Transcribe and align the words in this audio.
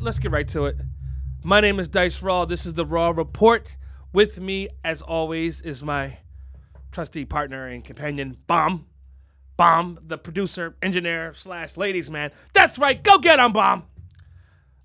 let's 0.00 0.18
get 0.18 0.30
right 0.30 0.48
to 0.48 0.64
it. 0.66 0.76
My 1.42 1.60
name 1.60 1.78
is 1.78 1.88
Dice 1.88 2.22
Raw. 2.22 2.44
This 2.44 2.64
is 2.64 2.72
the 2.72 2.86
Raw 2.86 3.10
Report. 3.10 3.76
With 4.12 4.40
me, 4.40 4.68
as 4.82 5.02
always, 5.02 5.60
is 5.60 5.84
my 5.84 6.18
trusty 6.90 7.24
partner 7.24 7.66
and 7.66 7.84
companion, 7.84 8.36
Bomb. 8.46 8.86
Bomb, 9.56 9.98
the 10.02 10.16
producer, 10.16 10.74
engineer, 10.82 11.34
slash 11.34 11.76
ladies 11.76 12.10
man. 12.10 12.32
That's 12.54 12.78
right, 12.78 13.00
go 13.02 13.18
get 13.18 13.38
him, 13.38 13.52
Bomb. 13.52 13.84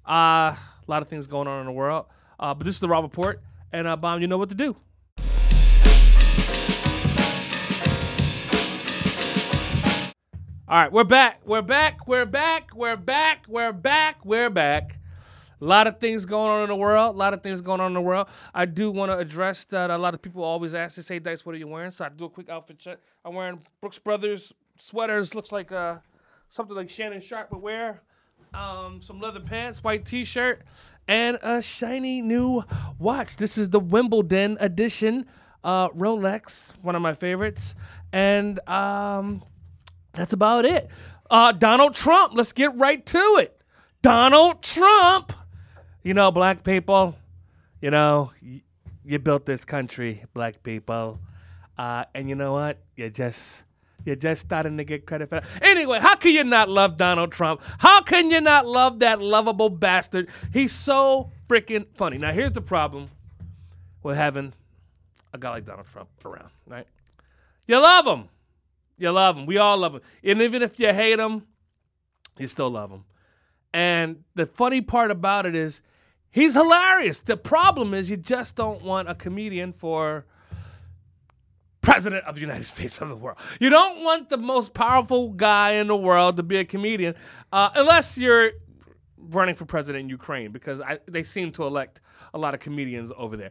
Uh, 0.07 0.11
a 0.51 0.57
lot 0.87 1.01
of 1.01 1.07
things 1.07 1.27
going 1.27 1.47
on 1.47 1.61
in 1.61 1.65
the 1.65 1.71
world. 1.71 2.05
Uh, 2.39 2.53
but 2.53 2.65
this 2.65 2.75
is 2.75 2.81
the 2.81 2.89
Raw 2.89 2.99
Report. 2.99 3.41
And 3.71 3.87
uh, 3.87 3.95
Bomb, 3.95 4.21
you 4.21 4.27
know 4.27 4.37
what 4.37 4.49
to 4.49 4.55
do. 4.55 4.75
All 10.67 10.81
right, 10.81 10.91
we're 10.91 11.03
back. 11.03 11.41
We're 11.45 11.61
back. 11.61 12.07
We're 12.07 12.25
back. 12.25 12.71
We're 12.75 12.97
back. 12.97 13.45
We're 13.47 13.71
back. 13.71 14.25
We're 14.25 14.49
back. 14.49 14.97
A 15.61 15.65
lot 15.65 15.87
of 15.87 15.99
things 15.99 16.25
going 16.25 16.49
on 16.49 16.63
in 16.63 16.69
the 16.69 16.75
world. 16.75 17.15
A 17.15 17.17
lot 17.17 17.33
of 17.33 17.41
things 17.41 17.61
going 17.61 17.79
on 17.79 17.87
in 17.87 17.93
the 17.93 18.01
world. 18.01 18.27
I 18.53 18.65
do 18.65 18.91
want 18.91 19.11
to 19.11 19.17
address 19.17 19.65
that. 19.65 19.89
A 19.89 19.97
lot 19.97 20.13
of 20.13 20.21
people 20.21 20.43
always 20.43 20.73
ask, 20.73 20.95
they 20.95 21.01
say, 21.01 21.19
Dice, 21.19 21.45
what 21.45 21.55
are 21.55 21.57
you 21.57 21.67
wearing? 21.67 21.91
So 21.91 22.05
I 22.05 22.09
do 22.09 22.25
a 22.25 22.29
quick 22.29 22.49
outfit 22.49 22.79
check. 22.79 22.99
I'm 23.23 23.33
wearing 23.33 23.61
Brooks 23.81 23.99
Brothers 23.99 24.53
sweaters. 24.75 25.35
Looks 25.35 25.51
like 25.51 25.71
uh, 25.71 25.97
something 26.49 26.75
like 26.75 26.89
Shannon 26.89 27.21
Sharpe 27.21 27.51
would 27.51 27.61
wear. 27.61 28.01
Um, 28.53 29.01
some 29.01 29.19
leather 29.19 29.41
pants, 29.41 29.83
white 29.83 30.05
t-shirt, 30.05 30.63
and 31.09 31.37
a 31.41 31.61
shiny 31.61 32.21
new 32.21 32.63
watch. 32.97 33.35
This 33.35 33.57
is 33.57 33.69
the 33.69 33.81
Wimbledon 33.81 34.55
edition. 34.61 35.25
Uh, 35.63 35.89
Rolex, 35.89 36.71
one 36.81 36.95
of 36.95 37.01
my 37.01 37.13
favorites. 37.13 37.75
And 38.13 38.59
um, 38.69 39.43
that's 40.13 40.31
about 40.31 40.63
it. 40.63 40.87
Uh, 41.29 41.51
Donald 41.51 41.95
Trump, 41.95 42.33
let's 42.35 42.51
get 42.53 42.73
right 42.75 43.05
to 43.07 43.37
it. 43.39 43.61
Donald 44.01 44.61
Trump. 44.61 45.33
You 46.05 46.13
know, 46.13 46.29
black 46.29 46.63
people, 46.63 47.15
you 47.81 47.89
know, 47.89 48.31
you 49.03 49.17
built 49.17 49.47
this 49.47 49.65
country, 49.65 50.23
black 50.35 50.61
people. 50.61 51.19
Uh, 51.79 52.05
and 52.13 52.29
you 52.29 52.35
know 52.35 52.53
what? 52.53 52.77
You 52.95 53.09
just 53.09 53.63
you're 54.05 54.15
just 54.15 54.41
starting 54.41 54.77
to 54.77 54.83
get 54.83 55.07
credit 55.07 55.29
for 55.29 55.39
that. 55.39 55.45
Anyway, 55.63 55.97
how 55.97 56.15
can 56.15 56.31
you 56.31 56.43
not 56.43 56.69
love 56.69 56.97
Donald 56.97 57.31
Trump? 57.31 57.59
How 57.79 58.03
can 58.03 58.29
you 58.29 58.39
not 58.39 58.67
love 58.67 58.99
that 58.99 59.19
lovable 59.19 59.71
bastard? 59.71 60.29
He's 60.53 60.71
so 60.71 61.31
freaking 61.49 61.87
funny. 61.95 62.19
Now 62.19 62.33
here's 62.33 62.51
the 62.51 62.61
problem 62.61 63.09
with 64.03 64.15
having 64.15 64.53
a 65.33 65.39
guy 65.39 65.49
like 65.49 65.65
Donald 65.65 65.87
Trump 65.87 66.09
around, 66.23 66.51
right? 66.67 66.85
You 67.65 67.79
love 67.79 68.05
him. 68.05 68.29
You 68.99 69.09
love 69.09 69.37
him. 69.37 69.47
We 69.47 69.57
all 69.57 69.79
love 69.79 69.95
him. 69.95 70.01
And 70.23 70.39
even 70.43 70.61
if 70.61 70.79
you 70.79 70.93
hate 70.93 71.17
him, 71.17 71.47
you 72.37 72.45
still 72.45 72.69
love 72.69 72.91
him. 72.91 73.05
And 73.73 74.23
the 74.35 74.45
funny 74.45 74.81
part 74.81 75.09
about 75.09 75.47
it 75.47 75.55
is 75.55 75.81
he's 76.35 76.53
hilarious. 76.53 77.21
The 77.21 77.37
problem 77.37 77.95
is 77.95 78.09
you 78.09 78.17
just 78.17 78.55
don't 78.55 78.83
want 78.83 79.09
a 79.09 79.15
comedian 79.15 79.73
for 79.73 80.25
president 81.81 82.25
of 82.25 82.35
the 82.35 82.41
United 82.41 82.65
States 82.75 82.99
of 82.99 83.09
the 83.09 83.15
world. 83.15 83.39
You 83.59 83.69
don't 83.71 84.03
want 84.03 84.29
the 84.29 84.37
most 84.37 84.75
powerful 84.75 85.29
guy 85.29 85.71
in 85.71 85.87
the 85.87 85.95
world 85.95 86.37
to 86.37 86.43
be 86.43 86.57
a 86.57 86.65
comedian 86.65 87.15
uh, 87.51 87.71
unless 87.73 88.17
you're 88.17 88.51
running 89.17 89.55
for 89.55 89.65
president 89.65 90.03
in 90.03 90.09
Ukraine 90.09 90.51
because 90.51 90.81
I, 90.81 90.99
they 91.07 91.23
seem 91.23 91.51
to 91.53 91.63
elect 91.63 92.01
a 92.33 92.37
lot 92.37 92.53
of 92.53 92.59
comedians 92.59 93.11
over 93.17 93.37
there. 93.37 93.49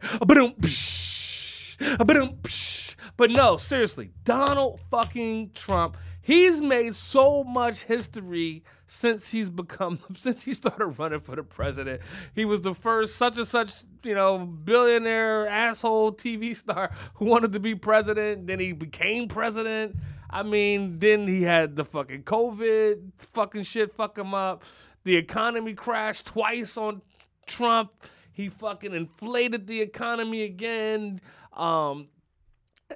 But 3.17 3.31
no, 3.31 3.57
seriously, 3.57 4.11
Donald 4.23 4.81
fucking 4.91 5.51
Trump. 5.55 5.97
He's 6.25 6.59
made 6.59 6.95
so 6.95 7.43
much 7.43 7.83
history 7.83 8.63
since 8.87 9.29
he's 9.29 9.47
become 9.47 9.99
since 10.17 10.41
he 10.41 10.55
started 10.55 10.87
running 10.87 11.19
for 11.19 11.35
the 11.35 11.43
president. 11.43 12.01
He 12.33 12.45
was 12.45 12.61
the 12.61 12.73
first 12.73 13.15
such 13.15 13.37
and 13.37 13.47
such, 13.47 13.83
you 14.01 14.15
know, 14.15 14.39
billionaire 14.39 15.47
asshole 15.47 16.13
TV 16.13 16.55
star 16.57 16.91
who 17.13 17.25
wanted 17.25 17.53
to 17.53 17.59
be 17.59 17.75
president. 17.75 18.47
Then 18.47 18.59
he 18.59 18.71
became 18.71 19.27
president. 19.27 19.97
I 20.27 20.41
mean, 20.41 20.97
then 20.97 21.27
he 21.27 21.43
had 21.43 21.75
the 21.75 21.85
fucking 21.85 22.23
COVID 22.23 23.11
fucking 23.33 23.61
shit 23.61 23.93
fuck 23.93 24.17
him 24.17 24.33
up. 24.33 24.63
The 25.03 25.17
economy 25.17 25.75
crashed 25.75 26.25
twice 26.25 26.75
on 26.75 27.03
Trump. 27.45 27.91
He 28.31 28.49
fucking 28.49 28.95
inflated 28.95 29.67
the 29.67 29.79
economy 29.79 30.41
again. 30.41 31.21
Um, 31.53 32.07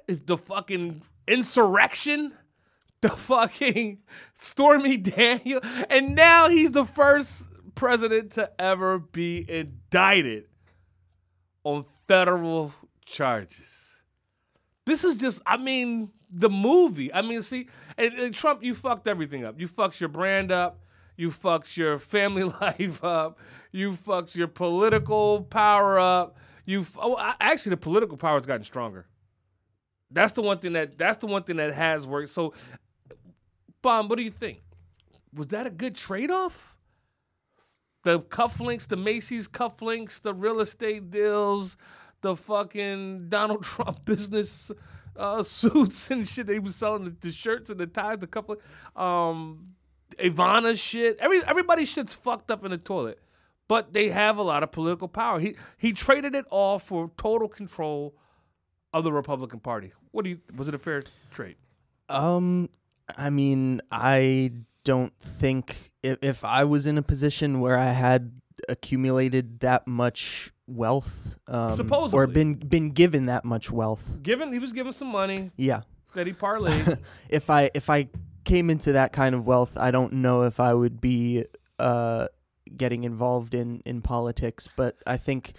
the 0.08 0.36
fucking 0.36 1.02
insurrection, 1.28 2.32
the 3.00 3.10
fucking 3.10 3.98
Stormy 4.38 4.96
Daniel, 4.96 5.60
and 5.88 6.14
now 6.14 6.48
he's 6.48 6.70
the 6.70 6.84
first 6.84 7.44
president 7.74 8.32
to 8.32 8.50
ever 8.60 8.98
be 8.98 9.44
indicted 9.48 10.46
on 11.64 11.84
federal 12.06 12.74
charges. 13.06 14.00
This 14.86 15.04
is 15.04 15.16
just, 15.16 15.40
I 15.46 15.56
mean, 15.56 16.10
the 16.30 16.50
movie. 16.50 17.12
I 17.12 17.22
mean, 17.22 17.42
see, 17.42 17.68
and, 17.96 18.12
and 18.14 18.34
Trump, 18.34 18.62
you 18.62 18.74
fucked 18.74 19.06
everything 19.08 19.44
up. 19.44 19.58
You 19.60 19.68
fucked 19.68 20.00
your 20.00 20.08
brand 20.08 20.52
up. 20.52 20.80
You 21.16 21.30
fucked 21.30 21.76
your 21.76 21.98
family 21.98 22.44
life 22.60 23.04
up. 23.04 23.38
You 23.72 23.94
fucked 23.94 24.34
your 24.34 24.48
political 24.48 25.42
power 25.44 25.98
up. 25.98 26.36
You 26.64 26.86
oh, 26.96 27.16
actually 27.40 27.70
the 27.70 27.76
political 27.78 28.16
power 28.16 28.38
has 28.38 28.46
gotten 28.46 28.64
stronger. 28.64 29.06
That's 30.10 30.32
the 30.32 30.42
one 30.42 30.58
thing 30.58 30.72
that 30.72 30.98
that's 30.98 31.18
the 31.18 31.26
one 31.26 31.42
thing 31.42 31.56
that 31.56 31.72
has 31.72 32.06
worked. 32.06 32.30
So, 32.30 32.54
Bomb, 33.82 34.08
what 34.08 34.16
do 34.16 34.22
you 34.22 34.30
think? 34.30 34.60
Was 35.34 35.48
that 35.48 35.66
a 35.66 35.70
good 35.70 35.94
trade 35.94 36.30
off? 36.30 36.76
The 38.02 38.20
cufflinks, 38.20 38.88
the 38.88 38.96
Macy's 38.96 39.46
cufflinks, 39.46 40.20
the 40.20 40.32
real 40.32 40.60
estate 40.60 41.10
deals, 41.10 41.76
the 42.22 42.34
fucking 42.34 43.28
Donald 43.28 43.62
Trump 43.64 44.04
business 44.04 44.70
uh, 45.16 45.42
suits 45.42 46.10
and 46.10 46.26
shit. 46.26 46.46
They 46.46 46.58
was 46.58 46.76
selling 46.76 47.04
the, 47.04 47.16
the 47.20 47.32
shirts 47.32 47.70
and 47.70 47.78
the 47.78 47.86
ties, 47.86 48.18
the 48.18 48.26
couple, 48.26 48.56
um, 48.96 49.74
Ivana 50.18 50.78
shit. 50.78 51.18
Every 51.18 51.42
everybody 51.44 51.84
shit's 51.84 52.14
fucked 52.14 52.50
up 52.50 52.64
in 52.64 52.70
the 52.70 52.78
toilet, 52.78 53.20
but 53.68 53.92
they 53.92 54.08
have 54.08 54.38
a 54.38 54.42
lot 54.42 54.62
of 54.62 54.72
political 54.72 55.08
power. 55.08 55.38
He 55.38 55.56
he 55.78 55.92
traded 55.92 56.34
it 56.34 56.46
all 56.50 56.78
for 56.78 57.10
total 57.16 57.48
control 57.48 58.14
of 58.92 59.04
the 59.04 59.12
Republican 59.12 59.60
Party. 59.60 59.92
What 60.10 60.24
do 60.24 60.30
you? 60.30 60.40
Was 60.56 60.68
it 60.68 60.74
a 60.74 60.78
fair 60.78 61.02
trade? 61.30 61.56
Um, 62.08 62.70
I 63.16 63.30
mean, 63.30 63.80
I 63.90 64.52
don't 64.84 65.12
think 65.20 65.90
if, 66.02 66.18
if 66.22 66.44
I 66.44 66.64
was 66.64 66.86
in 66.86 66.98
a 66.98 67.02
position 67.02 67.60
where 67.60 67.78
I 67.78 67.92
had 67.92 68.32
accumulated 68.68 69.60
that 69.60 69.86
much 69.86 70.52
wealth, 70.66 71.36
um, 71.48 71.90
or 72.12 72.26
been 72.26 72.54
been 72.54 72.90
given 72.90 73.26
that 73.26 73.44
much 73.44 73.70
wealth, 73.70 74.22
Given 74.22 74.52
he 74.52 74.58
was 74.58 74.72
given 74.72 74.92
some 74.92 75.08
money 75.08 75.50
yeah. 75.56 75.82
that 76.14 76.26
he 76.26 76.32
parlayed. 76.32 76.98
If 77.28 77.50
I 77.50 77.70
if 77.74 77.90
I 77.90 78.08
came 78.44 78.70
into 78.70 78.92
that 78.92 79.12
kind 79.12 79.34
of 79.34 79.46
wealth, 79.46 79.76
I 79.76 79.90
don't 79.90 80.14
know 80.14 80.42
if 80.42 80.60
I 80.60 80.74
would 80.74 81.00
be 81.00 81.44
uh 81.78 82.28
getting 82.76 83.04
involved 83.04 83.54
in 83.54 83.82
in 83.84 84.02
politics, 84.02 84.68
but 84.76 84.96
I 85.06 85.16
think 85.16 85.52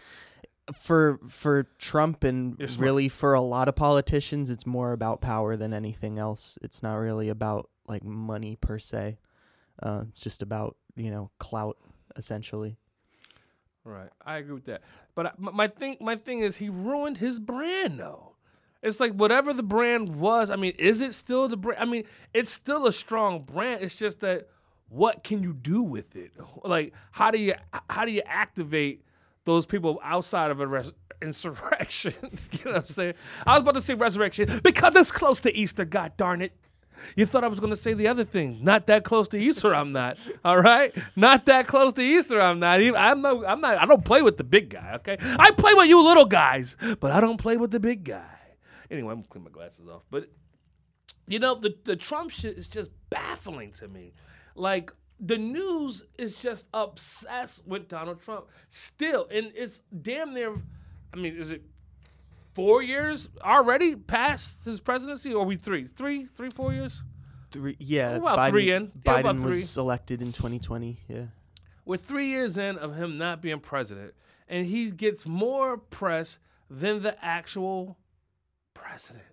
for 0.73 1.19
for 1.27 1.63
Trump 1.77 2.23
and 2.23 2.55
really 2.81 3.09
for 3.09 3.33
a 3.33 3.41
lot 3.41 3.67
of 3.67 3.75
politicians 3.75 4.49
it's 4.49 4.65
more 4.65 4.91
about 4.93 5.21
power 5.21 5.55
than 5.57 5.73
anything 5.73 6.17
else. 6.19 6.57
It's 6.61 6.81
not 6.83 6.95
really 6.95 7.29
about 7.29 7.69
like 7.87 8.03
money 8.03 8.55
per 8.55 8.79
se. 8.79 9.17
Uh, 9.81 10.03
it's 10.09 10.21
just 10.21 10.41
about, 10.41 10.77
you 10.95 11.09
know, 11.09 11.31
clout 11.39 11.77
essentially. 12.15 12.77
Right, 13.83 14.09
I 14.25 14.37
agree 14.37 14.53
with 14.53 14.65
that. 14.65 14.81
But 15.15 15.25
I- 15.27 15.31
my 15.37 15.51
my 15.51 15.67
thing, 15.67 15.97
my 15.99 16.15
thing 16.15 16.41
is, 16.41 16.57
he 16.57 16.69
ruined 16.69 17.17
his 17.17 17.39
brand. 17.39 17.99
Though, 17.99 18.35
it's 18.83 18.99
like 18.99 19.13
whatever 19.13 19.53
the 19.53 19.63
brand 19.63 20.15
was. 20.17 20.49
I 20.51 20.55
mean, 20.55 20.73
is 20.77 21.01
it 21.01 21.15
still 21.15 21.47
the 21.47 21.57
brand? 21.57 21.81
I 21.81 21.85
mean, 21.85 22.03
it's 22.33 22.51
still 22.51 22.85
a 22.85 22.93
strong 22.93 23.41
brand. 23.41 23.81
It's 23.81 23.95
just 23.95 24.19
that 24.19 24.47
what 24.87 25.23
can 25.23 25.41
you 25.41 25.53
do 25.53 25.81
with 25.81 26.15
it? 26.15 26.31
Like, 26.63 26.93
how 27.11 27.31
do 27.31 27.39
you 27.39 27.55
how 27.89 28.05
do 28.05 28.11
you 28.11 28.21
activate 28.25 29.03
those 29.45 29.65
people 29.65 29.99
outside 30.03 30.51
of 30.51 30.59
a 30.59 30.67
res- 30.67 30.93
insurrection? 31.21 32.13
you 32.51 32.65
know 32.65 32.71
what 32.73 32.83
I'm 32.83 32.89
saying? 32.89 33.13
I 33.45 33.53
was 33.53 33.61
about 33.61 33.75
to 33.75 33.81
say 33.81 33.93
resurrection 33.93 34.59
because 34.63 34.95
it's 34.95 35.11
close 35.11 35.39
to 35.41 35.55
Easter. 35.55 35.85
God 35.85 36.15
darn 36.17 36.41
it. 36.41 36.53
You 37.15 37.25
thought 37.25 37.43
I 37.43 37.47
was 37.47 37.59
going 37.59 37.71
to 37.71 37.77
say 37.77 37.93
the 37.93 38.07
other 38.07 38.23
thing. 38.23 38.59
Not 38.61 38.87
that 38.87 39.03
close 39.03 39.27
to 39.29 39.37
Easter, 39.37 39.73
I'm 39.73 39.91
not. 39.91 40.17
All 40.45 40.61
right, 40.61 40.95
not 41.15 41.45
that 41.47 41.67
close 41.67 41.93
to 41.93 42.01
Easter, 42.01 42.39
I'm 42.39 42.59
not. 42.59 42.79
I'm 42.79 43.21
not. 43.21 43.45
I'm 43.45 43.61
not. 43.61 43.81
I 43.81 43.85
don't 43.85 44.05
play 44.05 44.21
with 44.21 44.37
the 44.37 44.43
big 44.43 44.69
guy. 44.69 44.93
Okay, 44.95 45.17
I 45.19 45.51
play 45.51 45.73
with 45.73 45.87
you 45.87 46.03
little 46.03 46.25
guys, 46.25 46.77
but 46.99 47.11
I 47.11 47.21
don't 47.21 47.37
play 47.37 47.57
with 47.57 47.71
the 47.71 47.79
big 47.79 48.03
guy. 48.03 48.37
Anyway, 48.89 49.11
I'm 49.11 49.19
gonna 49.19 49.27
clean 49.29 49.43
my 49.43 49.49
glasses 49.49 49.87
off. 49.87 50.03
But 50.11 50.29
you 51.27 51.39
know, 51.39 51.55
the 51.55 51.75
the 51.85 51.95
Trump 51.95 52.31
shit 52.31 52.57
is 52.57 52.67
just 52.67 52.91
baffling 53.09 53.71
to 53.73 53.87
me. 53.87 54.13
Like 54.55 54.91
the 55.21 55.37
news 55.37 56.03
is 56.17 56.35
just 56.35 56.65
obsessed 56.73 57.65
with 57.67 57.87
Donald 57.87 58.21
Trump 58.21 58.47
still, 58.69 59.27
and 59.31 59.51
it's 59.55 59.81
damn 60.01 60.33
near. 60.33 60.55
I 61.13 61.17
mean, 61.17 61.35
is 61.35 61.51
it 61.51 61.61
four 62.53 62.81
years 62.81 63.29
already 63.43 63.95
past 63.95 64.65
his 64.65 64.79
presidency, 64.79 65.33
or 65.33 65.43
are 65.43 65.45
we 65.45 65.55
three, 65.55 65.87
three, 65.95 66.27
three, 66.33 66.49
four 66.55 66.73
years? 66.73 67.03
Three, 67.51 67.75
yeah, 67.79 68.13
oh, 68.13 68.17
About 68.17 68.39
Biden, 68.39 68.49
three 68.49 68.71
in. 68.71 68.91
Yeah, 69.05 69.13
Biden 69.13 69.19
about 69.19 69.39
was 69.41 69.77
elected 69.77 70.21
in 70.21 70.31
2020. 70.31 70.97
Yeah. 71.07 71.25
We're 71.85 71.97
three 71.97 72.27
years 72.27 72.57
in 72.57 72.77
of 72.77 72.95
him 72.95 73.17
not 73.17 73.41
being 73.41 73.59
president, 73.59 74.13
and 74.47 74.65
he 74.65 74.89
gets 74.89 75.25
more 75.25 75.77
press 75.77 76.39
than 76.69 77.03
the 77.03 77.23
actual 77.23 77.97
president. 78.73 79.25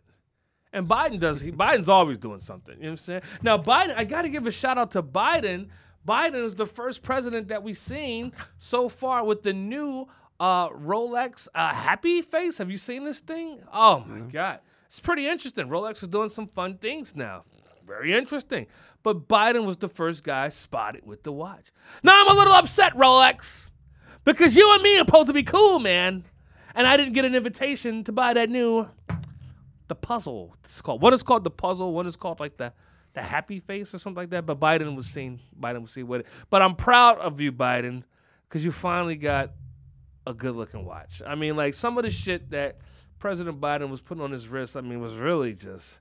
And 0.73 0.87
Biden 0.87 1.19
does. 1.19 1.41
He, 1.41 1.51
Biden's 1.51 1.89
always 1.89 2.19
doing 2.19 2.41
something. 2.41 2.75
You 2.77 2.83
know 2.83 2.89
what 2.89 2.93
I'm 2.93 2.97
saying? 2.99 3.23
Now, 3.43 3.59
Biden, 3.59 3.95
I 3.97 4.05
got 4.05 4.23
to 4.23 4.29
give 4.29 4.47
a 4.47 4.53
shout 4.53 4.79
out 4.79 4.91
to 4.93 5.03
Biden. 5.03 5.69
Biden 6.07 6.45
is 6.45 6.55
the 6.55 6.67
first 6.67 7.03
president 7.03 7.49
that 7.49 7.63
we've 7.63 7.79
seen 7.79 8.33
so 8.59 8.89
far 8.89 9.25
with 9.25 9.43
the 9.43 9.53
new 9.53 10.07
uh, 10.41 10.69
Rolex 10.71 11.49
uh, 11.55 11.69
Happy 11.75 12.23
Face. 12.23 12.59
Have 12.59 12.71
you 12.71 12.79
seen 12.79 13.05
this 13.05 13.21
thing? 13.21 13.61
Oh 13.73 14.05
my 14.07 14.21
God. 14.31 14.61
It's 14.87 15.01
pretty 15.01 15.29
interesting. 15.29 15.69
Rolex 15.69 16.03
is 16.03 16.09
doing 16.09 16.31
some 16.31 16.49
fun 16.49 16.79
things 16.79 17.15
now. 17.15 17.45
Very 17.87 18.15
interesting. 18.15 18.67
But 19.03 19.29
Biden 19.29 19.67
was 19.67 19.79
the 19.79 19.89
first 19.89 20.23
guy 20.23 20.49
spotted 20.49 21.07
with 21.07 21.23
the 21.23 21.33
watch. 21.33 21.73
Now 22.03 22.23
I'm 22.23 22.35
a 22.35 22.39
little 22.39 22.55
upset, 22.55 22.95
Rolex, 22.95 23.67
because 24.25 24.57
you 24.57 24.73
and 24.75 24.83
me 24.83 24.97
are 24.97 24.99
supposed 25.01 25.29
to 25.29 25.33
be 25.33 25.43
cool, 25.43 25.79
man. 25.79 26.25
And 26.75 26.87
I 26.87 26.97
didn't 26.97 27.15
get 27.15 27.25
an 27.25 27.35
invitation 27.35 28.05
to 28.05 28.13
buy 28.13 28.35
that 28.35 28.51
new 28.51 28.89
the 29.89 29.95
puzzle. 29.95 30.55
It's 30.65 30.81
called 30.81 31.03
one 31.03 31.15
is 31.15 31.23
called 31.23 31.45
the 31.45 31.51
puzzle. 31.51 31.93
One 31.93 32.07
is 32.07 32.17
called 32.17 32.41
like 32.41 32.57
the 32.57 32.73
the 33.15 33.23
happy 33.23 33.59
face 33.59 33.95
or 33.95 33.99
something 33.99 34.23
like 34.23 34.31
that. 34.31 34.47
But 34.47 34.61
Biden 34.61 34.95
was 34.95 35.07
seen. 35.07 35.41
Biden 35.59 35.83
was 35.83 35.91
seen 35.91 36.07
with 36.07 36.21
it. 36.21 36.27
But 36.51 36.63
I'm 36.63 36.77
proud 36.77 37.19
of 37.19 37.41
you, 37.41 37.51
Biden, 37.53 38.05
because 38.49 38.65
you 38.65 38.71
finally 38.71 39.17
got 39.17 39.53
a 40.27 40.35
good 40.35 40.55
looking 40.55 40.85
watch. 40.85 41.23
I 41.27 41.35
mean, 41.35 41.57
like 41.57 41.75
some 41.75 41.99
of 41.99 42.05
the 42.05 42.11
shit 42.11 42.51
that 42.51 42.79
President 43.19 43.61
Biden 43.61 43.89
was 43.89 44.01
putting 44.01 44.23
on 44.23 44.31
his 44.31 44.47
wrist. 44.49 44.77
I 44.77 44.83
mean, 44.83 45.01
was 45.01 45.15
really 45.15 45.55
just. 45.55 46.01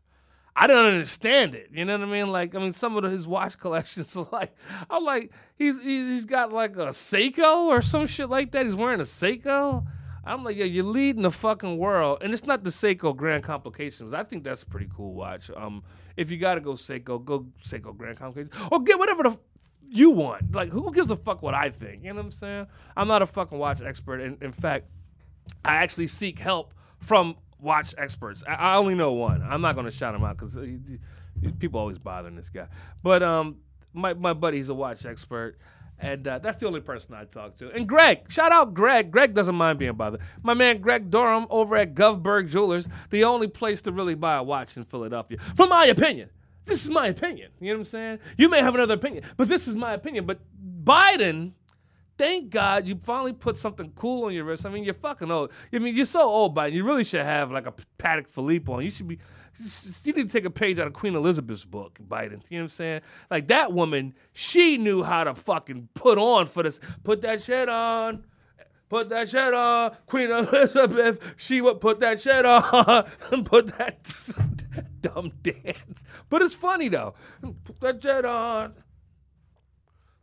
I 0.59 0.65
didn't 0.65 0.85
understand 0.85 1.53
it. 1.53 1.69
You 1.71 1.85
know 1.85 1.99
what 1.99 2.07
I 2.07 2.11
mean? 2.11 2.31
Like, 2.31 2.55
I 2.55 2.59
mean, 2.59 2.73
some 2.73 2.97
of 2.97 3.03
the, 3.03 3.09
his 3.09 3.27
watch 3.27 3.59
collections 3.59 4.17
are 4.17 4.27
like, 4.31 4.55
I'm 4.89 5.03
like, 5.03 5.31
he's, 5.55 5.79
he's 5.81 6.07
he's 6.07 6.25
got 6.25 6.51
like 6.51 6.75
a 6.77 6.87
Seiko 6.87 7.67
or 7.67 7.81
some 7.81 8.07
shit 8.07 8.29
like 8.29 8.51
that. 8.51 8.65
He's 8.65 8.75
wearing 8.75 8.99
a 8.99 9.03
Seiko. 9.03 9.85
I'm 10.27 10.43
like, 10.43 10.57
yeah, 10.57 10.65
you're 10.65 10.83
leading 10.83 11.21
the 11.21 11.31
fucking 11.31 11.77
world, 11.77 12.19
and 12.21 12.33
it's 12.33 12.45
not 12.45 12.63
the 12.63 12.69
Seiko 12.69 13.15
Grand 13.15 13.43
Complications. 13.43 14.13
I 14.13 14.23
think 14.23 14.43
that's 14.43 14.63
a 14.63 14.65
pretty 14.65 14.89
cool 14.95 15.13
watch. 15.13 15.49
Um, 15.55 15.83
if 16.15 16.29
you 16.31 16.37
gotta 16.37 16.61
go 16.61 16.73
Seiko, 16.73 17.23
go 17.23 17.47
Seiko 17.65 17.95
Grand 17.95 18.17
Complications, 18.17 18.53
or 18.71 18.81
get 18.81 18.99
whatever 18.99 19.23
the 19.23 19.29
f- 19.31 19.39
you 19.89 20.09
want. 20.09 20.53
Like, 20.53 20.69
who 20.69 20.91
gives 20.93 21.09
a 21.11 21.15
fuck 21.15 21.41
what 21.41 21.53
I 21.53 21.69
think? 21.69 22.03
You 22.03 22.09
know 22.09 22.15
what 22.17 22.25
I'm 22.25 22.31
saying? 22.31 22.67
I'm 22.95 23.07
not 23.07 23.21
a 23.21 23.25
fucking 23.25 23.57
watch 23.57 23.81
expert. 23.81 24.19
In, 24.19 24.37
in 24.41 24.51
fact, 24.51 24.87
I 25.63 25.75
actually 25.75 26.07
seek 26.07 26.39
help 26.39 26.73
from 26.99 27.35
watch 27.59 27.95
experts. 27.97 28.43
I, 28.47 28.53
I 28.53 28.75
only 28.77 28.95
know 28.95 29.13
one. 29.13 29.41
I'm 29.47 29.61
not 29.61 29.75
gonna 29.75 29.91
shout 29.91 30.13
him 30.13 30.23
out 30.23 30.37
because 30.37 30.57
people 31.59 31.79
always 31.79 31.99
bothering 31.99 32.35
this 32.35 32.49
guy. 32.49 32.67
But 33.01 33.23
um, 33.23 33.57
my 33.93 34.13
my 34.13 34.33
buddy's 34.33 34.69
a 34.69 34.73
watch 34.73 35.05
expert. 35.05 35.57
And 35.99 36.27
uh, 36.27 36.39
that's 36.39 36.57
the 36.57 36.67
only 36.67 36.81
person 36.81 37.13
I 37.15 37.25
talk 37.25 37.57
to. 37.57 37.71
And 37.71 37.87
Greg, 37.87 38.31
shout 38.31 38.51
out 38.51 38.73
Greg. 38.73 39.11
Greg 39.11 39.33
doesn't 39.33 39.55
mind 39.55 39.79
being 39.79 39.93
bothered. 39.93 40.21
My 40.43 40.53
man 40.53 40.79
Greg 40.79 41.09
Durham 41.09 41.47
over 41.49 41.75
at 41.75 41.95
Govberg 41.95 42.49
Jewelers, 42.49 42.87
the 43.09 43.23
only 43.23 43.47
place 43.47 43.81
to 43.81 43.91
really 43.91 44.15
buy 44.15 44.35
a 44.35 44.43
watch 44.43 44.77
in 44.77 44.83
Philadelphia. 44.83 45.39
From 45.55 45.69
my 45.69 45.85
opinion. 45.85 46.29
This 46.65 46.83
is 46.83 46.89
my 46.89 47.07
opinion. 47.07 47.51
You 47.59 47.69
know 47.69 47.79
what 47.79 47.87
I'm 47.87 47.91
saying? 47.91 48.19
You 48.37 48.49
may 48.49 48.59
have 48.59 48.75
another 48.75 48.95
opinion, 48.95 49.23
but 49.37 49.47
this 49.47 49.67
is 49.67 49.75
my 49.75 49.93
opinion. 49.93 50.25
But 50.25 50.39
Biden, 50.83 51.53
thank 52.17 52.49
God 52.49 52.85
you 52.85 52.99
finally 53.03 53.31
put 53.31 53.55
something 53.55 53.91
cool 53.95 54.25
on 54.25 54.33
your 54.33 54.43
wrist. 54.43 54.65
I 54.65 54.69
mean, 54.69 54.83
you're 54.83 54.93
fucking 54.93 55.31
old. 55.31 55.51
I 55.71 55.79
mean, 55.79 55.95
you're 55.95 56.05
so 56.05 56.23
old, 56.23 56.55
Biden. 56.55 56.73
You 56.73 56.83
really 56.83 57.05
should 57.05 57.23
have 57.23 57.51
like 57.51 57.67
a 57.67 57.73
Patek 57.97 58.27
Philippe 58.27 58.71
on. 58.71 58.83
You 58.83 58.89
should 58.89 59.07
be 59.07 59.17
you 60.03 60.13
need 60.13 60.29
to 60.29 60.33
take 60.33 60.45
a 60.45 60.49
page 60.49 60.79
out 60.79 60.87
of 60.87 60.93
Queen 60.93 61.15
Elizabeth's 61.15 61.65
book, 61.65 61.99
Biden. 62.05 62.41
You 62.49 62.57
know 62.57 62.63
what 62.63 62.63
I'm 62.63 62.69
saying? 62.69 63.01
Like 63.29 63.47
that 63.47 63.73
woman, 63.73 64.13
she 64.33 64.77
knew 64.77 65.03
how 65.03 65.23
to 65.23 65.35
fucking 65.35 65.89
put 65.93 66.17
on 66.17 66.45
for 66.45 66.63
this. 66.63 66.79
Put 67.03 67.21
that 67.21 67.43
shit 67.43 67.69
on. 67.69 68.23
Put 68.89 69.09
that 69.09 69.29
shit 69.29 69.53
on. 69.53 69.95
Queen 70.05 70.31
Elizabeth, 70.31 71.19
she 71.35 71.61
would 71.61 71.81
put 71.81 71.99
that 71.99 72.21
shit 72.21 72.45
on 72.45 72.63
put 73.43 73.77
that 73.77 74.13
dumb 75.01 75.33
dance. 75.43 76.05
But 76.29 76.41
it's 76.41 76.55
funny 76.55 76.87
though. 76.87 77.13
Put 77.65 77.79
that 77.81 78.01
shit 78.01 78.25
on. 78.25 78.73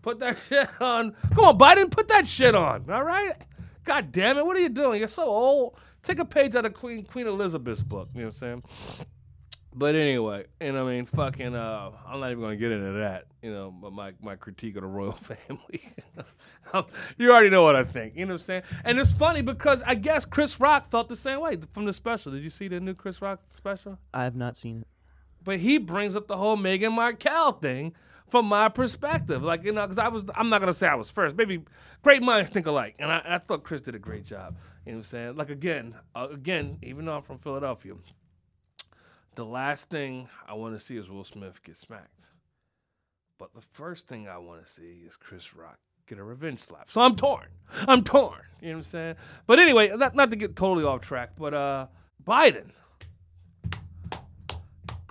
Put 0.01 0.21
that 0.21 0.37
shit 0.49 0.69
on. 0.81 1.15
Come 1.35 1.45
on, 1.45 1.59
Biden, 1.59 1.91
put 1.91 2.09
that 2.09 2.27
shit 2.27 2.55
on. 2.55 2.91
All 2.91 3.03
right? 3.03 3.33
God 3.85 4.13
damn 4.13 4.39
it. 4.39 4.47
What 4.47 4.57
are 4.57 4.61
you 4.61 4.71
doing? 4.71 5.01
You're 5.01 5.09
so 5.09 5.25
old. 5.25 5.79
Take 6.03 6.19
a 6.19 6.25
page 6.25 6.55
out 6.55 6.67
of 6.67 6.75
Queen 6.75 7.05
Queen 7.05 7.27
Elizabeth's 7.27 7.83
book. 7.83 8.09
You 8.15 8.21
know 8.21 8.27
what 8.29 8.35
I'm 8.35 8.39
saying? 8.39 8.63
But 9.77 9.97
anyway, 9.97 10.45
and 10.61 10.79
I 10.79 10.85
mean, 10.85 11.05
fucking, 11.07 11.57
uh, 11.57 11.91
I'm 12.07 12.21
not 12.21 12.31
even 12.31 12.43
gonna 12.43 12.55
get 12.55 12.71
into 12.71 12.93
that, 12.93 13.25
you 13.43 13.53
know, 13.53 13.73
but 13.73 13.93
my, 13.93 14.13
my 14.23 14.37
critique 14.37 14.77
of 14.77 14.83
the 14.83 14.89
royal 14.89 15.13
family. 15.13 15.83
you 17.19 17.33
already 17.33 17.51
know 17.51 17.65
what 17.65 17.75
I 17.75 17.83
think, 17.83 18.15
you 18.17 18.25
know 18.25 18.35
what 18.35 18.43
I'm 18.43 18.45
saying? 18.45 18.63
And 18.85 19.01
it's 19.01 19.13
funny 19.13 19.43
because 19.43 19.83
I 19.85 19.97
guess 19.97 20.25
Chris 20.25 20.61
Rock 20.61 20.91
felt 20.91 21.09
the 21.09 21.17
same 21.17 21.41
way 21.41 21.59
from 21.73 21.87
the 21.87 21.93
special. 21.93 22.31
Did 22.31 22.45
you 22.45 22.51
see 22.51 22.69
the 22.69 22.79
new 22.79 22.95
Chris 22.95 23.21
Rock 23.21 23.41
special? 23.51 23.99
I 24.13 24.23
have 24.23 24.37
not 24.37 24.57
seen 24.57 24.83
it. 24.83 24.87
But 25.43 25.59
he 25.59 25.79
brings 25.79 26.15
up 26.15 26.29
the 26.29 26.37
whole 26.37 26.57
Meghan 26.57 26.93
Markle 26.93 27.53
thing 27.53 27.95
from 28.29 28.47
my 28.47 28.69
perspective. 28.69 29.43
Like, 29.43 29.65
you 29.65 29.73
know, 29.73 29.87
because 29.87 29.99
I 29.99 30.07
was, 30.07 30.23
I'm 30.37 30.51
not 30.51 30.61
gonna 30.61 30.73
say 30.73 30.87
I 30.87 30.95
was 30.95 31.11
first. 31.11 31.37
Maybe 31.37 31.63
great 32.03 32.23
minds 32.23 32.49
think 32.49 32.67
alike. 32.67 32.95
And 33.01 33.11
I, 33.11 33.23
I 33.25 33.39
thought 33.39 33.65
Chris 33.65 33.81
did 33.81 33.97
a 33.97 33.99
great 33.99 34.25
job. 34.25 34.57
You 34.87 34.93
know 34.93 34.99
what 34.99 35.05
I'm 35.07 35.11
saying? 35.11 35.37
Like, 35.37 35.51
again, 35.51 35.95
uh, 36.15 36.29
again, 36.31 36.79
even 36.83 37.07
though 37.07 37.17
I'm 37.17 37.23
from 37.23 37.39
Philadelphia, 37.39 37.95
the 39.37 39.45
last 39.45 39.91
thing 39.91 40.29
I 40.49 40.55
want 40.55 40.79
to 40.79 40.85
see 40.85 40.97
is 40.97 41.09
Will 41.09 41.25
Smith 41.25 41.63
get 41.63 41.77
smacked. 41.77 42.09
But 43.39 43.55
the 43.55 43.61
first 43.73 44.07
thing 44.07 44.29
I 44.29 44.39
want 44.39 44.65
to 44.65 44.71
see 44.71 45.03
is 45.07 45.17
Chris 45.17 45.55
Rock 45.55 45.79
get 46.07 46.19
a 46.19 46.23
revenge 46.23 46.61
slap. 46.61 46.91
So 46.91 47.01
I'm 47.01 47.17
torn. 47.17 47.49
I'm 47.89 48.05
torn. 48.05 48.41
You 48.61 48.69
know 48.69 48.75
what 48.75 48.87
I'm 48.87 48.91
saying? 48.91 49.17
But 49.47 49.59
anyway, 49.59 49.95
not, 49.97 50.15
not 50.15 50.31
to 50.31 50.37
get 50.37 50.57
totally 50.57 50.85
off 50.85 51.01
track, 51.01 51.31
but 51.39 51.55
uh 51.55 51.87
Biden. 52.25 52.71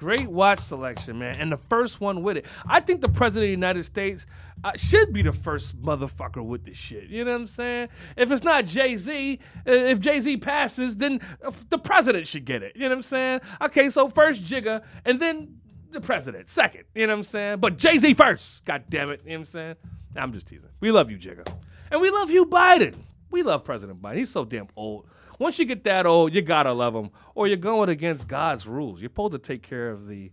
Great 0.03 0.27
watch 0.27 0.59
selection, 0.59 1.17
man. 1.17 1.37
And 1.39 1.49
the 1.49 1.55
first 1.55 2.01
one 2.01 2.23
with 2.23 2.35
it. 2.35 2.45
I 2.67 2.81
think 2.81 2.99
the 2.99 3.07
president 3.07 3.45
of 3.45 3.47
the 3.47 3.51
United 3.51 3.83
States 3.83 4.25
uh, 4.61 4.73
should 4.75 5.13
be 5.13 5.21
the 5.21 5.31
first 5.31 5.81
motherfucker 5.81 6.43
with 6.43 6.65
this 6.65 6.75
shit. 6.75 7.05
You 7.05 7.23
know 7.23 7.31
what 7.31 7.39
I'm 7.39 7.47
saying? 7.47 7.87
If 8.17 8.29
it's 8.29 8.43
not 8.43 8.65
Jay 8.65 8.97
Z, 8.97 9.39
uh, 9.65 9.71
if 9.71 10.01
Jay 10.01 10.19
Z 10.19 10.35
passes, 10.37 10.97
then 10.97 11.21
uh, 11.41 11.51
the 11.69 11.77
president 11.77 12.27
should 12.27 12.43
get 12.43 12.63
it. 12.63 12.75
You 12.75 12.81
know 12.81 12.89
what 12.89 12.95
I'm 12.95 13.01
saying? 13.03 13.41
Okay, 13.61 13.89
so 13.89 14.09
first 14.09 14.43
Jigga, 14.43 14.83
and 15.05 15.21
then 15.21 15.61
the 15.91 16.01
president 16.01 16.49
second. 16.49 16.83
You 16.93 17.07
know 17.07 17.13
what 17.13 17.19
I'm 17.19 17.23
saying? 17.23 17.59
But 17.59 17.77
Jay 17.77 17.97
Z 17.97 18.13
first. 18.15 18.65
God 18.65 18.83
damn 18.89 19.09
it. 19.09 19.21
You 19.23 19.29
know 19.29 19.35
what 19.35 19.39
I'm 19.39 19.45
saying? 19.45 19.75
I'm 20.17 20.33
just 20.33 20.47
teasing. 20.47 20.67
We 20.81 20.91
love 20.91 21.09
you, 21.09 21.17
Jigga. 21.17 21.47
And 21.91 22.01
we 22.01 22.09
love 22.09 22.29
you, 22.29 22.45
Biden. 22.45 22.95
We 23.31 23.41
love 23.41 23.63
President 23.63 24.01
Biden. 24.01 24.17
He's 24.17 24.31
so 24.31 24.43
damn 24.43 24.67
old. 24.75 25.07
Once 25.39 25.59
you 25.59 25.65
get 25.65 25.83
that 25.83 26.05
old, 26.05 26.33
you 26.33 26.41
gotta 26.41 26.71
love 26.71 26.93
them, 26.93 27.09
or 27.35 27.47
you're 27.47 27.57
going 27.57 27.89
against 27.89 28.27
God's 28.27 28.67
rules. 28.67 29.01
You're 29.01 29.09
supposed 29.09 29.33
to 29.33 29.39
take 29.39 29.63
care 29.63 29.89
of 29.89 30.07
the 30.07 30.31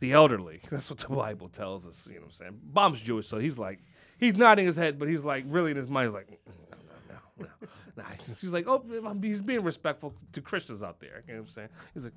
the 0.00 0.12
elderly. 0.12 0.60
That's 0.70 0.90
what 0.90 0.98
the 0.98 1.08
Bible 1.08 1.48
tells 1.48 1.86
us. 1.86 2.06
You 2.06 2.16
know 2.16 2.22
what 2.22 2.26
I'm 2.26 2.32
saying? 2.32 2.60
Bob's 2.64 3.00
Jewish, 3.00 3.28
so 3.28 3.38
he's 3.38 3.58
like, 3.58 3.78
he's 4.18 4.34
nodding 4.34 4.66
his 4.66 4.76
head, 4.76 4.98
but 4.98 5.08
he's 5.08 5.24
like, 5.24 5.44
really 5.46 5.70
in 5.70 5.76
his 5.76 5.88
mind, 5.88 6.08
he's 6.08 6.14
like, 6.14 6.28
mm, 6.28 6.36
mm, 6.36 6.76
mm, 6.76 7.08
no, 7.08 7.14
no, 7.38 7.46
no, 7.46 8.04
no. 8.04 8.34
She's 8.40 8.52
like, 8.52 8.66
oh, 8.66 8.82
he's 9.20 9.42
being 9.42 9.62
respectful 9.62 10.14
to 10.32 10.40
Christians 10.40 10.82
out 10.82 10.98
there. 10.98 11.22
You 11.28 11.34
know 11.34 11.40
what 11.40 11.48
I'm 11.48 11.52
saying? 11.52 11.68
He's 11.94 12.04
like, 12.04 12.14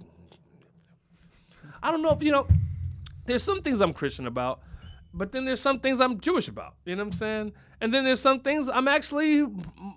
I 1.83 1.91
don't 1.91 2.01
know 2.01 2.11
if, 2.11 2.23
you 2.23 2.31
know, 2.31 2.47
there's 3.25 3.43
some 3.43 3.61
things 3.61 3.81
I'm 3.81 3.93
Christian 3.93 4.25
about, 4.25 4.61
but 5.13 5.31
then 5.31 5.45
there's 5.45 5.59
some 5.61 5.79
things 5.79 5.99
I'm 5.99 6.19
Jewish 6.19 6.47
about. 6.47 6.75
You 6.85 6.95
know 6.95 7.03
what 7.03 7.13
I'm 7.13 7.17
saying? 7.19 7.53
And 7.81 7.93
then 7.93 8.03
there's 8.03 8.21
some 8.21 8.39
things 8.39 8.69
I'm 8.69 8.87
actually 8.87 9.45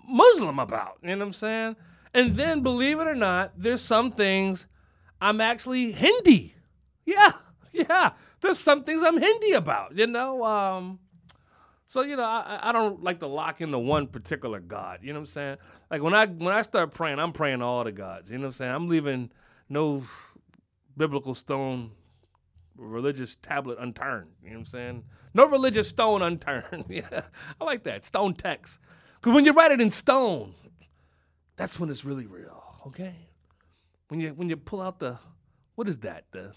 Muslim 0.07 0.59
about. 0.59 0.97
You 1.01 1.09
know 1.09 1.17
what 1.17 1.25
I'm 1.27 1.33
saying? 1.33 1.75
And 2.13 2.35
then, 2.35 2.61
believe 2.61 2.99
it 2.99 3.07
or 3.07 3.15
not, 3.15 3.53
there's 3.57 3.81
some 3.81 4.11
things 4.11 4.65
I'm 5.21 5.41
actually 5.41 5.91
Hindi. 5.91 6.55
Yeah, 7.05 7.33
yeah. 7.71 8.11
There's 8.41 8.59
some 8.59 8.83
things 8.83 9.03
I'm 9.03 9.17
Hindi 9.17 9.51
about, 9.51 9.97
you 9.97 10.07
know? 10.07 10.43
Um, 10.43 10.99
so, 11.87 12.01
you 12.01 12.15
know, 12.15 12.23
I, 12.23 12.59
I 12.61 12.71
don't 12.71 13.03
like 13.03 13.19
to 13.19 13.27
lock 13.27 13.61
into 13.61 13.79
one 13.79 14.07
particular 14.07 14.59
God. 14.59 14.99
You 15.01 15.11
know 15.11 15.19
what 15.19 15.29
I'm 15.29 15.33
saying? 15.33 15.57
Like 15.89 16.03
when 16.03 16.13
I 16.13 16.27
when 16.27 16.53
I 16.53 16.61
start 16.61 16.93
praying, 16.93 17.19
I'm 17.19 17.33
praying 17.33 17.63
all 17.63 17.83
the 17.83 17.91
gods. 17.91 18.29
You 18.29 18.37
know 18.37 18.43
what 18.43 18.47
I'm 18.47 18.53
saying? 18.53 18.71
I'm 18.71 18.87
leaving 18.87 19.31
no 19.69 20.03
biblical 20.95 21.33
stone 21.33 21.91
religious 22.77 23.37
tablet 23.41 23.77
unturned. 23.79 24.29
You 24.43 24.51
know 24.51 24.57
what 24.57 24.59
I'm 24.59 24.65
saying? 24.67 25.03
No 25.33 25.47
religious 25.47 25.87
stone 25.89 26.21
unturned. 26.21 26.85
yeah, 26.89 27.21
I 27.59 27.63
like 27.63 27.83
that 27.83 28.05
stone 28.05 28.35
text. 28.35 28.79
Because 29.15 29.33
when 29.33 29.45
you 29.45 29.53
write 29.53 29.71
it 29.71 29.81
in 29.81 29.91
stone, 29.91 30.53
that's 31.59 31.77
when 31.77 31.89
it's 31.89 32.05
really 32.05 32.25
real. 32.25 32.63
Okay. 32.87 33.13
When 34.07 34.21
you 34.21 34.29
when 34.29 34.49
you 34.49 34.55
pull 34.55 34.81
out 34.81 34.99
the 34.99 35.17
what 35.75 35.89
is 35.89 35.99
that 35.99 36.23
the 36.31 36.53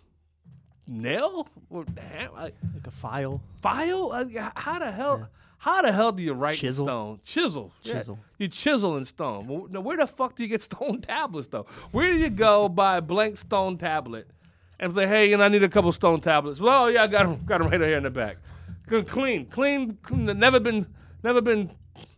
nail 0.86 1.48
or 1.70 1.84
like, 1.96 2.54
like 2.74 2.86
a 2.86 2.90
file 2.90 3.42
file? 3.60 4.12
Uh, 4.12 4.50
how 4.54 4.78
the 4.78 4.92
hell? 4.92 5.18
Yeah. 5.18 5.26
How 5.58 5.82
the 5.82 5.92
hell 5.92 6.12
do 6.12 6.22
you 6.22 6.34
write 6.34 6.56
chisel. 6.56 6.86
stone? 6.86 7.20
Chisel. 7.24 7.72
Chisel. 7.84 8.18
Yeah. 8.20 8.44
You 8.44 8.48
chisel 8.48 8.96
in 8.96 9.04
stone. 9.04 9.68
Now, 9.70 9.80
where 9.80 9.96
the 9.96 10.06
fuck 10.06 10.36
do 10.36 10.44
you 10.44 10.48
get 10.48 10.62
stone 10.70 11.00
tablets 11.00 11.48
though? 11.48 11.66
Where 11.90 12.12
do 12.12 12.18
you 12.18 12.30
go 12.30 12.68
buy 12.68 12.98
a 12.98 13.02
blank 13.02 13.36
stone 13.36 13.78
tablet 13.78 14.28
and 14.78 14.94
say, 14.94 15.08
hey, 15.08 15.32
and 15.32 15.42
I 15.42 15.48
need 15.48 15.64
a 15.64 15.68
couple 15.68 15.90
stone 15.90 16.20
tablets? 16.20 16.60
Well, 16.60 16.90
yeah, 16.90 17.02
I 17.02 17.06
got 17.08 17.26
them. 17.26 17.44
Got 17.44 17.58
them 17.58 17.68
right 17.68 17.80
here 17.80 17.96
in 17.96 18.04
the 18.04 18.10
back. 18.10 18.36
Clean, 18.86 19.46
clean, 19.46 19.98
clean 20.02 20.38
never 20.38 20.60
been 20.60 20.86
never 21.24 21.40
been 21.40 21.70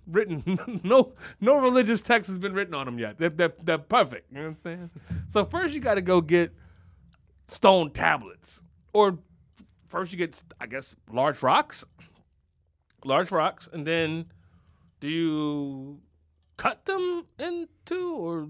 written. 0.06 0.80
no, 0.84 1.14
no 1.40 1.60
religious 1.60 2.02
text 2.02 2.28
has 2.28 2.38
been 2.38 2.52
written 2.52 2.74
on 2.74 2.86
them 2.86 2.98
yet. 2.98 3.18
They're, 3.18 3.30
they're, 3.30 3.52
they're 3.62 3.78
perfect. 3.78 4.30
You 4.30 4.38
know 4.38 4.42
what 4.44 4.48
I'm 4.48 4.56
saying? 4.58 4.90
So 5.28 5.44
first 5.44 5.74
you 5.74 5.80
got 5.80 5.94
to 5.94 6.02
go 6.02 6.20
get 6.20 6.52
stone 7.48 7.90
tablets, 7.90 8.62
or 8.92 9.18
first 9.88 10.12
you 10.12 10.18
get, 10.18 10.42
I 10.60 10.66
guess, 10.66 10.94
large 11.10 11.42
rocks, 11.42 11.84
large 13.04 13.30
rocks, 13.30 13.68
and 13.72 13.86
then 13.86 14.26
do 15.00 15.08
you 15.08 16.00
cut 16.56 16.84
them 16.84 17.26
into, 17.38 18.14
or 18.14 18.48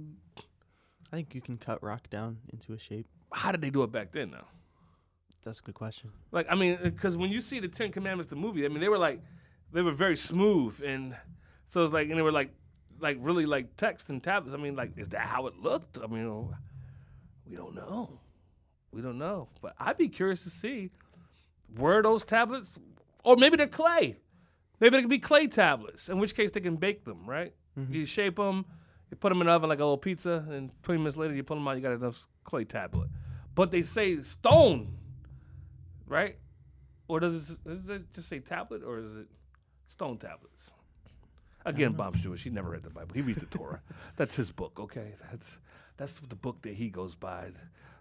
I 1.12 1.16
think 1.16 1.34
you 1.34 1.40
can 1.40 1.56
cut 1.56 1.82
rock 1.82 2.08
down 2.10 2.38
into 2.52 2.72
a 2.72 2.78
shape. 2.78 3.06
how 3.32 3.52
did 3.52 3.60
they 3.60 3.70
do 3.70 3.82
it 3.82 3.92
back 3.92 4.12
then? 4.12 4.30
though? 4.30 4.46
That's 5.44 5.60
a 5.60 5.62
good 5.62 5.74
question. 5.74 6.10
like 6.32 6.46
I 6.50 6.54
mean, 6.54 6.78
because 6.82 7.16
when 7.16 7.30
you 7.30 7.40
see 7.40 7.60
the 7.60 7.68
Ten 7.68 7.92
Commandments, 7.92 8.30
the 8.30 8.36
movie, 8.36 8.64
I 8.64 8.68
mean, 8.68 8.80
they 8.80 8.88
were 8.88 8.98
like, 8.98 9.20
they 9.72 9.82
were 9.82 9.92
very 9.92 10.16
smooth, 10.16 10.80
and 10.84 11.16
so 11.74 11.82
it's 11.82 11.92
like, 11.92 12.08
and 12.08 12.16
they 12.16 12.22
were 12.22 12.30
like, 12.30 12.50
like 13.00 13.18
really 13.20 13.46
like 13.46 13.76
text 13.76 14.08
and 14.08 14.22
tablets. 14.22 14.54
I 14.54 14.62
mean, 14.62 14.76
like, 14.76 14.96
is 14.96 15.08
that 15.08 15.22
how 15.22 15.48
it 15.48 15.58
looked? 15.58 15.98
I 15.98 16.06
mean, 16.06 16.48
we 17.44 17.56
don't 17.56 17.74
know, 17.74 18.20
we 18.92 19.02
don't 19.02 19.18
know, 19.18 19.48
but 19.60 19.74
I'd 19.80 19.98
be 19.98 20.06
curious 20.06 20.44
to 20.44 20.50
see 20.50 20.92
were 21.76 22.00
those 22.00 22.24
tablets, 22.24 22.78
or 23.24 23.34
maybe 23.34 23.56
they're 23.56 23.66
clay. 23.66 24.18
Maybe 24.78 24.96
they 24.96 25.02
could 25.02 25.10
be 25.10 25.18
clay 25.18 25.48
tablets, 25.48 26.08
in 26.08 26.20
which 26.20 26.36
case 26.36 26.52
they 26.52 26.60
can 26.60 26.76
bake 26.76 27.04
them, 27.04 27.28
right? 27.28 27.52
Mm-hmm. 27.76 27.92
You 27.92 28.06
shape 28.06 28.36
them, 28.36 28.66
you 29.10 29.16
put 29.16 29.30
them 29.30 29.40
in 29.40 29.48
the 29.48 29.52
oven 29.52 29.68
like 29.68 29.80
a 29.80 29.82
little 29.82 29.98
pizza, 29.98 30.46
and 30.48 30.70
20 30.84 30.98
minutes 30.98 31.16
later 31.16 31.34
you 31.34 31.42
pull 31.42 31.56
them 31.56 31.66
out, 31.66 31.74
you 31.74 31.82
got 31.82 31.92
enough 31.92 32.28
clay 32.44 32.64
tablet. 32.64 33.08
But 33.56 33.72
they 33.72 33.82
say 33.82 34.22
stone, 34.22 34.96
right? 36.06 36.38
Or 37.08 37.18
does 37.18 37.50
it, 37.50 37.64
does 37.64 37.88
it 37.88 38.12
just 38.12 38.28
say 38.28 38.38
tablet, 38.38 38.84
or 38.84 38.98
is 39.00 39.16
it 39.16 39.26
stone 39.88 40.18
tablets? 40.18 40.70
Again, 41.64 41.92
Bomb's 41.92 42.20
Jewish. 42.20 42.42
He 42.42 42.50
never 42.50 42.70
read 42.70 42.82
the 42.82 42.90
Bible. 42.90 43.14
He 43.14 43.22
reads 43.22 43.38
the 43.38 43.46
Torah. 43.46 43.80
That's 44.16 44.36
his 44.36 44.50
book. 44.50 44.78
Okay, 44.78 45.14
that's 45.30 45.58
that's 45.96 46.18
the 46.18 46.36
book 46.36 46.60
that 46.62 46.74
he 46.74 46.90
goes 46.90 47.14
by, 47.14 47.50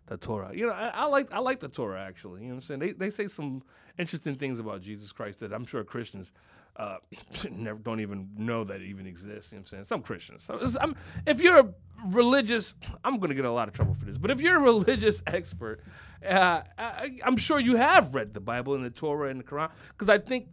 the 0.08 0.18
Torah. 0.18 0.52
You 0.54 0.68
know, 0.68 0.74
I, 0.74 0.88
I 0.90 1.06
like 1.06 1.34
I 1.34 1.40
like 1.40 1.60
the 1.60 1.70
Torah 1.70 2.02
actually. 2.02 2.42
You 2.42 2.50
know 2.50 2.56
what 2.56 2.64
I'm 2.64 2.68
saying? 2.68 2.80
They 2.80 2.92
they 2.92 3.10
say 3.10 3.28
some 3.28 3.64
interesting 3.98 4.36
things 4.36 4.60
about 4.60 4.82
Jesus 4.82 5.12
Christ 5.12 5.40
that 5.40 5.54
I'm 5.54 5.66
sure 5.66 5.84
Christians 5.84 6.34
uh, 6.76 6.98
never 7.52 7.80
don't 7.80 8.00
even 8.00 8.30
know 8.38 8.64
that 8.64 8.82
it 8.82 8.86
even 8.86 9.06
exists. 9.08 9.52
You 9.52 9.58
know 9.58 9.62
what 9.62 9.68
I'm 9.68 9.72
saying? 9.72 9.86
Some 9.86 10.02
Christians. 10.02 10.44
So 10.44 10.60
I'm, 10.82 10.96
if 11.26 11.42
you're 11.42 11.60
a 11.60 11.74
religious, 12.08 12.76
I'm 13.04 13.18
going 13.18 13.30
to 13.30 13.36
get 13.36 13.42
in 13.42 13.52
a 13.52 13.54
lot 13.54 13.68
of 13.68 13.74
trouble 13.74 13.94
for 13.94 14.06
this. 14.06 14.18
But 14.18 14.32
if 14.32 14.42
you're 14.42 14.58
a 14.58 14.62
religious 14.62 15.22
expert, 15.28 15.82
uh, 16.26 16.62
I, 16.78 17.20
I'm 17.24 17.38
sure 17.38 17.60
you 17.60 17.76
have 17.76 18.16
read 18.16 18.34
the 18.34 18.40
Bible 18.40 18.74
and 18.76 18.84
the 18.84 18.90
Torah 18.90 19.30
and 19.30 19.40
the 19.40 19.44
Quran 19.44 19.70
because 19.90 20.10
I 20.10 20.18
think 20.18 20.48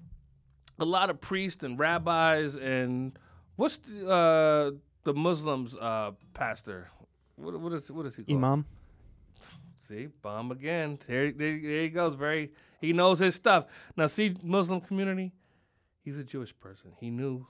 a 0.80 0.84
lot 0.84 1.10
of 1.10 1.20
priests 1.20 1.62
and 1.62 1.78
rabbis 1.78 2.56
and 2.56 3.18
what's 3.56 3.78
the, 3.78 4.08
uh, 4.08 4.70
the 5.04 5.14
Muslims 5.14 5.76
uh, 5.76 6.12
pastor? 6.34 6.88
What, 7.36 7.60
what 7.60 7.72
is 7.72 7.90
what 7.90 8.06
is 8.06 8.16
he 8.16 8.24
called? 8.24 8.38
Imam. 8.38 8.66
See, 9.88 10.08
bomb 10.22 10.50
again. 10.52 10.98
There, 11.06 11.32
there, 11.32 11.58
there 11.60 11.82
he 11.82 11.88
goes. 11.88 12.14
Very, 12.14 12.52
he 12.80 12.92
knows 12.92 13.18
his 13.18 13.34
stuff. 13.34 13.66
Now, 13.96 14.06
see, 14.06 14.36
Muslim 14.42 14.80
community, 14.80 15.32
he's 16.04 16.16
a 16.16 16.24
Jewish 16.24 16.58
person. 16.58 16.92
He 17.00 17.10
knew 17.10 17.46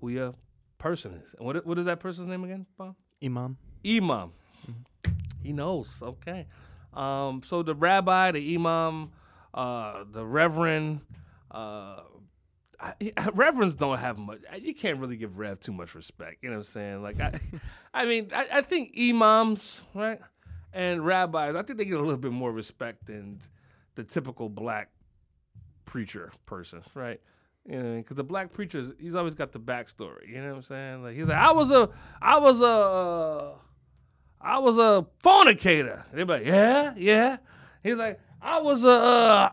who 0.00 0.10
your 0.10 0.32
person 0.78 1.20
is. 1.24 1.34
And 1.36 1.46
what, 1.46 1.66
what 1.66 1.78
is 1.78 1.86
that 1.86 2.00
person's 2.00 2.28
name 2.28 2.44
again, 2.44 2.66
Bomb? 2.78 2.96
Imam. 3.22 3.56
Imam. 3.84 4.32
He 5.42 5.52
knows. 5.52 5.98
Okay. 6.02 6.46
Um, 6.92 7.42
so 7.44 7.62
the 7.62 7.74
rabbi, 7.74 8.30
the 8.32 8.54
imam, 8.54 9.10
uh, 9.52 10.04
the 10.10 10.24
reverend, 10.24 11.00
uh, 11.50 12.00
I, 12.80 12.94
reverends 13.34 13.74
don't 13.74 13.98
have 13.98 14.18
much. 14.18 14.40
You 14.60 14.74
can't 14.74 14.98
really 14.98 15.16
give 15.16 15.38
Rev 15.38 15.60
too 15.60 15.72
much 15.72 15.94
respect. 15.94 16.38
You 16.42 16.50
know 16.50 16.56
what 16.56 16.66
I'm 16.66 16.72
saying? 16.72 17.02
Like, 17.02 17.20
I, 17.20 17.38
I 17.94 18.04
mean, 18.04 18.30
I, 18.34 18.46
I 18.52 18.60
think 18.62 18.96
imams, 18.98 19.80
right, 19.94 20.20
and 20.72 21.04
rabbis, 21.04 21.56
I 21.56 21.62
think 21.62 21.78
they 21.78 21.84
get 21.84 21.98
a 21.98 22.02
little 22.02 22.16
bit 22.16 22.32
more 22.32 22.52
respect 22.52 23.06
than 23.06 23.40
the 23.94 24.04
typical 24.04 24.48
black 24.48 24.90
preacher 25.84 26.32
person, 26.44 26.82
right? 26.94 27.20
You 27.68 27.82
know, 27.82 27.96
because 27.96 28.16
the 28.16 28.24
black 28.24 28.52
preacher, 28.52 28.84
he's 28.98 29.14
always 29.14 29.34
got 29.34 29.52
the 29.52 29.58
backstory. 29.58 30.28
You 30.28 30.40
know 30.40 30.50
what 30.50 30.56
I'm 30.56 30.62
saying? 30.62 31.02
Like 31.02 31.16
he's 31.16 31.26
like, 31.26 31.38
I 31.38 31.52
was 31.52 31.70
a, 31.70 31.88
I 32.20 32.38
was 32.38 32.60
a, 32.60 32.64
uh, 32.64 33.54
was 34.60 34.78
a 34.78 35.06
fornicator. 35.22 36.04
They're 36.12 36.24
like, 36.24 36.44
yeah, 36.44 36.92
yeah. 36.96 37.38
He's 37.82 37.96
like, 37.96 38.20
I 38.40 38.60
was 38.60 38.84
a, 38.84 38.88
uh, 38.88 39.50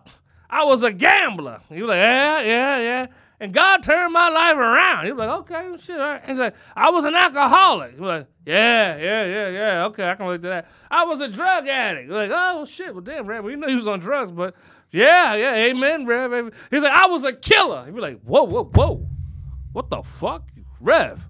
I 0.54 0.66
was 0.66 0.84
a 0.84 0.94
gambler. 0.94 1.62
He 1.68 1.82
was 1.82 1.90
like, 1.90 1.98
yeah, 1.98 2.42
yeah, 2.42 2.78
yeah. 2.78 3.08
And 3.40 3.52
God 3.52 3.82
turned 3.82 4.14
my 4.14 4.30
life 4.30 4.56
around. 4.56 5.06
He 5.06 5.12
was 5.12 5.20
like, 5.20 5.40
okay, 5.40 5.84
shit. 5.84 6.00
All 6.00 6.14
right. 6.14 6.22
He's 6.24 6.38
like, 6.38 6.54
I 6.76 6.92
was 6.92 7.04
an 7.06 7.16
alcoholic. 7.16 7.96
He 7.96 8.00
was 8.00 8.08
like, 8.08 8.28
yeah, 8.46 8.96
yeah, 8.98 9.26
yeah, 9.26 9.50
yeah. 9.50 9.86
Okay, 9.86 10.08
I 10.08 10.14
can 10.14 10.26
relate 10.26 10.44
to 10.44 10.50
that. 10.50 10.68
I 10.92 11.06
was 11.06 11.22
a 11.22 11.28
drug 11.28 11.68
addict. 11.68 12.06
He's 12.06 12.16
like, 12.16 12.30
oh 12.32 12.66
shit. 12.66 12.94
Well, 12.94 13.02
damn, 13.02 13.26
Rev, 13.26 13.44
we 13.44 13.56
knew 13.56 13.68
he 13.68 13.76
was 13.76 13.88
on 13.88 14.00
drugs, 14.00 14.32
but 14.32 14.56
yeah, 14.92 15.34
yeah, 15.34 15.56
amen, 15.56 16.06
Rev. 16.06 16.54
He's 16.70 16.84
like, 16.84 16.94
I 16.94 17.08
was 17.08 17.24
a 17.24 17.34
killer. 17.34 17.86
He 17.86 17.92
was 17.92 18.04
like, 18.04 18.22
whoa, 18.22 18.44
whoa, 18.44 18.66
whoa. 18.66 19.10
What 19.72 19.90
the 19.90 20.04
fuck, 20.04 20.48
Rev? 20.80 21.26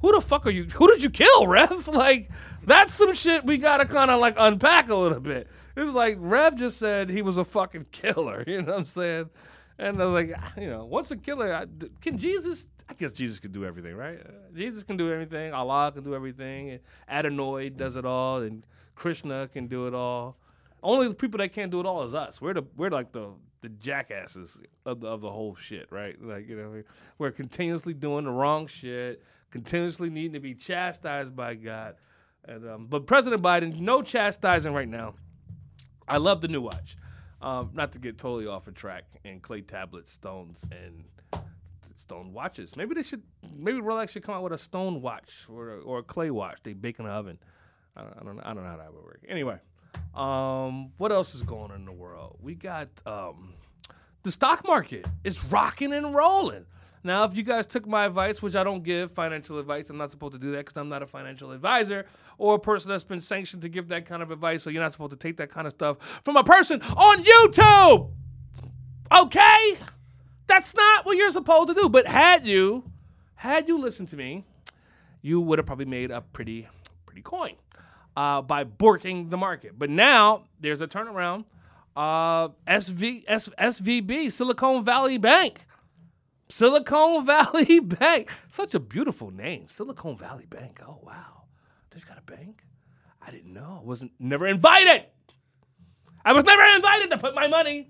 Who 0.00 0.12
the 0.12 0.20
fuck 0.20 0.44
are 0.44 0.50
you? 0.50 0.64
Who 0.64 0.88
did 0.88 1.04
you 1.04 1.10
kill, 1.10 1.46
Rev? 1.46 1.86
Like, 1.92 2.28
that's 2.64 2.94
some 2.94 3.14
shit 3.14 3.44
we 3.44 3.58
gotta 3.58 3.86
kind 3.86 4.10
of 4.10 4.18
like 4.18 4.34
unpack 4.36 4.88
a 4.88 4.96
little 4.96 5.20
bit. 5.20 5.46
It's 5.76 5.92
like 5.92 6.16
Rev 6.18 6.56
just 6.56 6.78
said 6.78 7.10
he 7.10 7.22
was 7.22 7.36
a 7.36 7.44
fucking 7.44 7.86
killer. 7.92 8.42
You 8.46 8.62
know 8.62 8.72
what 8.72 8.78
I'm 8.80 8.84
saying? 8.86 9.30
And 9.78 10.00
I 10.00 10.04
was 10.06 10.14
like, 10.14 10.32
ah, 10.38 10.52
you 10.58 10.70
know, 10.70 10.86
once 10.86 11.10
a 11.10 11.16
killer, 11.16 11.66
can 12.00 12.16
Jesus? 12.16 12.66
I 12.88 12.94
guess 12.94 13.12
Jesus 13.12 13.38
can 13.38 13.52
do 13.52 13.64
everything, 13.64 13.94
right? 13.94 14.18
Uh, 14.18 14.30
Jesus 14.54 14.82
can 14.84 14.96
do 14.96 15.12
everything. 15.12 15.52
Allah 15.52 15.92
can 15.92 16.02
do 16.04 16.14
everything. 16.14 16.78
Adonai 17.08 17.68
does 17.70 17.96
it 17.96 18.06
all, 18.06 18.38
and 18.40 18.64
Krishna 18.94 19.48
can 19.52 19.66
do 19.66 19.86
it 19.86 19.92
all. 19.94 20.38
Only 20.82 21.08
the 21.08 21.14
people 21.14 21.38
that 21.38 21.52
can't 21.52 21.70
do 21.70 21.80
it 21.80 21.86
all 21.86 22.04
is 22.04 22.14
us. 22.14 22.40
We're 22.40 22.54
the 22.54 22.64
we're 22.76 22.90
like 22.90 23.12
the 23.12 23.30
the 23.60 23.68
jackasses 23.70 24.58
of 24.86 25.00
the, 25.00 25.08
of 25.08 25.20
the 25.20 25.30
whole 25.30 25.56
shit, 25.56 25.88
right? 25.90 26.16
Like 26.22 26.48
you 26.48 26.56
know, 26.56 26.70
we- 26.70 26.84
we're 27.18 27.32
continuously 27.32 27.92
doing 27.92 28.24
the 28.24 28.30
wrong 28.30 28.66
shit, 28.68 29.22
continuously 29.50 30.08
needing 30.08 30.34
to 30.34 30.40
be 30.40 30.54
chastised 30.54 31.34
by 31.36 31.54
God. 31.54 31.96
And 32.46 32.66
um, 32.68 32.86
but 32.86 33.06
President 33.06 33.42
Biden, 33.42 33.78
no 33.80 34.00
chastising 34.00 34.72
right 34.72 34.88
now. 34.88 35.14
I 36.08 36.18
love 36.18 36.40
the 36.40 36.48
new 36.48 36.60
watch. 36.60 36.96
Um, 37.42 37.70
not 37.74 37.92
to 37.92 37.98
get 37.98 38.18
totally 38.18 38.46
off 38.46 38.66
a 38.66 38.72
track 38.72 39.04
and 39.24 39.42
clay 39.42 39.60
tablets, 39.60 40.12
stones, 40.12 40.62
and 40.70 41.04
stone 41.98 42.32
watches. 42.32 42.76
Maybe 42.76 42.94
they 42.94 43.02
should. 43.02 43.22
Maybe 43.56 43.78
Rolex 43.78 44.10
should 44.10 44.22
come 44.22 44.34
out 44.36 44.42
with 44.42 44.52
a 44.52 44.58
stone 44.58 45.02
watch 45.02 45.30
or 45.48 45.74
a, 45.74 45.78
or 45.80 45.98
a 45.98 46.02
clay 46.02 46.30
watch. 46.30 46.58
They 46.62 46.72
bake 46.72 46.98
in 46.98 47.04
the 47.04 47.10
oven. 47.10 47.38
I 47.96 48.02
don't, 48.02 48.14
I 48.18 48.24
don't. 48.24 48.40
I 48.40 48.54
don't 48.54 48.64
know 48.64 48.70
how 48.70 48.76
that 48.78 48.92
would 48.92 49.04
work. 49.04 49.20
Anyway, 49.28 49.58
um, 50.14 50.92
what 50.96 51.12
else 51.12 51.34
is 51.34 51.42
going 51.42 51.70
on 51.70 51.76
in 51.76 51.84
the 51.84 51.92
world? 51.92 52.38
We 52.40 52.54
got 52.54 52.88
um, 53.04 53.54
the 54.22 54.30
stock 54.30 54.66
market. 54.66 55.06
It's 55.24 55.44
rocking 55.44 55.92
and 55.92 56.14
rolling. 56.14 56.66
Now, 57.06 57.22
if 57.22 57.36
you 57.36 57.44
guys 57.44 57.66
took 57.68 57.86
my 57.86 58.04
advice, 58.04 58.42
which 58.42 58.56
I 58.56 58.64
don't 58.64 58.82
give 58.82 59.12
financial 59.12 59.60
advice, 59.60 59.88
I'm 59.88 59.96
not 59.96 60.10
supposed 60.10 60.32
to 60.32 60.40
do 60.40 60.50
that 60.50 60.66
because 60.66 60.76
I'm 60.76 60.88
not 60.88 61.04
a 61.04 61.06
financial 61.06 61.52
advisor 61.52 62.04
or 62.36 62.56
a 62.56 62.58
person 62.58 62.90
that's 62.90 63.04
been 63.04 63.20
sanctioned 63.20 63.62
to 63.62 63.68
give 63.68 63.86
that 63.88 64.06
kind 64.06 64.22
of 64.22 64.32
advice. 64.32 64.64
So 64.64 64.70
you're 64.70 64.82
not 64.82 64.90
supposed 64.90 65.12
to 65.12 65.16
take 65.16 65.36
that 65.36 65.48
kind 65.48 65.68
of 65.68 65.72
stuff 65.72 65.98
from 66.24 66.36
a 66.36 66.42
person 66.42 66.82
on 66.82 67.22
YouTube. 67.22 68.10
Okay? 69.16 69.78
That's 70.48 70.74
not 70.74 71.06
what 71.06 71.16
you're 71.16 71.30
supposed 71.30 71.68
to 71.68 71.74
do. 71.74 71.88
But 71.88 72.08
had 72.08 72.44
you, 72.44 72.90
had 73.36 73.68
you 73.68 73.78
listened 73.78 74.08
to 74.08 74.16
me, 74.16 74.44
you 75.22 75.40
would 75.40 75.60
have 75.60 75.66
probably 75.66 75.84
made 75.84 76.10
a 76.10 76.22
pretty, 76.22 76.66
pretty 77.06 77.22
coin 77.22 77.54
uh, 78.16 78.42
by 78.42 78.64
borking 78.64 79.30
the 79.30 79.36
market. 79.36 79.78
But 79.78 79.90
now 79.90 80.46
there's 80.58 80.80
a 80.80 80.88
turnaround. 80.88 81.44
Uh, 81.96 82.48
SV, 82.66 83.22
S, 83.28 83.48
SVB, 83.58 84.32
Silicon 84.32 84.84
Valley 84.84 85.18
Bank. 85.18 85.60
Silicon 86.48 87.26
Valley 87.26 87.80
Bank. 87.80 88.30
Such 88.48 88.74
a 88.74 88.80
beautiful 88.80 89.30
name. 89.30 89.68
Silicon 89.68 90.16
Valley 90.16 90.46
Bank. 90.46 90.80
Oh, 90.86 91.00
wow. 91.02 91.44
They've 91.90 92.06
got 92.06 92.18
a 92.18 92.22
bank? 92.22 92.62
I 93.20 93.30
didn't 93.30 93.52
know. 93.52 93.78
I 93.80 93.84
wasn't 93.84 94.12
never 94.18 94.46
invited. 94.46 95.06
I 96.24 96.32
was 96.32 96.44
never 96.44 96.62
invited 96.74 97.10
to 97.10 97.18
put 97.18 97.34
my 97.34 97.46
money 97.46 97.88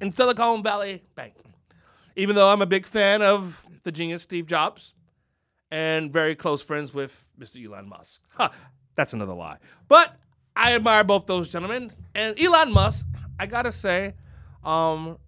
in 0.00 0.12
Silicon 0.12 0.62
Valley 0.62 1.04
Bank. 1.14 1.34
Even 2.16 2.34
though 2.34 2.50
I'm 2.50 2.62
a 2.62 2.66
big 2.66 2.86
fan 2.86 3.22
of 3.22 3.64
the 3.84 3.92
genius 3.92 4.22
Steve 4.22 4.46
Jobs 4.46 4.94
and 5.70 6.12
very 6.12 6.34
close 6.34 6.62
friends 6.62 6.94
with 6.94 7.24
Mr. 7.38 7.64
Elon 7.64 7.88
Musk. 7.88 8.20
Huh, 8.28 8.50
that's 8.94 9.12
another 9.12 9.34
lie. 9.34 9.58
But 9.88 10.16
I 10.56 10.74
admire 10.74 11.04
both 11.04 11.26
those 11.26 11.48
gentlemen. 11.50 11.90
And 12.14 12.40
Elon 12.40 12.72
Musk, 12.72 13.06
I 13.38 13.46
gotta 13.46 13.72
say, 13.72 14.14
um, 14.62 15.18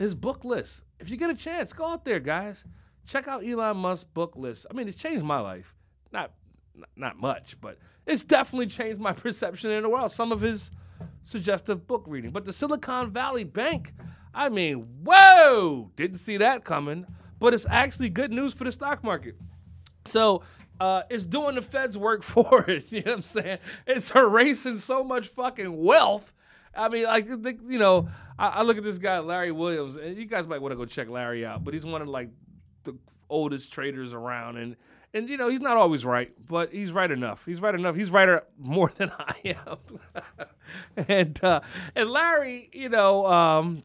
his 0.00 0.14
book 0.14 0.46
list. 0.46 0.82
If 0.98 1.10
you 1.10 1.18
get 1.18 1.28
a 1.28 1.34
chance, 1.34 1.74
go 1.74 1.84
out 1.84 2.06
there, 2.06 2.20
guys. 2.20 2.64
Check 3.06 3.28
out 3.28 3.46
Elon 3.46 3.76
Musk's 3.76 4.04
book 4.04 4.34
list. 4.34 4.64
I 4.70 4.74
mean, 4.74 4.88
it's 4.88 4.96
changed 4.96 5.22
my 5.22 5.38
life. 5.38 5.74
Not 6.10 6.32
not 6.96 7.20
much, 7.20 7.60
but 7.60 7.76
it's 8.06 8.24
definitely 8.24 8.68
changed 8.68 8.98
my 8.98 9.12
perception 9.24 9.70
in 9.70 9.82
the 9.82 9.90
world. 9.90 10.10
Some 10.10 10.32
of 10.32 10.40
his 10.40 10.70
suggestive 11.24 11.86
book 11.86 12.04
reading. 12.06 12.30
But 12.30 12.46
the 12.46 12.52
Silicon 12.52 13.10
Valley 13.10 13.44
Bank, 13.44 13.92
I 14.34 14.48
mean, 14.48 14.86
whoa! 15.04 15.90
Didn't 15.96 16.18
see 16.18 16.38
that 16.38 16.64
coming. 16.64 17.06
But 17.38 17.52
it's 17.52 17.66
actually 17.68 18.08
good 18.08 18.32
news 18.32 18.54
for 18.54 18.64
the 18.64 18.72
stock 18.72 19.04
market. 19.04 19.36
So 20.06 20.42
uh, 20.78 21.02
it's 21.10 21.24
doing 21.24 21.56
the 21.56 21.62
Fed's 21.62 21.98
work 21.98 22.22
for 22.32 22.64
it. 22.70 22.90
You 22.90 23.02
know 23.02 23.12
what 23.12 23.16
I'm 23.16 23.22
saying? 23.22 23.58
It's 23.86 24.10
erasing 24.12 24.78
so 24.78 25.04
much 25.04 25.28
fucking 25.28 25.76
wealth. 25.76 26.32
I 26.74 26.88
mean, 26.88 27.04
like, 27.04 27.26
you 27.26 27.78
know, 27.78 28.08
I, 28.40 28.48
I 28.48 28.62
look 28.62 28.78
at 28.78 28.82
this 28.82 28.98
guy, 28.98 29.18
Larry 29.18 29.52
Williams, 29.52 29.96
and 29.96 30.16
you 30.16 30.24
guys 30.24 30.46
might 30.46 30.62
want 30.62 30.72
to 30.72 30.76
go 30.76 30.86
check 30.86 31.08
Larry 31.08 31.44
out, 31.44 31.62
but 31.62 31.74
he's 31.74 31.84
one 31.84 32.00
of 32.00 32.08
like 32.08 32.30
the 32.84 32.96
oldest 33.28 33.72
traders 33.72 34.14
around. 34.14 34.56
And, 34.56 34.76
and 35.12 35.28
you 35.28 35.36
know, 35.36 35.48
he's 35.48 35.60
not 35.60 35.76
always 35.76 36.04
right, 36.04 36.32
but 36.48 36.72
he's 36.72 36.90
right 36.90 37.10
enough. 37.10 37.44
He's 37.44 37.60
right 37.60 37.74
enough. 37.74 37.94
He's 37.94 38.10
right 38.10 38.40
more 38.58 38.90
than 38.96 39.12
I 39.16 39.34
am. 39.44 40.46
and, 41.08 41.44
uh, 41.44 41.60
and 41.94 42.10
Larry, 42.10 42.70
you 42.72 42.88
know, 42.88 43.26
um, 43.26 43.84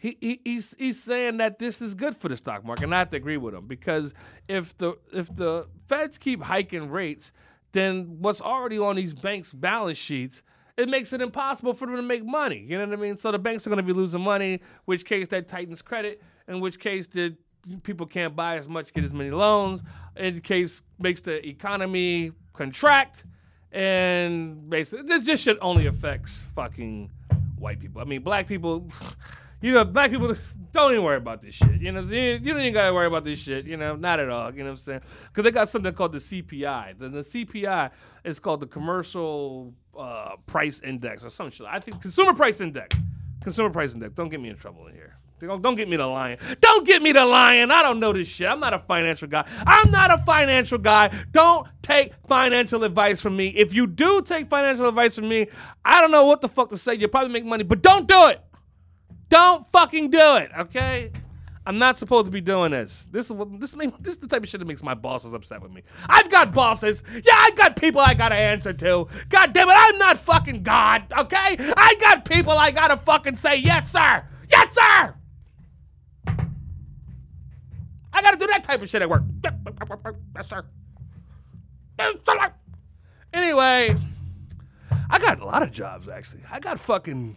he, 0.00 0.16
he 0.20 0.40
he's 0.44 0.76
he's 0.78 1.02
saying 1.02 1.38
that 1.38 1.58
this 1.58 1.82
is 1.82 1.96
good 1.96 2.16
for 2.16 2.28
the 2.28 2.36
stock 2.36 2.64
market, 2.64 2.84
and 2.84 2.94
I 2.94 3.00
have 3.00 3.10
to 3.10 3.16
agree 3.16 3.36
with 3.36 3.52
him 3.52 3.66
because 3.66 4.14
if 4.46 4.78
the 4.78 4.96
if 5.12 5.34
the 5.34 5.66
Feds 5.88 6.18
keep 6.18 6.40
hiking 6.40 6.88
rates, 6.88 7.32
then 7.72 8.18
what's 8.20 8.40
already 8.40 8.78
on 8.78 8.94
these 8.94 9.12
banks' 9.12 9.52
balance 9.52 9.98
sheets, 9.98 10.40
it 10.78 10.88
makes 10.88 11.12
it 11.12 11.20
impossible 11.20 11.74
for 11.74 11.86
them 11.86 11.96
to 11.96 12.02
make 12.02 12.24
money. 12.24 12.64
You 12.66 12.78
know 12.78 12.86
what 12.86 12.98
I 12.98 13.02
mean? 13.02 13.16
So 13.16 13.32
the 13.32 13.38
banks 13.38 13.66
are 13.66 13.70
going 13.70 13.78
to 13.78 13.82
be 13.82 13.92
losing 13.92 14.22
money, 14.22 14.60
which 14.84 15.04
case 15.04 15.26
that 15.28 15.48
tightens 15.48 15.82
credit, 15.82 16.22
in 16.46 16.60
which 16.60 16.78
case 16.78 17.08
the 17.08 17.36
people 17.82 18.06
can't 18.06 18.34
buy 18.34 18.56
as 18.56 18.68
much, 18.68 18.94
get 18.94 19.04
as 19.04 19.12
many 19.12 19.32
loans, 19.32 19.82
in 20.16 20.40
case 20.40 20.80
makes 21.00 21.20
the 21.20 21.46
economy 21.46 22.30
contract, 22.52 23.24
and 23.72 24.70
basically 24.70 25.06
this 25.06 25.26
just 25.26 25.42
shit 25.42 25.58
only 25.60 25.86
affects 25.86 26.46
fucking 26.54 27.10
white 27.58 27.80
people. 27.80 28.00
I 28.00 28.04
mean, 28.04 28.22
black 28.22 28.46
people. 28.46 28.88
You 29.60 29.72
know, 29.72 29.84
black 29.84 30.10
people 30.10 30.34
don't 30.72 30.92
even 30.92 31.04
worry 31.04 31.16
about 31.16 31.42
this 31.42 31.54
shit. 31.54 31.80
You 31.80 31.92
know, 31.92 32.00
you 32.00 32.38
don't 32.38 32.60
even 32.60 32.72
gotta 32.72 32.94
worry 32.94 33.06
about 33.06 33.24
this 33.24 33.38
shit. 33.38 33.66
You 33.66 33.76
know, 33.76 33.96
not 33.96 34.20
at 34.20 34.28
all. 34.28 34.52
You 34.52 34.58
know 34.58 34.70
what 34.70 34.78
I'm 34.78 34.84
saying? 34.84 35.00
Because 35.28 35.44
they 35.44 35.50
got 35.50 35.68
something 35.68 35.92
called 35.92 36.12
the 36.12 36.18
CPI. 36.18 36.98
The, 36.98 37.08
the 37.08 37.20
CPI 37.20 37.90
is 38.24 38.38
called 38.38 38.60
the 38.60 38.66
Commercial 38.66 39.74
uh, 39.98 40.36
Price 40.46 40.80
Index 40.80 41.24
or 41.24 41.30
some 41.30 41.50
shit. 41.50 41.66
I 41.68 41.80
think 41.80 42.00
Consumer 42.00 42.34
Price 42.34 42.60
Index. 42.60 42.96
Consumer 43.42 43.70
Price 43.70 43.94
Index. 43.94 44.14
Don't 44.14 44.28
get 44.28 44.40
me 44.40 44.48
in 44.48 44.56
trouble 44.56 44.86
in 44.86 44.94
here. 44.94 45.16
Don't, 45.40 45.62
don't 45.62 45.76
get 45.76 45.88
me 45.88 45.96
the 45.96 46.06
lion. 46.06 46.38
Don't 46.60 46.86
get 46.86 47.00
me 47.00 47.12
the 47.12 47.24
lion. 47.24 47.70
I 47.70 47.82
don't 47.82 48.00
know 48.00 48.12
this 48.12 48.26
shit. 48.26 48.48
I'm 48.48 48.58
not 48.58 48.74
a 48.74 48.80
financial 48.80 49.28
guy. 49.28 49.44
I'm 49.66 49.90
not 49.90 50.12
a 50.12 50.18
financial 50.24 50.78
guy. 50.78 51.10
Don't 51.30 51.66
take 51.80 52.12
financial 52.26 52.82
advice 52.82 53.20
from 53.20 53.36
me. 53.36 53.48
If 53.48 53.72
you 53.72 53.86
do 53.86 54.22
take 54.22 54.48
financial 54.48 54.88
advice 54.88 55.14
from 55.14 55.28
me, 55.28 55.46
I 55.84 56.00
don't 56.00 56.10
know 56.10 56.26
what 56.26 56.40
the 56.40 56.48
fuck 56.48 56.70
to 56.70 56.78
say. 56.78 56.94
You'll 56.94 57.10
probably 57.10 57.32
make 57.32 57.44
money, 57.44 57.62
but 57.62 57.82
don't 57.82 58.08
do 58.08 58.26
it. 58.28 58.40
Don't 59.28 59.66
fucking 59.72 60.10
do 60.10 60.36
it, 60.36 60.50
okay? 60.58 61.12
I'm 61.68 61.78
not 61.78 61.98
supposed 61.98 62.24
to 62.24 62.32
be 62.32 62.40
doing 62.40 62.70
this. 62.70 63.06
This 63.10 63.26
is 63.26 63.32
what 63.32 63.60
this 63.60 63.74
this 64.00 64.14
is 64.14 64.18
the 64.18 64.26
type 64.26 64.42
of 64.42 64.48
shit 64.48 64.58
that 64.58 64.66
makes 64.66 64.82
my 64.82 64.94
bosses 64.94 65.34
upset 65.34 65.60
with 65.60 65.70
me. 65.70 65.82
I've 66.08 66.30
got 66.30 66.54
bosses. 66.54 67.02
Yeah, 67.12 67.34
I've 67.36 67.56
got 67.56 67.76
people 67.76 68.00
I 68.00 68.14
gotta 68.14 68.36
answer 68.36 68.72
to. 68.72 69.06
God 69.28 69.52
damn 69.52 69.68
it, 69.68 69.74
I'm 69.76 69.98
not 69.98 70.18
fucking 70.18 70.62
God, 70.62 71.02
okay? 71.12 71.56
I 71.76 71.94
got 72.00 72.24
people 72.24 72.52
I 72.52 72.70
gotta 72.70 72.96
fucking 72.96 73.36
say, 73.36 73.56
yes, 73.56 73.92
sir. 73.92 74.24
Yes, 74.50 74.74
sir. 74.74 75.14
I 78.14 78.22
gotta 78.22 78.38
do 78.38 78.46
that 78.46 78.64
type 78.64 78.80
of 78.80 78.88
shit 78.88 79.02
at 79.02 79.10
work. 79.10 79.24
Yes, 80.34 80.48
sir. 80.48 80.64
Anyway, 83.34 83.94
I 85.10 85.18
got 85.18 85.38
a 85.38 85.44
lot 85.44 85.62
of 85.62 85.70
jobs 85.70 86.08
actually. 86.08 86.44
I 86.50 86.60
got 86.60 86.80
fucking 86.80 87.36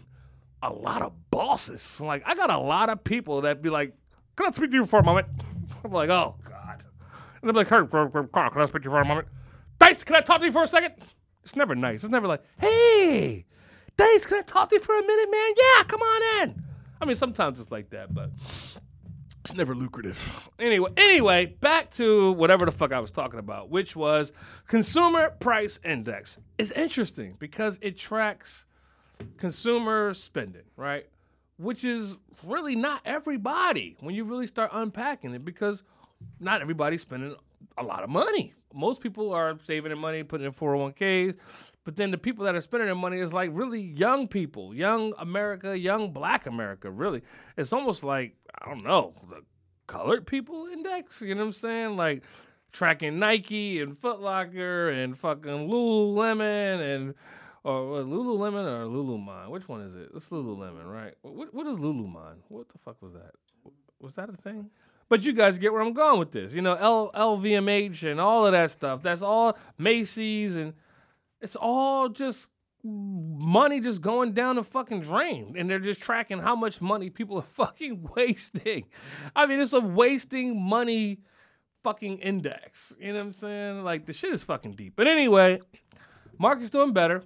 a 0.61 0.71
lot 0.71 1.01
of 1.01 1.13
bosses. 1.31 1.99
Like 1.99 2.23
I 2.25 2.35
got 2.35 2.49
a 2.49 2.57
lot 2.57 2.89
of 2.89 3.03
people 3.03 3.41
that 3.41 3.61
be 3.61 3.69
like, 3.69 3.93
"Can 4.35 4.47
I 4.47 4.51
speak 4.51 4.71
to 4.71 4.77
you 4.77 4.85
for 4.85 4.99
a 4.99 5.03
moment?" 5.03 5.27
I'm 5.83 5.91
like, 5.91 6.09
"Oh 6.09 6.35
God," 6.47 6.83
and 7.41 7.49
they're 7.49 7.53
like, 7.53 7.69
"Hey, 7.69 7.81
Carl, 8.31 8.49
can 8.49 8.61
I 8.61 8.65
speak 8.65 8.83
to 8.83 8.87
you 8.87 8.91
for 8.91 9.01
a 9.01 9.05
moment?" 9.05 9.27
Dice, 9.79 10.03
can 10.03 10.15
I 10.15 10.21
talk 10.21 10.39
to 10.39 10.45
you 10.45 10.51
for 10.51 10.63
a 10.63 10.67
second? 10.67 10.93
It's 11.43 11.55
never 11.55 11.73
nice. 11.73 12.03
It's 12.03 12.11
never 12.11 12.27
like, 12.27 12.43
"Hey, 12.59 13.45
Dice, 13.97 14.25
can 14.27 14.37
I 14.37 14.41
talk 14.41 14.69
to 14.69 14.75
you 14.75 14.81
for 14.81 14.97
a 14.97 15.01
minute, 15.01 15.31
man?" 15.31 15.53
Yeah, 15.57 15.83
come 15.83 16.01
on 16.01 16.43
in. 16.43 16.63
I 17.01 17.05
mean, 17.05 17.15
sometimes 17.15 17.59
it's 17.59 17.71
like 17.71 17.89
that, 17.89 18.13
but 18.13 18.29
it's 19.39 19.55
never 19.55 19.73
lucrative. 19.73 20.49
Anyway, 20.59 20.91
anyway, 20.97 21.47
back 21.47 21.89
to 21.91 22.31
whatever 22.33 22.65
the 22.65 22.71
fuck 22.71 22.93
I 22.93 22.99
was 22.99 23.09
talking 23.09 23.39
about, 23.39 23.71
which 23.71 23.95
was 23.95 24.31
consumer 24.67 25.31
price 25.31 25.79
index. 25.83 26.37
It's 26.59 26.69
interesting 26.71 27.37
because 27.39 27.79
it 27.81 27.97
tracks 27.97 28.65
consumer 29.37 30.13
spending, 30.13 30.63
right? 30.75 31.07
Which 31.57 31.83
is 31.83 32.15
really 32.43 32.75
not 32.75 33.01
everybody 33.05 33.95
when 33.99 34.15
you 34.15 34.23
really 34.23 34.47
start 34.47 34.71
unpacking 34.73 35.33
it 35.33 35.45
because 35.45 35.83
not 36.39 36.61
everybody's 36.61 37.01
spending 37.01 37.35
a 37.77 37.83
lot 37.83 38.03
of 38.03 38.09
money. 38.09 38.53
Most 38.73 39.01
people 39.01 39.33
are 39.33 39.57
saving 39.63 39.89
their 39.89 39.97
money, 39.97 40.23
putting 40.23 40.47
in 40.47 40.53
401ks, 40.53 41.35
but 41.83 41.95
then 41.95 42.11
the 42.11 42.17
people 42.17 42.45
that 42.45 42.55
are 42.55 42.61
spending 42.61 42.87
their 42.87 42.95
money 42.95 43.19
is 43.19 43.33
like 43.33 43.49
really 43.53 43.81
young 43.81 44.27
people, 44.27 44.73
young 44.73 45.13
America, 45.17 45.77
young 45.77 46.11
black 46.11 46.45
America, 46.45 46.89
really. 46.89 47.21
It's 47.57 47.73
almost 47.73 48.03
like, 48.03 48.35
I 48.61 48.69
don't 48.69 48.83
know, 48.83 49.13
the 49.29 49.41
colored 49.87 50.25
people 50.25 50.67
index, 50.71 51.21
you 51.21 51.35
know 51.35 51.41
what 51.41 51.47
I'm 51.47 51.53
saying? 51.53 51.97
Like 51.97 52.23
tracking 52.71 53.19
Nike 53.19 53.81
and 53.81 53.97
Foot 53.97 54.21
Locker 54.21 54.89
and 54.89 55.17
fucking 55.17 55.69
Lululemon 55.69 56.95
and 56.95 57.13
or 57.63 58.03
Lululemon 58.03 58.65
or 58.65 58.85
Lululemon? 58.85 59.49
Which 59.49 59.67
one 59.67 59.81
is 59.81 59.95
it? 59.95 60.09
It's 60.15 60.29
Lululemon, 60.29 60.85
right? 60.85 61.13
What 61.21 61.53
what 61.53 61.67
is 61.67 61.77
Lululemon? 61.77 62.37
What 62.47 62.69
the 62.69 62.79
fuck 62.79 63.01
was 63.01 63.13
that? 63.13 63.31
Was 63.99 64.13
that 64.15 64.29
a 64.29 64.37
thing? 64.37 64.69
But 65.09 65.23
you 65.23 65.33
guys 65.33 65.57
get 65.57 65.73
where 65.73 65.81
I'm 65.81 65.93
going 65.93 66.19
with 66.19 66.31
this. 66.31 66.53
You 66.53 66.61
know, 66.61 66.73
L 66.73 67.11
LVMH 67.13 68.09
and 68.09 68.19
all 68.19 68.45
of 68.45 68.53
that 68.53 68.71
stuff. 68.71 69.03
That's 69.03 69.21
all 69.21 69.57
Macy's 69.77 70.55
and 70.55 70.73
it's 71.41 71.55
all 71.55 72.09
just 72.09 72.47
money 72.83 73.79
just 73.79 74.01
going 74.01 74.33
down 74.33 74.55
the 74.55 74.63
fucking 74.63 75.01
drain 75.01 75.53
and 75.55 75.69
they're 75.69 75.79
just 75.79 76.01
tracking 76.01 76.39
how 76.39 76.55
much 76.55 76.81
money 76.81 77.09
people 77.09 77.37
are 77.37 77.41
fucking 77.53 78.09
wasting. 78.15 78.85
I 79.35 79.45
mean, 79.45 79.59
it's 79.59 79.73
a 79.73 79.79
wasting 79.79 80.59
money 80.59 81.19
fucking 81.83 82.19
index. 82.19 82.93
You 82.99 83.09
know 83.09 83.19
what 83.19 83.25
I'm 83.25 83.33
saying? 83.33 83.83
Like 83.83 84.05
the 84.05 84.13
shit 84.13 84.33
is 84.33 84.43
fucking 84.43 84.73
deep. 84.73 84.93
But 84.95 85.07
anyway, 85.07 85.59
market's 86.37 86.69
doing 86.69 86.93
better 86.93 87.23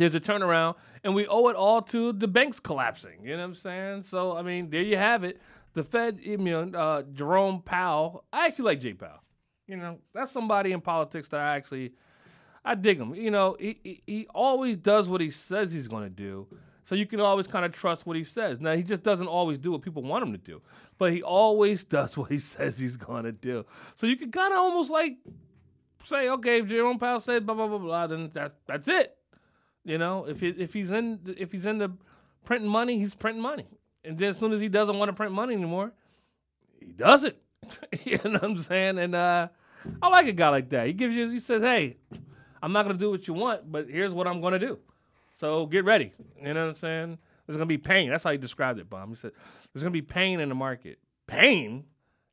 there's 0.00 0.14
a 0.14 0.20
turnaround, 0.20 0.76
and 1.04 1.14
we 1.14 1.26
owe 1.26 1.48
it 1.48 1.56
all 1.56 1.82
to 1.82 2.12
the 2.12 2.26
banks 2.26 2.58
collapsing. 2.58 3.22
You 3.22 3.32
know 3.32 3.38
what 3.38 3.44
I'm 3.44 3.54
saying? 3.54 4.02
So 4.04 4.34
I 4.36 4.42
mean, 4.42 4.70
there 4.70 4.82
you 4.82 4.96
have 4.96 5.24
it. 5.24 5.40
The 5.74 5.84
Fed, 5.84 6.18
you 6.22 6.38
know, 6.38 6.62
uh, 6.74 7.02
Jerome 7.12 7.62
Powell. 7.62 8.24
I 8.32 8.46
actually 8.46 8.64
like 8.64 8.80
Jay 8.80 8.94
Powell. 8.94 9.22
You 9.66 9.76
know, 9.76 9.98
that's 10.14 10.32
somebody 10.32 10.72
in 10.72 10.80
politics 10.80 11.28
that 11.28 11.40
I 11.40 11.54
actually 11.54 11.92
I 12.64 12.74
dig 12.74 12.98
him. 12.98 13.14
You 13.14 13.30
know, 13.30 13.56
he 13.60 13.78
he, 13.84 14.02
he 14.06 14.26
always 14.34 14.78
does 14.78 15.08
what 15.08 15.20
he 15.20 15.30
says 15.30 15.70
he's 15.72 15.86
going 15.86 16.04
to 16.04 16.10
do. 16.10 16.46
So 16.84 16.94
you 16.94 17.06
can 17.06 17.20
always 17.20 17.46
kind 17.46 17.66
of 17.66 17.72
trust 17.72 18.06
what 18.06 18.16
he 18.16 18.24
says. 18.24 18.58
Now 18.58 18.74
he 18.74 18.82
just 18.82 19.02
doesn't 19.02 19.28
always 19.28 19.58
do 19.58 19.70
what 19.70 19.82
people 19.82 20.02
want 20.02 20.24
him 20.24 20.32
to 20.32 20.38
do, 20.38 20.62
but 20.96 21.12
he 21.12 21.22
always 21.22 21.84
does 21.98 22.16
what 22.16 22.30
he 22.30 22.38
says 22.38 22.78
he's 22.78 22.96
going 22.96 23.24
to 23.24 23.32
do. 23.32 23.66
So 23.96 24.06
you 24.06 24.16
can 24.16 24.32
kind 24.32 24.52
of 24.52 24.58
almost 24.58 24.90
like 24.90 25.18
say, 26.04 26.30
okay, 26.30 26.60
if 26.60 26.68
Jerome 26.68 26.98
Powell 26.98 27.20
said 27.20 27.44
blah 27.44 27.54
blah 27.54 27.68
blah 27.68 27.78
blah, 27.78 28.06
then 28.06 28.30
that's 28.32 28.54
that's 28.66 28.88
it. 28.88 29.14
You 29.84 29.98
know, 29.98 30.26
if 30.26 30.40
he, 30.40 30.48
if 30.48 30.72
he's 30.72 30.90
in 30.90 31.20
if 31.38 31.52
he's 31.52 31.66
into 31.66 31.92
printing 32.44 32.68
money, 32.68 32.98
he's 32.98 33.14
printing 33.14 33.42
money. 33.42 33.66
And 34.04 34.16
then 34.18 34.30
as 34.30 34.38
soon 34.38 34.52
as 34.52 34.60
he 34.60 34.68
doesn't 34.68 34.98
want 34.98 35.08
to 35.08 35.12
print 35.12 35.32
money 35.32 35.54
anymore, 35.54 35.92
he 36.78 36.92
does 36.92 37.24
it. 37.24 37.40
you 38.04 38.18
know 38.24 38.32
what 38.32 38.44
I'm 38.44 38.58
saying? 38.58 38.98
And 38.98 39.14
uh, 39.14 39.48
I 40.02 40.08
like 40.08 40.26
a 40.26 40.32
guy 40.32 40.48
like 40.48 40.68
that. 40.70 40.86
He 40.86 40.92
gives 40.92 41.14
you 41.14 41.30
he 41.30 41.38
says, 41.38 41.62
"Hey, 41.62 41.96
I'm 42.62 42.72
not 42.72 42.84
gonna 42.86 42.98
do 42.98 43.10
what 43.10 43.26
you 43.26 43.34
want, 43.34 43.70
but 43.70 43.88
here's 43.88 44.14
what 44.14 44.26
I'm 44.26 44.40
gonna 44.40 44.58
do. 44.58 44.78
So 45.36 45.66
get 45.66 45.84
ready." 45.84 46.12
You 46.38 46.54
know 46.54 46.62
what 46.62 46.68
I'm 46.70 46.74
saying? 46.74 47.18
There's 47.46 47.56
gonna 47.56 47.66
be 47.66 47.78
pain. 47.78 48.10
That's 48.10 48.24
how 48.24 48.32
he 48.32 48.38
described 48.38 48.78
it, 48.78 48.88
Bob. 48.88 49.08
He 49.08 49.14
said, 49.14 49.32
"There's 49.72 49.82
gonna 49.82 49.92
be 49.92 50.02
pain 50.02 50.40
in 50.40 50.48
the 50.48 50.54
market. 50.54 50.98
Pain? 51.26 51.84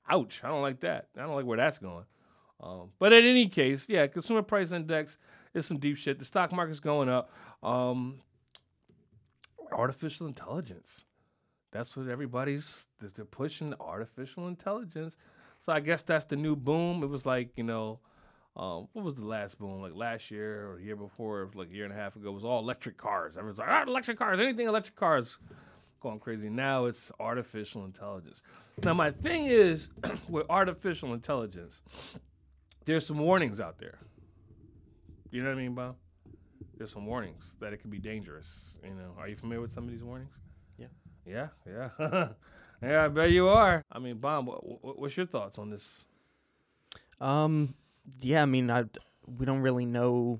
Ouch! 0.09 0.41
I 0.43 0.49
don't 0.49 0.61
like 0.61 0.79
that. 0.81 1.07
I 1.17 1.21
don't 1.21 1.35
like 1.35 1.45
where 1.45 1.57
that's 1.57 1.79
going." 1.79 2.05
Um, 2.59 2.89
but 2.97 3.13
in 3.13 3.25
any 3.25 3.47
case, 3.47 3.85
yeah, 3.87 4.07
consumer 4.07 4.41
price 4.41 4.71
index 4.71 5.17
is 5.57 5.65
some 5.65 5.77
deep 5.77 5.97
shit. 5.97 6.19
The 6.19 6.25
stock 6.25 6.51
market's 6.51 6.79
going 6.79 7.09
up. 7.09 7.31
Um, 7.63 8.21
artificial 9.71 10.27
intelligence. 10.27 11.03
That's 11.71 11.95
what 11.97 12.07
everybody's 12.07 12.85
they're 12.99 13.25
pushing 13.25 13.73
artificial 13.79 14.47
intelligence. 14.47 15.17
So 15.59 15.73
I 15.73 15.79
guess 15.79 16.01
that's 16.01 16.25
the 16.25 16.35
new 16.35 16.55
boom. 16.55 17.03
It 17.03 17.07
was 17.07 17.25
like 17.25 17.49
you 17.55 17.63
know, 17.63 17.99
um, 18.55 18.87
what 18.93 19.03
was 19.03 19.15
the 19.15 19.25
last 19.25 19.59
boom? 19.59 19.81
Like 19.81 19.93
last 19.93 20.31
year 20.31 20.71
or 20.71 20.79
year 20.79 20.95
before, 20.95 21.49
like 21.53 21.69
a 21.69 21.73
year 21.73 21.83
and 21.83 21.93
a 21.93 21.97
half 21.97 22.15
ago, 22.15 22.29
it 22.29 22.33
was 22.33 22.45
all 22.45 22.59
electric 22.59 22.97
cars. 22.97 23.35
Everyone's 23.37 23.59
like, 23.59 23.67
ah, 23.69 23.83
electric 23.85 24.17
cars, 24.17 24.39
anything 24.39 24.67
electric 24.67 24.95
cars, 24.95 25.37
going 26.01 26.19
crazy. 26.19 26.49
Now 26.49 26.85
it's 26.85 27.11
artificial 27.19 27.85
intelligence. 27.85 28.41
Now 28.83 28.93
my 28.93 29.11
thing 29.11 29.45
is 29.45 29.89
with 30.29 30.45
artificial 30.49 31.13
intelligence, 31.13 31.81
there's 32.85 33.05
some 33.05 33.17
warnings 33.19 33.59
out 33.59 33.77
there. 33.79 33.99
You 35.31 35.43
know 35.43 35.49
what 35.49 35.57
I 35.57 35.61
mean, 35.61 35.75
Bob? 35.75 35.95
There's 36.77 36.91
some 36.93 37.05
warnings 37.05 37.53
that 37.59 37.73
it 37.73 37.77
could 37.77 37.91
be 37.91 37.99
dangerous. 37.99 38.77
You 38.83 38.93
know, 38.93 39.13
are 39.17 39.27
you 39.27 39.35
familiar 39.35 39.61
with 39.61 39.73
some 39.73 39.85
of 39.85 39.91
these 39.91 40.03
warnings? 40.03 40.33
Yeah. 40.77 40.87
Yeah, 41.25 41.47
yeah, 41.67 41.89
yeah. 42.81 43.05
I 43.05 43.07
bet 43.09 43.31
you 43.31 43.47
are. 43.49 43.83
I 43.91 43.99
mean, 43.99 44.17
Bob, 44.17 44.47
what, 44.47 44.83
what, 44.83 44.99
what's 44.99 45.17
your 45.17 45.25
thoughts 45.25 45.57
on 45.57 45.69
this? 45.69 46.05
Um, 47.19 47.75
yeah, 48.21 48.41
I 48.41 48.45
mean, 48.45 48.69
I 48.71 48.85
we 49.25 49.45
don't 49.45 49.59
really 49.61 49.85
know 49.85 50.39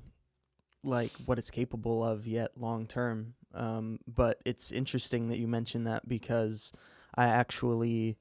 like 0.83 1.11
what 1.25 1.37
it's 1.37 1.51
capable 1.51 2.03
of 2.03 2.27
yet 2.27 2.51
long 2.57 2.87
term. 2.87 3.33
Um, 3.53 3.99
but 4.07 4.39
it's 4.45 4.71
interesting 4.71 5.29
that 5.29 5.39
you 5.39 5.47
mentioned 5.47 5.87
that 5.87 6.07
because 6.07 6.71
I 7.15 7.27
actually, 7.27 8.17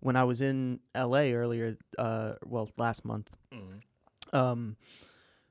when 0.00 0.16
I 0.16 0.24
was 0.24 0.40
in 0.40 0.80
LA 0.94 1.32
earlier, 1.32 1.76
uh, 1.98 2.34
well, 2.44 2.70
last 2.76 3.04
month, 3.04 3.36
Mm-hmm. 3.52 4.36
um, 4.36 4.76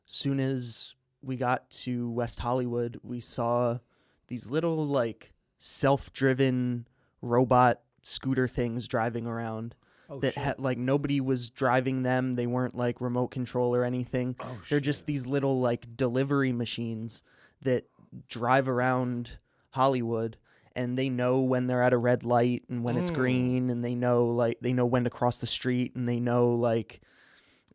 soon 0.05 0.39
as 0.39 0.95
we 1.21 1.35
got 1.35 1.69
to 1.71 2.09
West 2.11 2.39
Hollywood, 2.39 2.99
we 3.03 3.19
saw 3.19 3.79
these 4.27 4.49
little 4.49 4.85
like 4.85 5.33
self-driven 5.57 6.87
robot 7.21 7.81
scooter 8.01 8.47
things 8.47 8.87
driving 8.87 9.25
around 9.25 9.75
Oh, 10.07 10.19
that 10.19 10.35
had 10.37 10.59
like 10.59 10.77
nobody 10.77 11.19
was 11.19 11.49
driving 11.49 12.03
them. 12.03 12.35
They 12.35 12.45
weren't 12.45 12.75
like 12.75 13.01
remote 13.01 13.29
control 13.29 13.75
or 13.75 13.83
anything. 13.83 14.35
oh, 14.43 14.45
They're 14.69 14.77
shit. 14.77 14.83
just 14.83 15.05
these 15.07 15.25
little 15.25 15.59
like 15.59 15.97
delivery 15.97 16.51
machines 16.51 17.23
that 17.63 17.85
drive 18.27 18.69
around 18.69 19.37
Hollywood 19.71 20.37
and 20.75 20.95
they 20.95 21.09
know 21.09 21.39
when 21.39 21.65
they're 21.65 21.81
at 21.81 21.91
a 21.93 21.97
red 21.97 22.23
light 22.23 22.65
and 22.69 22.83
when 22.83 22.97
it's 22.97 23.09
Mm. 23.09 23.15
green 23.15 23.69
and 23.71 23.83
they 23.83 23.95
know 23.95 24.27
like 24.27 24.59
they 24.61 24.73
know 24.73 24.85
when 24.85 25.05
to 25.05 25.09
cross 25.09 25.39
the 25.39 25.47
street 25.47 25.95
and 25.95 26.07
they 26.07 26.19
know 26.19 26.49
like 26.53 27.01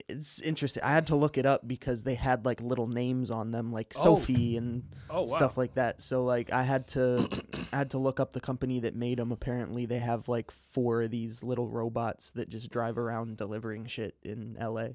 it's 0.08 0.40
interesting. 0.40 0.82
I 0.82 0.92
had 0.92 1.06
to 1.08 1.16
look 1.16 1.38
it 1.38 1.46
up 1.46 1.66
because 1.66 2.02
they 2.02 2.14
had 2.14 2.44
like 2.44 2.60
little 2.60 2.86
names 2.86 3.30
on 3.30 3.50
them 3.50 3.72
like 3.72 3.92
Oh. 3.96 4.16
Sophie 4.16 4.56
and 4.56 4.82
oh, 5.08 5.20
wow. 5.20 5.26
stuff 5.26 5.56
like 5.56 5.74
that. 5.74 6.00
So 6.00 6.24
like 6.24 6.52
I 6.52 6.62
had 6.62 6.86
to 6.88 7.28
I 7.72 7.76
had 7.76 7.90
to 7.90 7.98
look 7.98 8.20
up 8.20 8.32
the 8.32 8.40
company 8.40 8.80
that 8.80 8.94
made 8.94 9.18
them. 9.18 9.32
Apparently 9.32 9.86
they 9.86 9.98
have 9.98 10.28
like 10.28 10.50
four 10.50 11.02
of 11.02 11.10
these 11.10 11.42
little 11.42 11.68
robots 11.68 12.30
that 12.32 12.48
just 12.48 12.70
drive 12.70 12.98
around 12.98 13.36
delivering 13.36 13.86
shit 13.86 14.16
in 14.22 14.56
LA. 14.60 14.88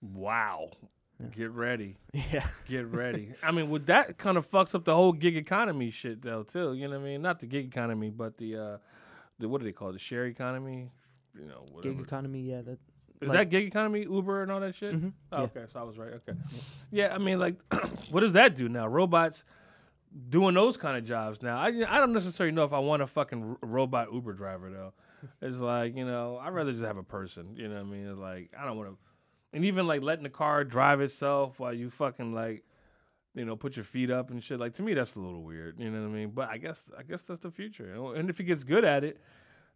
Wow. 0.00 0.70
Yeah. 1.20 1.26
Get 1.36 1.50
ready. 1.50 1.96
Yeah. 2.32 2.46
Get 2.68 2.86
ready. 2.94 3.32
I 3.42 3.50
mean, 3.50 3.70
with 3.70 3.86
that 3.86 4.18
kind 4.18 4.36
of 4.36 4.50
fucks 4.50 4.74
up 4.74 4.84
the 4.84 4.94
whole 4.94 5.12
gig 5.12 5.36
economy 5.36 5.90
shit 5.90 6.22
though 6.22 6.42
too. 6.42 6.72
You 6.74 6.88
know 6.88 6.98
what 6.98 7.06
I 7.06 7.10
mean? 7.10 7.22
Not 7.22 7.40
the 7.40 7.46
gig 7.46 7.66
economy, 7.66 8.10
but 8.10 8.36
the 8.38 8.56
uh 8.56 8.76
the 9.38 9.48
what 9.48 9.60
do 9.60 9.66
they 9.66 9.72
call 9.72 9.90
it? 9.90 9.92
The 9.94 9.98
share 9.98 10.26
economy? 10.26 10.90
You 11.38 11.46
know, 11.46 11.64
whatever. 11.72 11.94
Gig 11.94 12.02
economy, 12.04 12.40
yeah, 12.42 12.62
that 12.62 12.78
Is 13.20 13.28
like- 13.28 13.38
that 13.38 13.50
gig 13.50 13.66
economy, 13.66 14.02
Uber 14.02 14.42
and 14.42 14.50
all 14.52 14.60
that 14.60 14.74
shit? 14.74 14.94
mhm, 14.94 15.12
Oh, 15.32 15.38
yeah. 15.38 15.44
okay, 15.44 15.64
so 15.72 15.80
I 15.80 15.82
was 15.82 15.98
right. 15.98 16.12
Okay. 16.14 16.38
Yeah, 16.90 17.14
I 17.14 17.18
mean, 17.18 17.38
like, 17.38 17.56
what 18.10 18.20
does 18.20 18.32
that 18.32 18.54
do 18.54 18.68
now? 18.68 18.86
Robots 18.86 19.44
doing 20.28 20.54
those 20.54 20.76
kind 20.76 20.96
of 20.96 21.04
jobs 21.04 21.42
now. 21.42 21.56
I 21.58 21.66
I 21.68 22.00
don't 22.00 22.12
necessarily 22.12 22.52
know 22.54 22.64
if 22.64 22.72
I 22.72 22.78
want 22.80 23.02
a 23.02 23.06
fucking 23.06 23.56
robot 23.62 24.12
Uber 24.12 24.32
driver 24.32 24.70
though. 24.70 24.92
It's 25.42 25.58
like 25.58 25.96
you 25.96 26.06
know, 26.06 26.38
I'd 26.42 26.54
rather 26.54 26.72
just 26.72 26.82
have 26.84 26.96
a 26.96 27.02
person. 27.02 27.54
You 27.56 27.68
know 27.68 27.74
what 27.74 27.80
I 27.82 27.84
mean? 27.84 28.06
It's 28.06 28.18
like 28.18 28.50
I 28.58 28.64
don't 28.64 28.76
want 28.78 28.88
to, 28.90 28.96
and 29.52 29.64
even 29.66 29.86
like 29.86 30.00
letting 30.02 30.22
the 30.24 30.30
car 30.30 30.64
drive 30.64 31.00
itself 31.02 31.60
while 31.60 31.74
you 31.74 31.90
fucking 31.90 32.32
like, 32.34 32.64
you 33.34 33.44
know, 33.44 33.54
put 33.54 33.76
your 33.76 33.84
feet 33.84 34.10
up 34.10 34.30
and 34.30 34.42
shit. 34.42 34.58
Like 34.58 34.72
to 34.74 34.82
me, 34.82 34.94
that's 34.94 35.14
a 35.16 35.20
little 35.20 35.42
weird. 35.42 35.78
You 35.78 35.90
know 35.90 36.00
what 36.00 36.08
I 36.08 36.10
mean? 36.10 36.30
But 36.30 36.48
I 36.48 36.56
guess 36.56 36.86
I 36.98 37.02
guess 37.02 37.20
that's 37.22 37.40
the 37.40 37.50
future. 37.50 37.92
And 38.16 38.30
if 38.30 38.38
he 38.38 38.44
gets 38.44 38.64
good 38.64 38.82
at 38.84 39.04
it, 39.04 39.20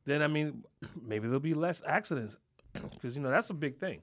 then 0.06 0.22
I 0.22 0.28
mean, 0.28 0.64
maybe 1.06 1.26
there'll 1.28 1.40
be 1.40 1.52
less 1.54 1.82
accidents 1.86 2.38
because 2.92 3.16
you 3.16 3.22
know 3.22 3.30
that's 3.30 3.50
a 3.50 3.54
big 3.54 3.78
thing. 3.78 4.00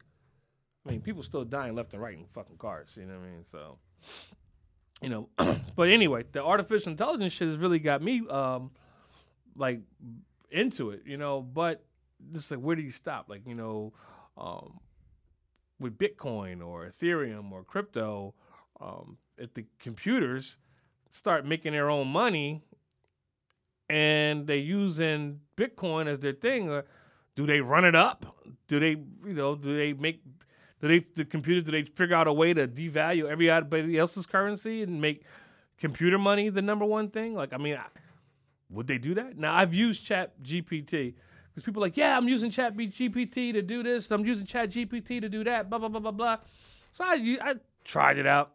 I 0.85 0.91
mean, 0.91 1.01
people 1.01 1.21
still 1.23 1.43
dying 1.43 1.75
left 1.75 1.93
and 1.93 2.01
right 2.01 2.17
in 2.17 2.25
fucking 2.33 2.57
cars. 2.57 2.89
You 2.95 3.05
know 3.05 3.13
what 3.13 3.27
I 3.27 3.31
mean? 3.31 3.45
So, 3.51 3.77
you 5.01 5.09
know, 5.09 5.29
but 5.75 5.89
anyway, 5.89 6.25
the 6.31 6.43
artificial 6.43 6.91
intelligence 6.91 7.33
shit 7.33 7.47
has 7.47 7.57
really 7.57 7.79
got 7.79 8.01
me 8.01 8.27
um 8.29 8.71
like 9.55 9.81
into 10.49 10.91
it. 10.91 11.03
You 11.05 11.17
know, 11.17 11.41
but 11.41 11.83
just 12.33 12.51
like 12.51 12.59
where 12.59 12.75
do 12.75 12.81
you 12.81 12.91
stop? 12.91 13.29
Like 13.29 13.45
you 13.45 13.55
know, 13.55 13.93
um, 14.37 14.79
with 15.79 15.97
Bitcoin 15.97 16.65
or 16.65 16.89
Ethereum 16.89 17.51
or 17.51 17.63
crypto, 17.63 18.33
um, 18.79 19.17
if 19.37 19.53
the 19.53 19.65
computers 19.79 20.57
start 21.11 21.45
making 21.45 21.73
their 21.73 21.89
own 21.89 22.07
money 22.07 22.63
and 23.89 24.47
they 24.47 24.57
using 24.57 25.41
Bitcoin 25.57 26.07
as 26.07 26.19
their 26.19 26.33
thing, 26.33 26.69
or 26.69 26.85
do 27.35 27.45
they 27.45 27.61
run 27.61 27.85
it 27.85 27.95
up? 27.95 28.37
Do 28.67 28.79
they, 28.79 28.91
you 28.91 29.33
know, 29.33 29.55
do 29.55 29.75
they 29.75 29.93
make, 29.93 30.23
do 30.81 30.87
they, 30.87 31.05
the 31.15 31.25
computers, 31.25 31.63
do 31.63 31.71
they 31.71 31.83
figure 31.83 32.15
out 32.15 32.27
a 32.27 32.33
way 32.33 32.53
to 32.53 32.67
devalue 32.67 33.29
everybody 33.29 33.97
else's 33.97 34.25
currency 34.25 34.83
and 34.83 35.01
make 35.01 35.23
computer 35.77 36.17
money 36.17 36.49
the 36.49 36.61
number 36.61 36.85
one 36.85 37.09
thing? 37.09 37.33
Like, 37.35 37.53
I 37.53 37.57
mean, 37.57 37.75
I, 37.75 37.85
would 38.69 38.87
they 38.87 38.97
do 38.97 39.13
that? 39.15 39.37
Now, 39.37 39.53
I've 39.53 39.73
used 39.73 40.05
Chat 40.05 40.41
GPT 40.41 41.13
because 41.49 41.63
people 41.63 41.81
are 41.83 41.87
like, 41.87 41.97
yeah, 41.97 42.15
I'm 42.15 42.27
using 42.27 42.49
Chat 42.49 42.75
GPT 42.75 43.53
to 43.53 43.61
do 43.61 43.83
this. 43.83 44.09
I'm 44.11 44.25
using 44.25 44.45
Chat 44.45 44.69
GPT 44.69 45.21
to 45.21 45.29
do 45.29 45.43
that, 45.43 45.69
blah, 45.69 45.79
blah, 45.79 45.89
blah, 45.89 45.99
blah, 45.99 46.11
blah. 46.11 46.37
So 46.93 47.03
I 47.03 47.37
I 47.41 47.55
tried 47.83 48.17
it 48.17 48.25
out. 48.25 48.53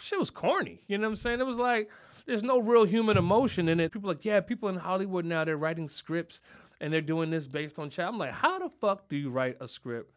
Shit 0.00 0.18
was 0.18 0.30
corny. 0.30 0.82
You 0.88 0.98
know 0.98 1.08
what 1.08 1.12
I'm 1.12 1.16
saying? 1.16 1.40
It 1.40 1.46
was 1.46 1.56
like, 1.56 1.88
there's 2.26 2.42
no 2.42 2.58
real 2.58 2.84
human 2.84 3.16
emotion 3.16 3.68
in 3.68 3.78
it. 3.80 3.92
People 3.92 4.08
like, 4.08 4.24
yeah, 4.24 4.40
people 4.40 4.68
in 4.68 4.76
Hollywood 4.76 5.24
now, 5.24 5.44
they're 5.44 5.56
writing 5.56 5.88
scripts 5.88 6.40
and 6.80 6.92
they're 6.92 7.00
doing 7.00 7.30
this 7.30 7.46
based 7.46 7.78
on 7.78 7.90
chat. 7.90 8.08
I'm 8.08 8.18
like, 8.18 8.32
how 8.32 8.58
the 8.58 8.68
fuck 8.68 9.08
do 9.08 9.16
you 9.16 9.30
write 9.30 9.56
a 9.60 9.68
script 9.68 10.12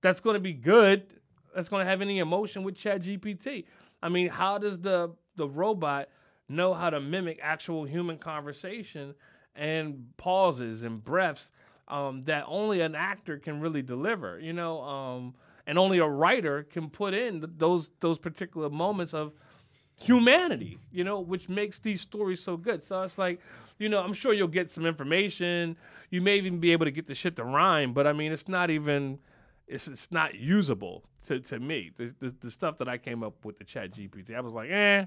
that's 0.00 0.20
going 0.20 0.34
to 0.34 0.40
be 0.40 0.52
good, 0.52 1.14
that's 1.54 1.68
going 1.68 1.84
to 1.84 1.90
have 1.90 2.00
any 2.00 2.18
emotion 2.18 2.62
with 2.62 2.76
Chat 2.76 3.02
GPT? 3.02 3.64
I 4.02 4.08
mean, 4.08 4.28
how 4.28 4.58
does 4.58 4.78
the 4.78 5.14
the 5.36 5.48
robot 5.48 6.08
know 6.48 6.74
how 6.74 6.90
to 6.90 7.00
mimic 7.00 7.38
actual 7.42 7.84
human 7.84 8.18
conversation 8.18 9.14
and 9.54 10.12
pauses 10.16 10.82
and 10.82 11.02
breaths 11.02 11.50
um, 11.88 12.24
that 12.24 12.44
only 12.46 12.80
an 12.80 12.94
actor 12.94 13.38
can 13.38 13.60
really 13.60 13.82
deliver? 13.82 14.38
You 14.38 14.52
know, 14.52 14.82
um, 14.82 15.34
and 15.66 15.78
only 15.78 15.98
a 15.98 16.06
writer 16.06 16.62
can 16.62 16.90
put 16.90 17.14
in 17.14 17.40
th- 17.40 17.52
those 17.58 17.90
those 18.00 18.18
particular 18.18 18.70
moments 18.70 19.14
of 19.14 19.32
humanity, 20.00 20.78
you 20.92 21.04
know, 21.04 21.20
which 21.20 21.48
makes 21.48 21.78
these 21.78 22.00
stories 22.00 22.42
so 22.42 22.56
good. 22.56 22.84
So 22.84 23.02
it's 23.02 23.18
like, 23.18 23.40
you 23.78 23.88
know, 23.88 24.00
I'm 24.00 24.12
sure 24.12 24.32
you'll 24.32 24.48
get 24.48 24.70
some 24.70 24.86
information. 24.86 25.76
You 26.10 26.20
may 26.20 26.36
even 26.36 26.58
be 26.58 26.72
able 26.72 26.86
to 26.86 26.90
get 26.90 27.06
the 27.06 27.14
shit 27.14 27.36
to 27.36 27.44
rhyme, 27.44 27.92
but 27.92 28.06
I 28.06 28.12
mean, 28.12 28.32
it's 28.32 28.48
not 28.48 28.70
even, 28.70 29.18
it's 29.66 29.88
it's 29.88 30.10
not 30.10 30.34
usable 30.34 31.04
to, 31.26 31.40
to 31.40 31.58
me. 31.58 31.90
The, 31.96 32.14
the 32.20 32.34
the 32.40 32.50
stuff 32.50 32.78
that 32.78 32.88
I 32.88 32.98
came 32.98 33.22
up 33.22 33.44
with 33.44 33.58
the 33.58 33.64
Chat 33.64 33.92
GPT, 33.92 34.34
I 34.34 34.40
was 34.40 34.52
like, 34.52 34.70
eh. 34.70 35.04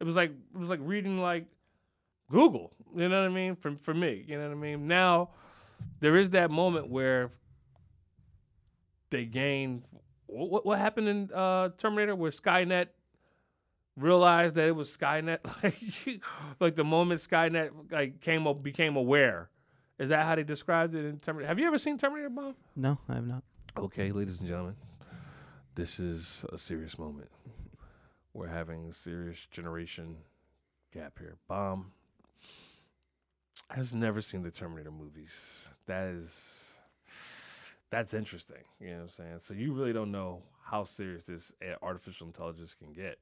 It 0.00 0.04
was 0.04 0.16
like 0.16 0.30
it 0.30 0.58
was 0.58 0.68
like 0.68 0.80
reading 0.82 1.20
like 1.20 1.46
Google. 2.30 2.72
You 2.96 3.08
know 3.08 3.22
what 3.22 3.30
I 3.30 3.32
mean? 3.32 3.56
For 3.56 3.76
for 3.76 3.94
me, 3.94 4.24
you 4.26 4.36
know 4.36 4.48
what 4.48 4.52
I 4.52 4.58
mean. 4.58 4.88
Now 4.88 5.30
there 6.00 6.16
is 6.16 6.30
that 6.30 6.50
moment 6.50 6.88
where 6.88 7.30
they 9.10 9.24
gain. 9.24 9.84
What 10.26 10.66
what 10.66 10.78
happened 10.78 11.08
in 11.08 11.30
uh, 11.32 11.70
Terminator 11.78 12.16
where 12.16 12.32
Skynet 12.32 12.88
realized 13.96 14.54
that 14.56 14.68
it 14.68 14.76
was 14.76 14.94
Skynet? 14.96 15.38
Like, 15.62 16.20
like 16.60 16.74
the 16.76 16.84
moment 16.84 17.20
Skynet 17.20 17.70
like 17.90 18.20
came 18.20 18.46
up 18.46 18.62
became 18.62 18.96
aware. 18.96 19.50
Is 19.98 20.08
that 20.08 20.24
how 20.24 20.34
they 20.34 20.42
described 20.42 20.94
it 20.94 21.04
in 21.04 21.18
Terminator? 21.18 21.48
Have 21.48 21.58
you 21.58 21.66
ever 21.66 21.78
seen 21.78 21.98
Terminator, 21.98 22.30
Bomb? 22.30 22.54
No, 22.74 22.98
I 23.08 23.14
have 23.14 23.26
not. 23.26 23.44
Okay, 23.76 24.10
ladies 24.12 24.40
and 24.40 24.48
gentlemen, 24.48 24.76
this 25.74 26.00
is 26.00 26.44
a 26.52 26.58
serious 26.58 26.98
moment. 26.98 27.28
We're 28.32 28.48
having 28.48 28.86
a 28.86 28.92
serious 28.92 29.46
generation 29.50 30.16
gap 30.92 31.18
here. 31.18 31.36
Bomb 31.48 31.92
has 33.70 33.94
never 33.94 34.20
seen 34.20 34.42
the 34.42 34.50
Terminator 34.50 34.90
movies. 34.90 35.68
That 35.86 36.06
is 36.08 36.78
that's 37.90 38.12
interesting. 38.12 38.64
You 38.80 38.88
know 38.88 38.94
what 38.96 39.02
I'm 39.02 39.08
saying? 39.10 39.38
So 39.38 39.54
you 39.54 39.72
really 39.72 39.92
don't 39.92 40.10
know 40.10 40.42
how 40.64 40.82
serious 40.82 41.22
this 41.24 41.52
artificial 41.82 42.26
intelligence 42.26 42.74
can 42.74 42.92
get. 42.92 43.18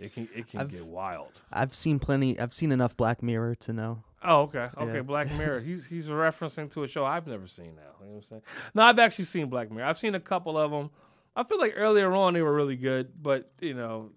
It 0.00 0.14
can 0.14 0.28
it 0.34 0.48
can 0.48 0.60
I've- 0.60 0.74
get 0.76 0.86
wild. 0.86 1.40
I've 1.52 1.74
seen 1.74 1.98
plenty. 1.98 2.38
I've 2.40 2.52
seen 2.54 2.72
enough 2.72 2.96
Black 2.96 3.22
Mirror 3.22 3.54
to 3.56 3.72
know. 3.72 4.02
Oh, 4.22 4.42
okay. 4.42 4.68
Okay, 4.76 4.94
Yeah. 4.96 5.02
Black 5.02 5.30
Mirror. 5.38 5.60
he's 5.60 5.86
he's 5.86 6.06
referencing 6.06 6.70
to 6.72 6.82
a 6.84 6.88
show 6.88 7.04
I've 7.04 7.26
never 7.26 7.46
seen 7.46 7.74
now. 7.76 7.82
You 8.00 8.06
know 8.06 8.12
what 8.12 8.16
I'm 8.16 8.22
saying? 8.22 8.42
No, 8.74 8.82
I've 8.84 8.98
actually 8.98 9.26
seen 9.26 9.48
Black 9.48 9.70
Mirror. 9.70 9.86
I've 9.86 9.98
seen 9.98 10.14
a 10.14 10.20
couple 10.20 10.56
of 10.58 10.70
them. 10.70 10.90
I 11.36 11.44
feel 11.44 11.58
like 11.58 11.74
earlier 11.76 12.12
on 12.14 12.34
they 12.34 12.42
were 12.42 12.52
really 12.54 12.76
good, 12.76 13.12
but 13.22 13.50
you 13.60 13.74
know, 13.74 14.10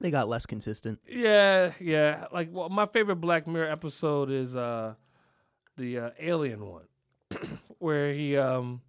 They 0.00 0.10
got 0.10 0.28
less 0.28 0.46
consistent. 0.46 0.98
yeah, 1.08 1.72
yeah. 1.80 2.26
Like 2.32 2.48
well, 2.52 2.68
my 2.68 2.86
favorite 2.86 3.16
Black 3.16 3.46
Mirror 3.46 3.70
episode 3.70 4.30
is 4.30 4.54
uh 4.56 4.94
the 5.76 5.98
uh, 5.98 6.10
alien 6.20 6.66
one, 6.66 6.84
where 7.78 8.12
he 8.12 8.36
um 8.36 8.82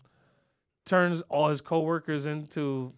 turns 0.86 1.22
all 1.30 1.48
his 1.50 1.62
coworkers 1.62 2.26
into 2.26 2.94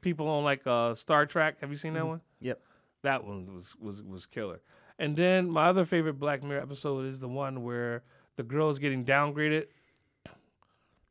people 0.00 0.28
on 0.28 0.44
like 0.44 0.66
uh 0.66 0.94
Star 0.94 1.26
Trek. 1.26 1.56
Have 1.60 1.70
you 1.70 1.76
seen 1.76 1.94
that 1.94 2.02
Mhm. 2.04 2.08
one? 2.08 2.20
Yep. 2.40 2.60
That 3.02 3.24
one 3.24 3.54
was 3.54 3.74
was 3.76 4.02
was 4.02 4.26
killer. 4.26 4.60
And 4.98 5.14
then 5.16 5.48
my 5.50 5.66
other 5.66 5.84
favorite 5.84 6.14
Black 6.14 6.42
Mirror 6.42 6.60
episode 6.62 7.04
is 7.06 7.20
the 7.20 7.28
one 7.28 7.62
where 7.62 8.02
the 8.36 8.42
girl 8.42 8.70
is 8.70 8.78
getting 8.80 9.04
downgraded 9.04 9.66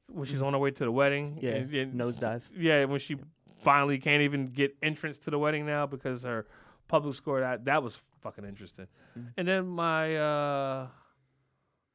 when 0.07 0.25
she's 0.25 0.41
on 0.41 0.53
her 0.53 0.59
way 0.59 0.71
to 0.71 0.83
the 0.83 0.91
wedding. 0.91 1.35
Mm-hmm. 1.35 1.45
Yeah, 1.45 1.51
and- 1.55 1.73
and- 1.73 1.93
nosedive. 1.99 2.43
Yeah, 2.55 2.85
when 2.85 2.99
she 2.99 3.17
finally 3.61 3.97
can't 3.97 4.21
even 4.21 4.47
get 4.47 4.75
entrance 4.83 5.17
to 5.19 5.31
the 5.31 5.39
wedding 5.39 5.65
now 5.65 5.85
because 5.85 6.23
her 6.23 6.45
public 6.87 7.15
score 7.15 7.39
that 7.41 7.65
that 7.65 7.81
was 7.83 8.03
fucking 8.21 8.45
interesting. 8.45 8.87
And 9.35 9.47
then 9.47 9.67
my, 9.67 10.15
uh 10.17 10.87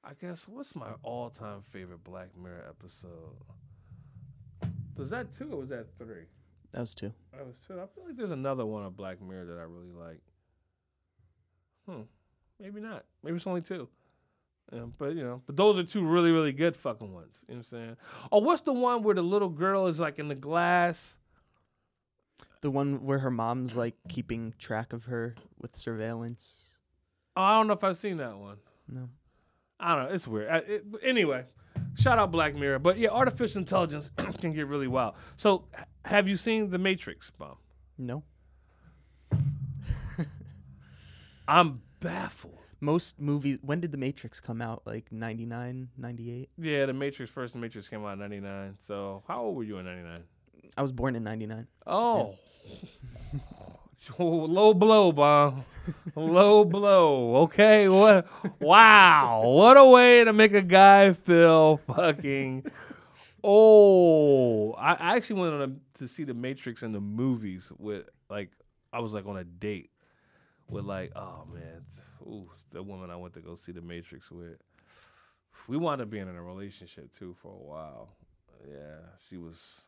I 0.04 0.14
guess, 0.20 0.48
what's 0.48 0.74
my 0.74 0.94
all-time 1.04 1.62
favorite 1.62 2.02
Black 2.02 2.36
Mirror 2.36 2.64
episode? 2.68 3.36
Was 4.96 5.10
that 5.10 5.32
two 5.32 5.52
or 5.52 5.58
was 5.58 5.68
that 5.68 5.86
three? 5.96 6.24
That 6.72 6.80
was 6.80 6.94
two. 6.94 7.12
That 7.32 7.46
was 7.46 7.56
two. 7.66 7.74
I 7.74 7.86
feel 7.86 8.06
like 8.06 8.16
there's 8.16 8.30
another 8.30 8.64
one 8.64 8.84
of 8.84 8.96
Black 8.96 9.20
Mirror 9.20 9.44
that 9.46 9.58
I 9.58 9.62
really 9.62 9.92
like. 9.92 10.20
Hmm. 11.88 12.02
Maybe 12.60 12.80
not. 12.80 13.04
Maybe 13.22 13.36
it's 13.36 13.46
only 13.46 13.60
two. 13.60 13.88
Yeah, 14.72 14.86
but 14.98 15.14
you 15.14 15.22
know, 15.22 15.42
but 15.46 15.56
those 15.56 15.78
are 15.78 15.82
two 15.82 16.06
really, 16.06 16.30
really 16.30 16.52
good 16.52 16.74
fucking 16.76 17.12
ones. 17.12 17.36
You 17.46 17.54
know 17.54 17.58
what 17.58 17.78
I'm 17.78 17.78
saying? 17.78 17.96
Oh, 18.30 18.38
what's 18.38 18.62
the 18.62 18.72
one 18.72 19.02
where 19.02 19.14
the 19.14 19.22
little 19.22 19.50
girl 19.50 19.86
is 19.86 20.00
like 20.00 20.18
in 20.18 20.28
the 20.28 20.34
glass? 20.34 21.16
The 22.62 22.70
one 22.70 23.04
where 23.04 23.18
her 23.18 23.30
mom's 23.30 23.76
like 23.76 23.96
keeping 24.08 24.54
track 24.58 24.92
of 24.92 25.04
her 25.04 25.34
with 25.60 25.76
surveillance. 25.76 26.78
Oh, 27.36 27.42
I 27.42 27.58
don't 27.58 27.66
know 27.66 27.74
if 27.74 27.84
I've 27.84 27.98
seen 27.98 28.18
that 28.18 28.38
one. 28.38 28.58
No. 28.88 29.08
I 29.80 29.96
don't 29.96 30.04
know. 30.08 30.14
It's 30.14 30.28
weird. 30.28 30.48
I, 30.48 30.56
it, 30.58 30.84
anyway, 31.02 31.44
shout 31.96 32.18
out 32.18 32.30
Black 32.32 32.54
Mirror. 32.54 32.78
But 32.80 32.98
yeah, 32.98 33.08
artificial 33.10 33.58
intelligence 33.58 34.10
can 34.40 34.52
get 34.52 34.66
really 34.66 34.88
wild. 34.88 35.14
So, 35.36 35.64
h- 35.78 35.84
have 36.04 36.28
you 36.28 36.36
seen 36.36 36.70
The 36.70 36.78
Matrix, 36.78 37.30
Bob? 37.30 37.58
No. 37.98 38.24
I'm 41.48 41.82
baffled. 42.00 42.58
Most 42.80 43.20
movies. 43.20 43.58
When 43.62 43.80
did 43.80 43.92
The 43.92 43.98
Matrix 43.98 44.40
come 44.40 44.60
out? 44.60 44.82
Like 44.86 45.12
99, 45.12 45.88
98? 45.96 46.50
Yeah, 46.58 46.86
The 46.86 46.92
Matrix 46.92 47.30
first. 47.30 47.52
The 47.54 47.60
Matrix 47.60 47.88
came 47.88 48.04
out 48.04 48.14
in 48.14 48.18
'99. 48.18 48.76
So, 48.80 49.22
how 49.28 49.42
old 49.42 49.56
were 49.56 49.62
you 49.64 49.78
in 49.78 49.84
'99? 49.84 50.22
I 50.76 50.82
was 50.82 50.90
born 50.92 51.14
in 51.16 51.22
99. 51.22 51.66
Oh. 51.86 52.34
Oh, 54.18 54.24
low 54.24 54.74
blow, 54.74 55.12
Bob. 55.12 55.64
Low 56.16 56.64
blow. 56.64 57.36
Okay. 57.42 57.88
What? 57.88 58.26
Wow. 58.60 59.42
What 59.44 59.76
a 59.76 59.84
way 59.84 60.24
to 60.24 60.32
make 60.32 60.54
a 60.54 60.62
guy 60.62 61.12
feel 61.12 61.76
fucking. 61.76 62.64
Oh, 63.44 64.72
I, 64.74 64.94
I 64.94 65.16
actually 65.16 65.40
went 65.40 65.54
on 65.54 65.62
a, 65.62 65.98
to 65.98 66.08
see 66.08 66.24
the 66.24 66.34
Matrix 66.34 66.82
in 66.82 66.92
the 66.92 67.00
movies 67.00 67.72
with 67.78 68.08
like 68.30 68.50
I 68.92 69.00
was 69.00 69.12
like 69.12 69.26
on 69.26 69.36
a 69.36 69.44
date 69.44 69.90
with 70.70 70.84
like 70.84 71.12
oh 71.16 71.44
man, 71.52 71.84
ooh, 72.22 72.48
the 72.70 72.82
woman 72.82 73.10
I 73.10 73.16
went 73.16 73.34
to 73.34 73.40
go 73.40 73.56
see 73.56 73.72
the 73.72 73.82
Matrix 73.82 74.30
with. 74.30 74.58
We 75.68 75.76
wound 75.76 76.00
up 76.00 76.10
being 76.10 76.28
in 76.28 76.36
a 76.36 76.42
relationship 76.42 77.16
too 77.18 77.36
for 77.40 77.52
a 77.52 77.56
while. 77.56 78.10
Yeah, 78.68 78.98
she 79.28 79.36
was 79.36 79.82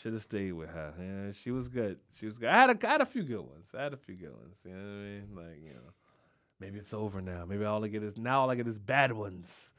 should 0.00 0.12
have 0.12 0.22
stayed 0.22 0.52
with 0.52 0.68
her. 0.68 0.92
Yeah, 0.98 1.32
she 1.32 1.50
was 1.50 1.68
good. 1.68 1.98
She 2.12 2.26
was 2.26 2.38
good. 2.38 2.48
I 2.48 2.60
had 2.60 2.70
a, 2.70 2.88
I 2.88 2.92
had 2.92 3.00
a 3.00 3.06
few 3.06 3.22
good 3.22 3.40
ones. 3.40 3.68
I 3.76 3.82
had 3.82 3.94
a 3.94 3.96
few 3.96 4.14
good 4.14 4.32
ones. 4.32 4.56
You 4.64 4.72
know 4.72 4.76
what 4.76 4.84
I 4.84 4.92
mean? 4.92 5.28
Like 5.34 5.62
you 5.62 5.70
know, 5.70 5.92
maybe 6.60 6.78
it's 6.78 6.92
over 6.92 7.20
now. 7.20 7.44
Maybe 7.46 7.64
all 7.64 7.84
I 7.84 7.88
get 7.88 8.02
is 8.02 8.16
now 8.18 8.40
all 8.40 8.50
I 8.50 8.54
get 8.54 8.66
is 8.66 8.78
bad 8.78 9.12
ones. 9.12 9.72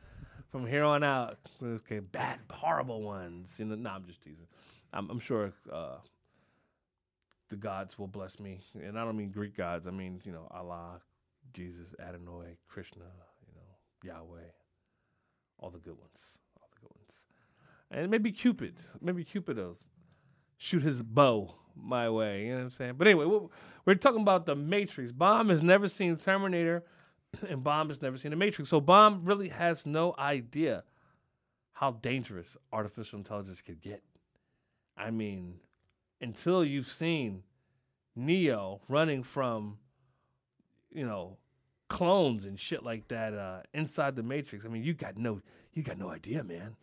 From 0.50 0.66
here 0.66 0.86
on 0.86 1.04
out, 1.04 1.38
okay, 1.62 2.00
bad, 2.00 2.40
horrible 2.50 3.02
ones. 3.02 3.58
You 3.60 3.66
know, 3.66 3.76
no, 3.76 3.90
I'm 3.90 4.06
just 4.06 4.22
teasing. 4.22 4.48
I'm, 4.94 5.10
I'm 5.10 5.20
sure 5.20 5.52
uh, 5.72 5.98
the 7.50 7.58
gods 7.58 8.00
will 8.00 8.08
bless 8.08 8.40
me, 8.40 8.62
and 8.74 8.98
I 8.98 9.04
don't 9.04 9.18
mean 9.18 9.30
Greek 9.30 9.56
gods. 9.56 9.86
I 9.86 9.92
mean 9.92 10.22
you 10.24 10.32
know 10.32 10.48
Allah, 10.50 11.02
Jesus, 11.54 11.94
Adonai, 12.00 12.58
Krishna, 12.68 13.06
you 13.46 13.54
know 13.56 14.14
Yahweh, 14.16 14.50
all 15.60 15.70
the 15.70 15.80
good 15.80 15.98
ones, 16.00 16.38
all 16.60 16.70
the 16.74 16.80
good 16.80 16.96
ones, 16.96 17.22
and 17.92 18.10
maybe 18.10 18.32
Cupid, 18.32 18.76
maybe 19.02 19.24
Cupid 19.24 19.58
will 19.58 19.78
shoot 20.58 20.84
his 20.84 21.04
bow 21.04 21.56
my 21.76 22.10
way. 22.10 22.46
You 22.46 22.52
know 22.52 22.58
what 22.58 22.64
I'm 22.64 22.72
saying? 22.72 22.94
But 22.98 23.08
anyway, 23.08 23.40
we're, 23.86 23.96
talking 23.96 24.22
about 24.22 24.46
the 24.46 24.56
Matrix. 24.56 25.12
Bomb 25.12 25.50
has 25.50 25.64
never 25.64 25.88
seen 25.88 26.16
Terminator, 26.18 26.84
and 27.48 27.64
Bomb 27.64 27.90
has 27.90 28.02
never 28.02 28.18
seen 28.18 28.32
the 28.32 28.38
Matrix. 28.38 28.70
So 28.70 28.82
Bomb 28.82 29.24
really 29.26 29.50
has 29.50 29.86
no 29.86 30.16
idea 30.18 30.84
how 31.74 31.92
dangerous 31.92 32.58
artificial 32.74 33.20
intelligence 33.20 33.62
could 33.62 33.82
get. 33.82 34.04
I 34.98 35.12
mean, 35.12 35.60
until 36.20 36.66
you've 36.66 36.92
seen 36.92 37.44
Neo 38.16 38.82
running 38.90 39.22
from, 39.22 39.78
you 40.92 41.06
know, 41.06 41.38
clones 41.88 42.46
and 42.46 42.60
shit 42.60 42.84
like 42.84 43.08
that 43.10 43.34
uh, 43.34 43.62
inside 43.74 44.16
the 44.16 44.24
Matrix. 44.24 44.66
I 44.66 44.70
mean, 44.70 44.84
you 44.84 44.94
got 44.94 45.18
no, 45.18 45.42
you 45.74 45.84
got 45.84 45.98
no 45.98 46.10
idea, 46.10 46.44
man. 46.44 46.76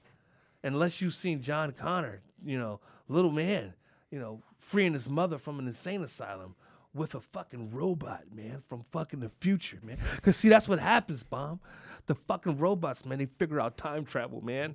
Unless 0.65 1.01
you've 1.01 1.15
seen 1.15 1.43
John 1.43 1.73
Connor, 1.73 2.21
you 2.43 2.59
know, 2.59 2.81
little 3.09 3.31
man, 3.31 3.75
you 4.11 4.19
know, 4.19 4.43
freeing 4.59 4.95
his 4.95 5.09
mother 5.09 5.39
from 5.39 5.59
an 5.59 5.69
insane 5.69 6.03
asylum 6.03 6.57
with 6.95 7.15
a 7.15 7.21
fucking 7.21 7.71
robot, 7.71 8.23
man, 8.35 8.63
from 8.69 8.83
fucking 8.91 9.21
the 9.21 9.29
future, 9.29 9.79
man. 9.83 9.99
Cause 10.23 10.37
see, 10.37 10.49
that's 10.49 10.67
what 10.67 10.79
happens, 10.79 11.23
bomb. 11.23 11.61
The 12.07 12.15
fucking 12.15 12.57
robots, 12.59 13.05
man, 13.05 13.19
they 13.19 13.27
figure 13.27 13.61
out 13.61 13.77
time 13.77 14.05
travel, 14.05 14.41
man. 14.43 14.75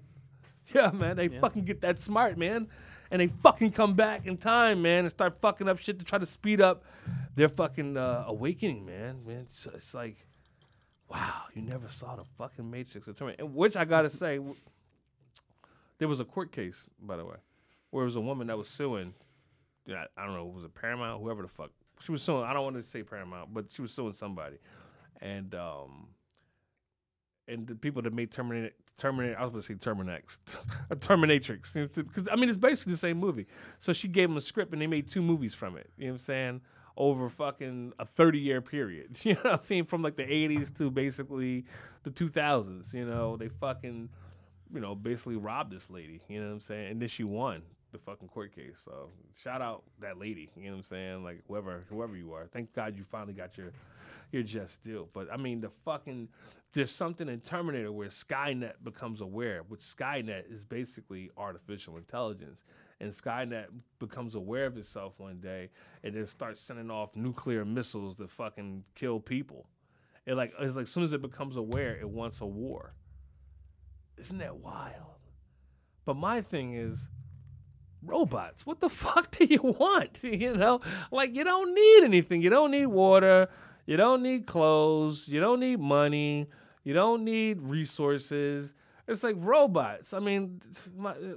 Yeah, 0.74 0.92
man, 0.92 1.18
they 1.18 1.30
fucking 1.30 1.66
get 1.66 1.82
that 1.82 2.00
smart, 2.00 2.38
man. 2.38 2.68
And 3.10 3.20
they 3.20 3.28
fucking 3.42 3.72
come 3.72 3.96
back 3.96 4.28
in 4.28 4.38
time, 4.38 4.84
man, 4.84 5.00
and 5.00 5.10
start 5.10 5.42
fucking 5.42 5.68
up 5.68 5.80
shit 5.80 5.98
to 5.98 6.06
try 6.06 6.20
to 6.20 6.28
speed 6.28 6.62
up 6.62 6.84
their 7.36 7.50
fucking 7.50 7.98
uh, 7.98 8.26
awakening, 8.28 8.86
man. 8.86 9.22
Man, 9.26 9.48
it's, 9.50 9.66
it's 9.66 9.96
like, 9.96 10.28
wow, 11.10 11.46
you 11.56 11.64
never 11.64 11.90
saw 11.90 12.16
the 12.16 12.24
fucking 12.38 12.70
Matrix 12.70 13.08
or 13.08 13.14
Terminator. 13.14 13.46
And 13.46 13.56
Which 13.56 13.76
I 13.76 13.86
gotta 13.86 14.12
say, 14.12 14.40
there 16.00 16.08
was 16.08 16.20
a 16.20 16.26
court 16.26 16.52
case, 16.52 16.90
by 17.00 17.16
the 17.16 17.26
way, 17.26 17.38
where 17.92 18.04
it 18.04 18.06
was 18.06 18.16
a 18.16 18.22
woman 18.22 18.48
that 18.48 18.58
was 18.58 18.68
suing. 18.68 19.14
Yeah, 19.86 20.06
I 20.18 20.26
don't 20.26 20.36
know, 20.36 20.46
was 20.46 20.64
it 20.64 20.74
Paramount, 20.74 21.22
whoever 21.22 21.42
the 21.42 21.48
fuck 21.48 21.72
she 22.02 22.12
was 22.12 22.22
suing. 22.22 22.44
I 22.44 22.54
don't 22.54 22.64
want 22.64 22.76
to 22.78 22.84
say 22.84 23.04
Paramount, 23.04 23.54
but 23.54 23.66
she 23.72 23.82
was 23.82 23.92
suing 23.92 24.14
somebody, 24.14 24.58
and 25.22 25.54
um, 25.56 26.08
and 27.48 27.68
the 27.68 27.76
people 27.76 28.02
that 28.04 28.14
made 28.14 28.32
Terminator, 28.32 28.74
Terminator, 28.98 29.38
I 29.38 29.44
was 29.44 29.52
going 29.52 29.62
to 29.64 29.68
say 29.68 29.74
Terminex, 29.76 30.38
a 30.90 30.96
Terminatrix, 30.96 31.74
because 31.96 32.28
I 32.32 32.36
mean 32.36 32.50
it's 32.50 32.58
basically 32.58 32.94
the 32.94 32.98
same 32.98 33.18
movie. 33.18 33.48
So 33.80 33.94
she 33.94 34.08
gave 34.08 34.30
them 34.30 34.38
a 34.38 34.42
script, 34.42 34.72
and 34.74 34.82
they 34.82 34.88
made 34.88 35.10
two 35.10 35.22
movies 35.22 35.54
from 35.54 35.78
it. 35.78 35.90
You 35.98 36.08
know 36.08 36.14
what 36.14 36.22
I'm 36.22 36.26
saying? 36.26 36.62
Over 36.96 37.30
fucking 37.30 37.94
a 37.98 38.06
30 38.06 38.40
year 38.40 38.62
period. 38.62 39.18
You 39.24 39.36
know 39.36 39.52
what 39.52 39.64
I 39.70 39.74
mean? 39.74 39.86
From 39.86 40.02
like 40.02 40.16
the 40.16 40.24
80s 40.26 40.76
to 40.78 40.92
basically 40.92 41.66
the 42.04 42.12
2000s. 42.12 42.94
You 42.94 43.06
know, 43.06 43.38
they 43.38 43.48
fucking, 43.48 44.10
you 44.74 44.80
know, 44.80 44.96
basically 44.96 45.36
robbed 45.36 45.72
this 45.72 45.90
lady. 45.90 46.22
You 46.28 46.42
know 46.42 46.48
what 46.48 46.54
I'm 46.54 46.62
saying? 46.62 46.92
And 46.92 47.02
then 47.02 47.10
she 47.10 47.24
won 47.24 47.62
the 47.92 47.98
fucking 47.98 48.28
court 48.28 48.56
case. 48.56 48.78
So 48.84 49.10
shout 49.36 49.62
out 49.62 49.84
that 50.00 50.20
lady. 50.20 50.50
You 50.56 50.66
know 50.66 50.72
what 50.72 50.78
I'm 50.78 50.84
saying? 50.84 51.24
Like 51.24 51.42
whoever, 51.48 51.86
whoever 51.90 52.16
you 52.16 52.34
are. 52.34 52.48
Thank 52.48 52.74
God 52.74 52.98
you 52.98 53.04
finally 53.04 53.34
got 53.34 53.58
your 53.58 53.72
your 54.32 54.44
just 54.44 54.84
deal. 54.84 55.10
But 55.14 55.28
I 55.32 55.38
mean, 55.38 55.62
the 55.62 55.70
fucking 55.86 56.30
there's 56.74 56.92
something 56.92 57.28
in 57.28 57.40
Terminator 57.40 57.92
where 57.92 58.10
Skynet 58.10 58.74
becomes 58.84 59.22
aware, 59.22 59.64
which 59.68 59.82
Skynet 59.82 60.52
is 60.54 60.64
basically 60.64 61.32
artificial 61.38 61.98
intelligence. 61.98 62.64
And 63.02 63.12
Skynet 63.12 63.68
becomes 63.98 64.36
aware 64.36 64.66
of 64.66 64.78
itself 64.78 65.14
one 65.18 65.40
day 65.40 65.70
and 66.04 66.14
then 66.14 66.26
starts 66.26 66.62
sending 66.62 66.92
off 66.92 67.16
nuclear 67.16 67.64
missiles 67.64 68.18
to 68.18 68.28
fucking 68.28 68.84
kill 68.94 69.20
people. 69.20 69.68
It 70.26 70.36
like 70.36 70.54
it's 70.60 70.76
like 70.76 70.84
as 70.84 70.92
soon 70.92 71.04
as 71.04 71.14
it 71.14 71.22
becomes 71.22 71.58
aware, 71.58 71.98
it 71.98 72.08
wants 72.08 72.42
a 72.42 72.46
war. 72.46 72.94
Isn't 74.20 74.40
that 74.40 74.58
wild? 74.58 75.18
But 76.06 76.16
my 76.16 76.42
thing 76.42 76.74
is, 76.74 77.08
robots. 78.02 78.66
What 78.66 78.80
the 78.80 78.90
fuck 79.04 79.32
do 79.32 79.46
you 79.46 79.62
want? 79.62 80.20
You 80.40 80.56
know, 80.56 80.82
like 81.12 81.36
you 81.36 81.44
don't 81.44 81.74
need 81.74 82.04
anything. 82.04 82.42
You 82.42 82.50
don't 82.50 82.72
need 82.72 82.88
water. 82.88 83.50
You 83.86 83.98
don't 83.98 84.22
need 84.22 84.46
clothes. 84.46 85.28
You 85.28 85.40
don't 85.40 85.60
need 85.60 85.80
money. 85.80 86.48
You 86.84 86.94
don't 86.94 87.24
need 87.24 87.62
resources. 87.62 88.76
It's 89.08 89.24
like 89.24 89.36
robots. 89.40 90.14
I 90.14 90.20
mean, 90.20 90.62
my, 90.98 91.12
uh, 91.12 91.36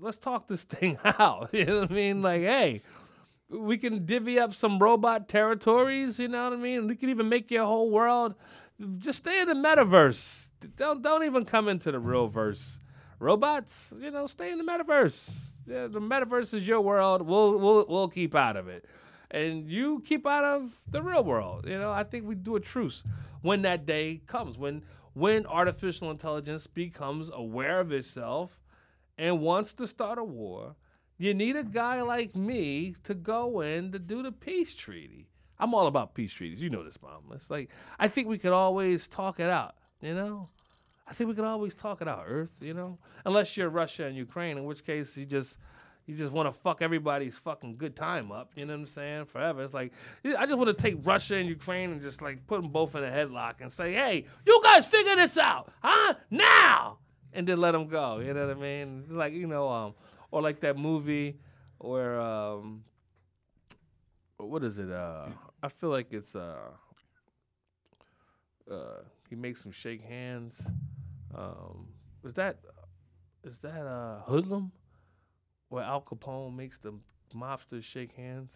let's 0.00 0.18
talk 0.18 0.48
this 0.48 0.64
thing 0.64 0.98
out. 1.04 1.50
You 1.52 1.64
know 1.64 1.80
what 1.80 1.90
I 1.90 1.94
mean? 1.94 2.22
Like, 2.22 2.42
hey, 2.42 2.82
we 3.48 3.78
can 3.78 4.04
divvy 4.04 4.38
up 4.38 4.54
some 4.54 4.78
robot 4.78 5.28
territories. 5.28 6.18
You 6.18 6.28
know 6.28 6.44
what 6.44 6.52
I 6.52 6.56
mean? 6.56 6.86
We 6.86 6.96
can 6.96 7.08
even 7.08 7.28
make 7.28 7.50
your 7.50 7.64
whole 7.64 7.90
world. 7.90 8.34
Just 8.98 9.18
stay 9.18 9.40
in 9.40 9.48
the 9.48 9.54
metaverse. 9.54 10.48
Don't 10.76 11.02
don't 11.02 11.24
even 11.24 11.44
come 11.44 11.68
into 11.68 11.92
the 11.92 11.98
real 11.98 12.28
verse. 12.28 12.80
Robots, 13.18 13.94
you 13.98 14.10
know, 14.10 14.26
stay 14.26 14.50
in 14.50 14.58
the 14.58 14.64
metaverse. 14.64 15.52
Yeah, 15.66 15.86
the 15.86 16.00
metaverse 16.00 16.52
is 16.54 16.66
your 16.66 16.80
world. 16.80 17.22
We'll 17.22 17.58
we'll 17.58 17.86
we'll 17.88 18.08
keep 18.08 18.34
out 18.34 18.56
of 18.56 18.68
it, 18.68 18.84
and 19.30 19.70
you 19.70 20.02
keep 20.04 20.26
out 20.26 20.44
of 20.44 20.72
the 20.88 21.02
real 21.02 21.24
world. 21.24 21.66
You 21.66 21.78
know, 21.78 21.90
I 21.90 22.04
think 22.04 22.26
we 22.26 22.34
do 22.34 22.56
a 22.56 22.60
truce 22.60 23.04
when 23.42 23.62
that 23.62 23.86
day 23.86 24.20
comes. 24.26 24.58
When 24.58 24.82
when 25.14 25.46
artificial 25.46 26.10
intelligence 26.10 26.66
becomes 26.66 27.30
aware 27.32 27.80
of 27.80 27.90
itself 27.90 28.60
and 29.16 29.40
wants 29.40 29.72
to 29.74 29.86
start 29.86 30.18
a 30.18 30.24
war, 30.24 30.76
you 31.16 31.32
need 31.32 31.56
a 31.56 31.64
guy 31.64 32.02
like 32.02 32.36
me 32.36 32.94
to 33.04 33.14
go 33.14 33.60
in 33.60 33.92
to 33.92 33.98
do 33.98 34.22
the 34.22 34.32
peace 34.32 34.74
treaty. 34.74 35.28
I'm 35.58 35.74
all 35.74 35.86
about 35.86 36.14
peace 36.14 36.34
treaties. 36.34 36.60
You 36.60 36.68
know 36.68 36.84
this, 36.84 37.00
mom. 37.00 37.22
It's 37.32 37.48
like 37.48 37.70
I 37.98 38.08
think 38.08 38.28
we 38.28 38.38
could 38.38 38.52
always 38.52 39.08
talk 39.08 39.40
it 39.40 39.48
out. 39.48 39.74
You 40.02 40.14
know, 40.14 40.50
I 41.08 41.12
think 41.12 41.28
we 41.28 41.34
could 41.34 41.44
always 41.44 41.74
talk 41.74 42.02
it 42.02 42.08
out, 42.08 42.24
Earth. 42.26 42.50
You 42.60 42.74
know, 42.74 42.98
unless 43.24 43.56
you're 43.56 43.68
Russia 43.68 44.04
and 44.06 44.16
Ukraine, 44.16 44.58
in 44.58 44.64
which 44.64 44.84
case 44.84 45.16
you 45.16 45.24
just 45.26 45.58
You 46.06 46.14
just 46.16 46.32
want 46.32 46.46
to 46.46 46.60
fuck 46.60 46.82
everybody's 46.82 47.36
fucking 47.38 47.78
good 47.78 47.96
time 47.96 48.30
up. 48.30 48.52
You 48.54 48.64
know 48.64 48.74
what 48.74 48.80
I'm 48.80 48.86
saying? 48.86 49.24
Forever. 49.26 49.64
It's 49.64 49.74
like 49.74 49.92
I 50.24 50.46
just 50.46 50.56
want 50.56 50.68
to 50.68 50.82
take 50.86 50.96
Russia 51.04 51.34
and 51.36 51.48
Ukraine 51.48 51.90
and 51.90 52.00
just 52.00 52.22
like 52.22 52.46
put 52.46 52.62
them 52.62 52.70
both 52.70 52.94
in 52.94 53.02
a 53.02 53.10
headlock 53.10 53.54
and 53.60 53.70
say, 53.72 53.92
"Hey, 53.92 54.24
you 54.46 54.60
guys 54.62 54.86
figure 54.86 55.16
this 55.16 55.36
out, 55.36 55.72
huh? 55.82 56.14
Now!" 56.30 56.98
And 57.32 57.46
then 57.46 57.58
let 57.60 57.72
them 57.72 57.88
go. 57.88 58.20
You 58.20 58.32
know 58.34 58.46
what 58.46 58.56
I 58.56 58.60
mean? 58.60 59.06
Like 59.10 59.32
you 59.32 59.48
know, 59.48 59.68
um, 59.68 59.94
or 60.30 60.42
like 60.42 60.60
that 60.60 60.76
movie 60.78 61.38
where 61.78 62.20
um, 62.20 62.84
what 64.38 64.62
is 64.62 64.78
it? 64.78 64.90
Uh, 64.90 65.26
I 65.60 65.68
feel 65.68 65.90
like 65.90 66.12
it's 66.12 66.34
uh, 66.36 66.70
uh, 68.70 69.00
he 69.28 69.34
makes 69.34 69.62
them 69.62 69.72
shake 69.72 70.02
hands. 70.04 70.62
Um, 71.36 71.88
is 72.24 72.34
that 72.34 72.58
is 73.44 73.58
that 73.58 73.86
uh 73.86 74.22
Hoodlum? 74.28 74.70
Where 75.68 75.84
Al 75.84 76.00
Capone 76.00 76.56
makes 76.56 76.78
the 76.78 76.94
mobsters 77.34 77.82
shake 77.82 78.12
hands, 78.12 78.52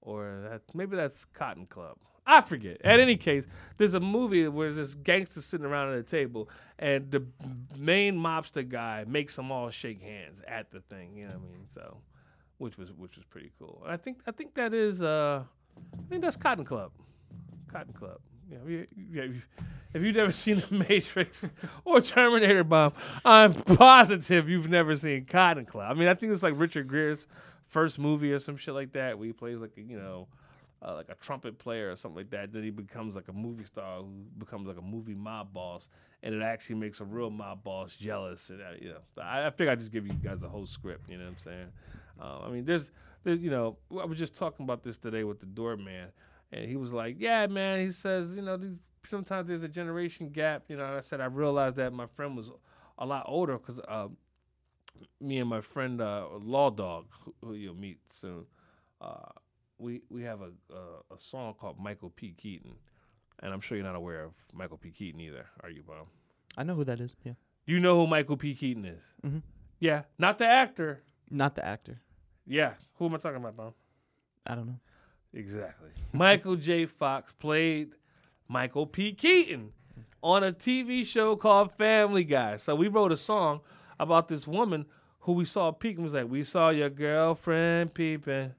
or 0.00 0.40
that 0.50 0.62
maybe 0.74 0.96
that's 0.96 1.24
Cotton 1.32 1.66
Club. 1.66 1.96
I 2.24 2.40
forget. 2.40 2.80
At 2.84 3.00
any 3.00 3.16
case, 3.16 3.46
there's 3.78 3.94
a 3.94 4.00
movie 4.00 4.46
where 4.48 4.72
there's 4.72 4.94
gangsters 4.94 5.44
sitting 5.44 5.66
around 5.66 5.92
at 5.92 5.98
a 5.98 6.02
table, 6.04 6.48
and 6.78 7.10
the 7.10 7.26
main 7.76 8.16
mobster 8.16 8.66
guy 8.68 9.04
makes 9.06 9.34
them 9.36 9.50
all 9.50 9.70
shake 9.70 10.00
hands 10.00 10.40
at 10.46 10.70
the 10.70 10.80
thing. 10.80 11.16
You 11.16 11.26
know 11.26 11.34
what 11.34 11.40
I 11.40 11.52
mean? 11.52 11.66
So, 11.74 11.98
which 12.58 12.78
was 12.78 12.92
which 12.92 13.16
was 13.16 13.24
pretty 13.24 13.52
cool. 13.58 13.82
I 13.86 13.96
think 13.96 14.18
I 14.26 14.30
think 14.30 14.54
that 14.54 14.72
is 14.72 15.02
uh, 15.02 15.42
I 15.76 16.08
think 16.08 16.22
that's 16.22 16.36
Cotton 16.36 16.64
Club. 16.64 16.92
Cotton 17.70 17.92
Club. 17.92 18.20
Yeah, 18.52 18.58
you, 18.68 18.86
yeah, 19.10 19.22
if 19.94 20.02
you've 20.02 20.16
never 20.16 20.30
seen 20.30 20.62
The 20.68 20.84
Matrix 20.88 21.48
or 21.86 22.02
Terminator 22.02 22.64
Bomb, 22.64 22.92
I'm 23.24 23.54
positive 23.54 24.48
you've 24.48 24.68
never 24.68 24.94
seen 24.94 25.24
Cotton 25.24 25.64
Club. 25.64 25.90
I 25.90 25.94
mean, 25.94 26.08
I 26.08 26.14
think 26.14 26.32
it's 26.32 26.42
like 26.42 26.54
Richard 26.58 26.90
Gere's 26.90 27.26
first 27.66 27.98
movie 27.98 28.30
or 28.30 28.38
some 28.38 28.58
shit 28.58 28.74
like 28.74 28.92
that, 28.92 29.18
where 29.18 29.26
he 29.26 29.32
plays 29.32 29.58
like 29.58 29.72
a, 29.78 29.80
you 29.80 29.98
know, 29.98 30.28
uh, 30.84 30.94
like 30.94 31.08
a 31.08 31.14
trumpet 31.14 31.58
player 31.58 31.90
or 31.90 31.96
something 31.96 32.16
like 32.16 32.30
that. 32.30 32.52
Then 32.52 32.62
he 32.62 32.70
becomes 32.70 33.14
like 33.14 33.28
a 33.28 33.32
movie 33.32 33.64
star 33.64 34.00
who 34.00 34.10
becomes 34.36 34.68
like 34.68 34.78
a 34.78 34.82
movie 34.82 35.14
mob 35.14 35.54
boss, 35.54 35.88
and 36.22 36.34
it 36.34 36.42
actually 36.42 36.76
makes 36.76 37.00
a 37.00 37.04
real 37.04 37.30
mob 37.30 37.64
boss 37.64 37.96
jealous. 37.96 38.50
And 38.50 38.60
uh, 38.60 38.64
you 38.78 38.90
know, 38.90 39.22
I, 39.22 39.46
I 39.46 39.50
figure 39.50 39.72
I 39.72 39.76
just 39.76 39.92
give 39.92 40.06
you 40.06 40.12
guys 40.14 40.40
the 40.40 40.48
whole 40.48 40.66
script. 40.66 41.08
You 41.08 41.16
know 41.16 41.24
what 41.24 41.30
I'm 41.30 41.38
saying? 41.38 41.66
Uh, 42.20 42.40
I 42.46 42.50
mean, 42.50 42.66
there's, 42.66 42.90
there's, 43.24 43.40
you 43.40 43.50
know, 43.50 43.78
I 43.98 44.04
was 44.04 44.18
just 44.18 44.36
talking 44.36 44.64
about 44.64 44.82
this 44.82 44.98
today 44.98 45.24
with 45.24 45.40
the 45.40 45.46
doorman, 45.46 46.08
and 46.52 46.68
he 46.68 46.76
was 46.76 46.92
like, 46.92 47.16
"Yeah, 47.18 47.46
man," 47.46 47.80
he 47.80 47.90
says, 47.90 48.34
you 48.34 48.42
know, 48.42 48.56
these 48.56 48.76
sometimes 49.06 49.48
there's 49.48 49.62
a 49.62 49.68
generation 49.68 50.30
gap. 50.30 50.64
You 50.68 50.76
know, 50.76 50.84
and 50.84 50.96
I 50.96 51.00
said 51.00 51.20
I 51.20 51.26
realized 51.26 51.76
that 51.76 51.92
my 51.92 52.06
friend 52.06 52.36
was 52.36 52.50
a 52.98 53.06
lot 53.06 53.24
older 53.26 53.58
because 53.58 53.80
uh, 53.88 54.08
me 55.20 55.38
and 55.38 55.48
my 55.48 55.60
friend 55.60 56.00
uh, 56.00 56.26
Law 56.40 56.70
Dog, 56.70 57.06
who, 57.24 57.34
who 57.42 57.54
you'll 57.54 57.74
meet 57.74 57.98
soon, 58.10 58.44
uh, 59.00 59.30
we 59.78 60.02
we 60.10 60.22
have 60.22 60.40
a, 60.40 60.50
a, 60.74 61.14
a 61.14 61.18
song 61.18 61.54
called 61.58 61.78
Michael 61.78 62.10
P. 62.10 62.34
Keaton, 62.36 62.74
and 63.40 63.52
I'm 63.52 63.60
sure 63.60 63.76
you're 63.76 63.86
not 63.86 63.96
aware 63.96 64.24
of 64.24 64.32
Michael 64.52 64.78
P. 64.78 64.90
Keaton 64.90 65.20
either, 65.20 65.46
are 65.62 65.70
you, 65.70 65.82
Bob? 65.82 66.06
I 66.56 66.62
know 66.64 66.74
who 66.74 66.84
that 66.84 67.00
is. 67.00 67.16
Yeah. 67.24 67.32
You 67.64 67.78
know 67.78 67.98
who 67.98 68.06
Michael 68.06 68.36
P. 68.36 68.54
Keaton 68.54 68.84
is? 68.84 69.02
Mm-hmm. 69.24 69.38
Yeah, 69.78 70.02
not 70.18 70.38
the 70.38 70.46
actor. 70.46 71.02
Not 71.30 71.54
the 71.54 71.64
actor. 71.64 72.00
Yeah, 72.46 72.74
who 72.94 73.06
am 73.06 73.14
I 73.14 73.18
talking 73.18 73.38
about, 73.38 73.56
Bob? 73.56 73.74
I 74.46 74.54
don't 74.54 74.66
know. 74.66 74.80
Exactly. 75.34 75.90
Michael 76.12 76.56
J. 76.56 76.86
Fox 76.86 77.32
played 77.32 77.94
Michael 78.48 78.86
P. 78.86 79.12
Keaton 79.12 79.72
on 80.22 80.44
a 80.44 80.52
TV 80.52 81.06
show 81.06 81.36
called 81.36 81.72
Family 81.72 82.24
Guy. 82.24 82.56
So 82.56 82.74
we 82.74 82.88
wrote 82.88 83.12
a 83.12 83.16
song 83.16 83.60
about 83.98 84.28
this 84.28 84.46
woman 84.46 84.86
who 85.20 85.32
we 85.32 85.44
saw 85.44 85.72
peeking. 85.72 86.04
Was 86.04 86.14
like, 86.14 86.30
we 86.30 86.44
saw 86.44 86.70
your 86.70 86.90
girlfriend 86.90 87.94
peeping, 87.94 88.54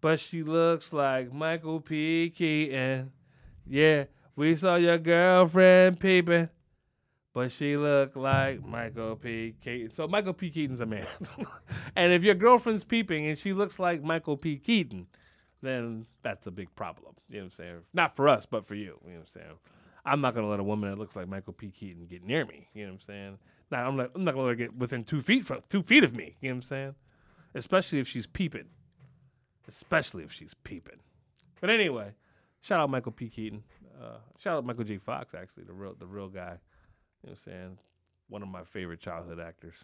but 0.00 0.18
she 0.18 0.42
looks 0.42 0.92
like 0.92 1.32
Michael 1.32 1.80
P. 1.80 2.30
Keaton. 2.30 3.12
Yeah, 3.66 4.04
we 4.34 4.56
saw 4.56 4.76
your 4.76 4.98
girlfriend 4.98 6.00
peeping, 6.00 6.48
but 7.34 7.52
she 7.52 7.76
looked 7.76 8.16
like 8.16 8.64
Michael 8.64 9.16
P. 9.16 9.54
Keaton. 9.62 9.90
So 9.90 10.08
Michael 10.08 10.32
P. 10.32 10.50
Keaton's 10.50 10.80
a 10.80 10.86
man. 10.86 11.06
and 11.96 12.12
if 12.12 12.22
your 12.22 12.34
girlfriend's 12.34 12.84
peeping 12.84 13.26
and 13.26 13.38
she 13.38 13.52
looks 13.52 13.78
like 13.78 14.02
Michael 14.02 14.36
P. 14.36 14.56
Keaton, 14.56 15.06
then 15.62 16.06
that's 16.22 16.46
a 16.46 16.50
big 16.50 16.74
problem. 16.74 17.14
You 17.28 17.36
know 17.36 17.44
what 17.44 17.44
I'm 17.46 17.50
saying? 17.52 17.76
Not 17.94 18.16
for 18.16 18.28
us, 18.28 18.46
but 18.46 18.66
for 18.66 18.74
you. 18.74 18.98
You 19.04 19.12
know 19.12 19.18
what 19.18 19.20
I'm 19.20 19.26
saying? 19.26 19.58
I'm 20.04 20.20
not 20.20 20.34
gonna 20.34 20.48
let 20.48 20.60
a 20.60 20.64
woman 20.64 20.90
that 20.90 20.98
looks 20.98 21.14
like 21.14 21.28
Michael 21.28 21.52
P. 21.52 21.70
Keaton 21.70 22.06
get 22.06 22.24
near 22.24 22.44
me. 22.44 22.68
You 22.74 22.84
know 22.84 22.92
what 22.92 22.94
I'm 22.94 23.00
saying? 23.00 23.38
Now 23.70 23.88
I'm 23.88 23.96
not. 23.96 24.10
I'm 24.14 24.24
not 24.24 24.34
gonna 24.34 24.46
let 24.46 24.50
her 24.50 24.56
get 24.56 24.76
within 24.76 25.04
two 25.04 25.22
feet 25.22 25.46
from 25.46 25.60
two 25.68 25.82
feet 25.82 26.04
of 26.04 26.14
me. 26.14 26.36
You 26.40 26.50
know 26.50 26.56
what 26.56 26.64
I'm 26.64 26.68
saying? 26.68 26.94
Especially 27.54 28.00
if 28.00 28.08
she's 28.08 28.26
peeping. 28.26 28.68
Especially 29.68 30.24
if 30.24 30.32
she's 30.32 30.54
peeping. 30.64 30.98
But 31.60 31.70
anyway, 31.70 32.14
shout 32.60 32.80
out 32.80 32.90
Michael 32.90 33.12
P. 33.12 33.28
Keaton. 33.28 33.62
Uh, 34.02 34.18
shout 34.38 34.56
out 34.56 34.64
Michael 34.64 34.84
J. 34.84 34.98
Fox. 34.98 35.34
Actually, 35.34 35.64
the 35.64 35.72
real 35.72 35.94
the 35.96 36.06
real 36.06 36.28
guy. 36.28 36.58
You 37.22 37.30
know 37.30 37.30
what 37.30 37.30
I'm 37.30 37.36
saying? 37.36 37.78
One 38.28 38.42
of 38.42 38.48
my 38.48 38.64
favorite 38.64 39.00
childhood 39.00 39.38
actors. 39.38 39.76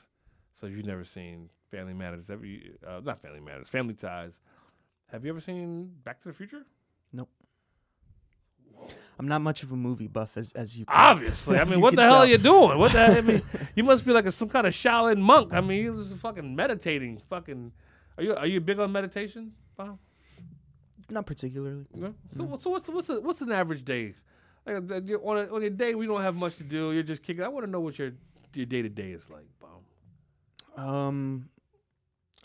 So 0.55 0.67
if 0.67 0.73
you've 0.77 0.87
never 0.87 1.05
seen 1.05 1.51
Family 1.71 1.95
Matters, 1.95 2.29
ever 2.29 2.45
uh, 2.87 3.01
not 3.05 3.23
Family 3.23 3.41
Matters, 3.41 3.69
Family 3.69 3.95
Ties. 3.95 4.41
Have 5.13 5.25
you 5.25 5.31
ever 5.31 5.41
seen 5.41 5.91
Back 6.05 6.21
to 6.23 6.29
the 6.29 6.35
Future? 6.35 6.65
Nope. 7.13 7.31
I'm 9.19 9.27
not 9.27 9.41
much 9.41 9.63
of 9.63 9.73
a 9.73 9.77
movie 9.77 10.07
buff 10.07 10.37
as 10.37 10.53
as 10.53 10.79
you 10.79 10.85
can, 10.87 10.95
obviously. 10.95 11.59
I 11.59 11.63
as 11.63 11.71
mean, 11.71 11.79
you 11.79 11.83
what 11.83 11.91
can 11.91 11.97
the 11.97 12.03
hell 12.03 12.11
tell. 12.13 12.21
are 12.21 12.27
you 12.27 12.39
doing? 12.39 12.79
What 12.79 12.93
the? 12.93 13.01
I 13.19 13.21
mean, 13.21 13.43
you 13.75 13.83
must 13.83 14.05
be 14.05 14.13
like 14.13 14.27
a, 14.27 14.33
some 14.33 14.49
kind 14.49 14.67
of 14.67 14.73
Shaolin 14.73 15.19
monk. 15.19 15.53
I 15.53 15.61
mean, 15.61 15.85
you 15.85 15.93
was 15.93 16.13
fucking 16.13 16.55
meditating. 16.55 17.21
Fucking, 17.29 17.73
are 18.17 18.23
you 18.23 18.35
are 18.37 18.47
you 18.47 18.61
big 18.61 18.79
on 18.79 18.93
meditation? 18.93 19.53
Bob? 19.77 19.99
Not 21.11 21.27
particularly. 21.27 21.87
No? 21.95 22.15
So, 22.37 22.59
so 22.61 22.71
what's 22.71 22.89
what's 22.89 23.09
a, 23.09 23.21
what's 23.21 23.41
an 23.41 23.51
average 23.51 23.85
day? 23.85 24.15
Like 24.65 24.77
uh, 24.89 25.01
you're 25.05 25.27
on 25.27 25.39
a, 25.39 25.53
on 25.55 25.63
your 25.63 25.71
day, 25.71 25.95
we 25.97 26.07
don't 26.07 26.21
have 26.21 26.37
much 26.37 26.57
to 26.59 26.63
do. 26.63 26.93
You're 26.93 27.03
just 27.03 27.23
kicking. 27.25 27.43
I 27.43 27.49
want 27.49 27.65
to 27.67 27.71
know 27.71 27.81
what 27.81 27.99
your 27.99 28.13
your 28.55 28.67
day 28.67 28.83
to 28.83 28.89
day 28.89 29.11
is 29.11 29.29
like, 29.31 29.47
Bob. 29.59 30.85
Um, 30.87 31.49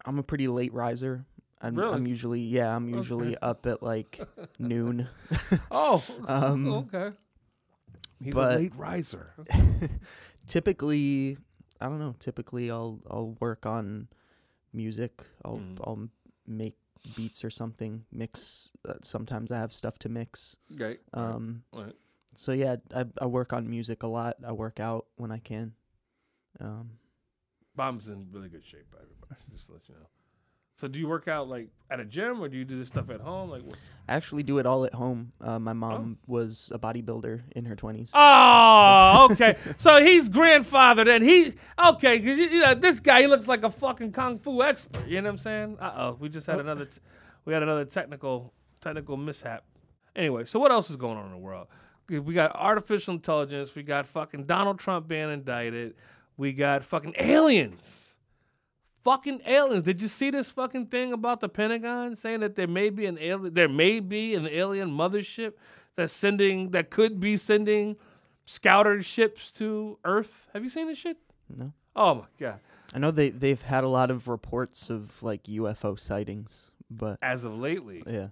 I'm 0.05 0.17
a 0.17 0.23
pretty 0.23 0.47
late 0.47 0.73
riser. 0.73 1.25
I'm, 1.63 1.75
Really? 1.75 1.93
I'm 1.95 2.05
usually 2.05 2.41
yeah. 2.41 2.75
I'm 2.75 2.89
usually 2.89 3.37
up 3.37 3.65
at 3.65 3.81
like 3.81 4.19
noon. 4.59 5.07
Oh, 5.71 6.03
Um, 6.27 6.67
okay. 6.93 7.11
He's 8.21 8.33
but- 8.33 8.55
a 8.55 8.59
late 8.59 8.75
riser. 8.75 9.33
typically, 10.47 11.37
I 11.81 11.85
don't 11.87 11.99
know. 11.99 12.15
Typically, 12.19 12.69
I'll 12.71 12.99
I'll 13.09 13.35
work 13.39 13.65
on 13.65 14.07
music. 14.73 15.23
I'll 15.45 15.57
Mm. 15.59 15.77
I'll 15.83 16.09
make 16.47 16.75
beats 17.15 17.43
or 17.43 17.49
something. 17.49 18.05
Mix. 18.11 18.71
Uh, 18.87 18.93
sometimes 19.01 19.51
I 19.51 19.57
have 19.57 19.73
stuff 19.73 19.97
to 19.99 20.09
mix. 20.09 20.57
Great. 20.75 21.01
Um. 21.13 21.63
Right. 21.73 21.93
So 22.35 22.51
yeah, 22.51 22.77
I 22.95 23.05
I 23.21 23.25
work 23.25 23.53
on 23.53 23.69
music 23.69 24.03
a 24.03 24.07
lot. 24.07 24.37
I 24.45 24.51
work 24.51 24.79
out 24.79 25.05
when 25.15 25.31
I 25.31 25.39
can. 25.39 25.73
Um. 26.59 26.91
Bomb's 27.75 28.07
in 28.07 28.27
really 28.31 28.49
good 28.49 28.63
shape, 28.63 28.93
everybody. 28.93 29.41
Just 29.51 29.65
to 29.67 29.73
let 29.73 29.89
you 29.89 29.95
know. 29.95 30.07
So, 30.75 30.87
do 30.87 30.99
you 30.99 31.07
work 31.07 31.27
out 31.27 31.47
like 31.47 31.67
at 31.89 31.99
a 31.99 32.05
gym, 32.05 32.41
or 32.41 32.49
do 32.49 32.57
you 32.57 32.65
do 32.65 32.77
this 32.79 32.87
stuff 32.87 33.09
at 33.09 33.21
home? 33.21 33.49
Like, 33.49 33.63
what? 33.63 33.75
I 34.09 34.15
actually 34.15 34.43
do 34.43 34.57
it 34.57 34.65
all 34.65 34.83
at 34.85 34.93
home. 34.93 35.31
Uh, 35.39 35.59
my 35.59 35.71
mom 35.71 36.17
was 36.27 36.71
a 36.73 36.79
bodybuilder 36.79 37.41
in 37.55 37.65
her 37.65 37.75
twenties. 37.75 38.11
Oh, 38.13 39.29
okay. 39.31 39.55
so 39.77 40.03
he's 40.03 40.29
grandfathered, 40.29 41.07
and 41.07 41.23
he 41.23 41.53
okay. 41.79 42.19
Cause 42.19 42.37
you, 42.37 42.45
you 42.45 42.59
know 42.59 42.73
this 42.73 42.99
guy, 42.99 43.21
he 43.21 43.27
looks 43.27 43.47
like 43.47 43.63
a 43.63 43.69
fucking 43.69 44.11
kung 44.11 44.39
fu 44.39 44.61
expert. 44.63 45.07
You 45.07 45.21
know 45.21 45.29
what 45.29 45.33
I'm 45.33 45.37
saying? 45.37 45.77
Uh 45.79 45.93
oh, 45.95 46.17
we 46.19 46.27
just 46.29 46.47
had 46.47 46.59
another, 46.59 46.85
t- 46.85 46.99
we 47.45 47.53
had 47.53 47.63
another 47.63 47.85
technical 47.85 48.51
technical 48.81 49.15
mishap. 49.15 49.63
Anyway, 50.15 50.45
so 50.45 50.59
what 50.59 50.71
else 50.71 50.89
is 50.89 50.95
going 50.97 51.17
on 51.17 51.25
in 51.25 51.31
the 51.31 51.37
world? 51.37 51.67
We 52.09 52.33
got 52.33 52.53
artificial 52.55 53.13
intelligence. 53.13 53.73
We 53.73 53.83
got 53.83 54.05
fucking 54.07 54.43
Donald 54.45 54.77
Trump 54.79 55.07
being 55.07 55.31
indicted. 55.31 55.95
We 56.35 56.51
got 56.51 56.83
fucking 56.83 57.13
aliens. 57.17 58.12
Fucking 59.03 59.41
aliens. 59.45 59.83
Did 59.83 60.01
you 60.01 60.07
see 60.07 60.29
this 60.29 60.49
fucking 60.49 60.87
thing 60.87 61.11
about 61.11 61.41
the 61.41 61.49
Pentagon 61.49 62.15
saying 62.15 62.39
that 62.39 62.55
there 62.55 62.67
may 62.67 62.89
be 62.89 63.05
an 63.05 63.17
alien 63.19 63.53
there 63.53 63.67
may 63.69 63.99
be 63.99 64.33
an 64.33 64.47
alien 64.47 64.89
mothership 64.91 65.53
that's 65.95 66.13
sending 66.13 66.71
that 66.71 66.89
could 66.89 67.19
be 67.19 67.35
sending 67.35 67.97
scouter 68.45 69.01
ships 69.03 69.51
to 69.53 69.97
Earth? 70.05 70.47
Have 70.53 70.63
you 70.63 70.69
seen 70.69 70.87
this 70.87 70.97
shit? 70.97 71.17
No, 71.49 71.73
Oh 71.95 72.15
my 72.15 72.25
god. 72.39 72.59
I 72.95 72.99
know 72.99 73.11
they 73.11 73.29
they've 73.29 73.61
had 73.61 73.83
a 73.83 73.89
lot 73.89 74.09
of 74.09 74.27
reports 74.27 74.89
of 74.89 75.21
like 75.21 75.43
UFO 75.43 75.99
sightings, 75.99 76.71
but 76.89 77.17
As 77.21 77.43
of 77.43 77.57
lately. 77.57 78.03
yeah, 78.07 78.27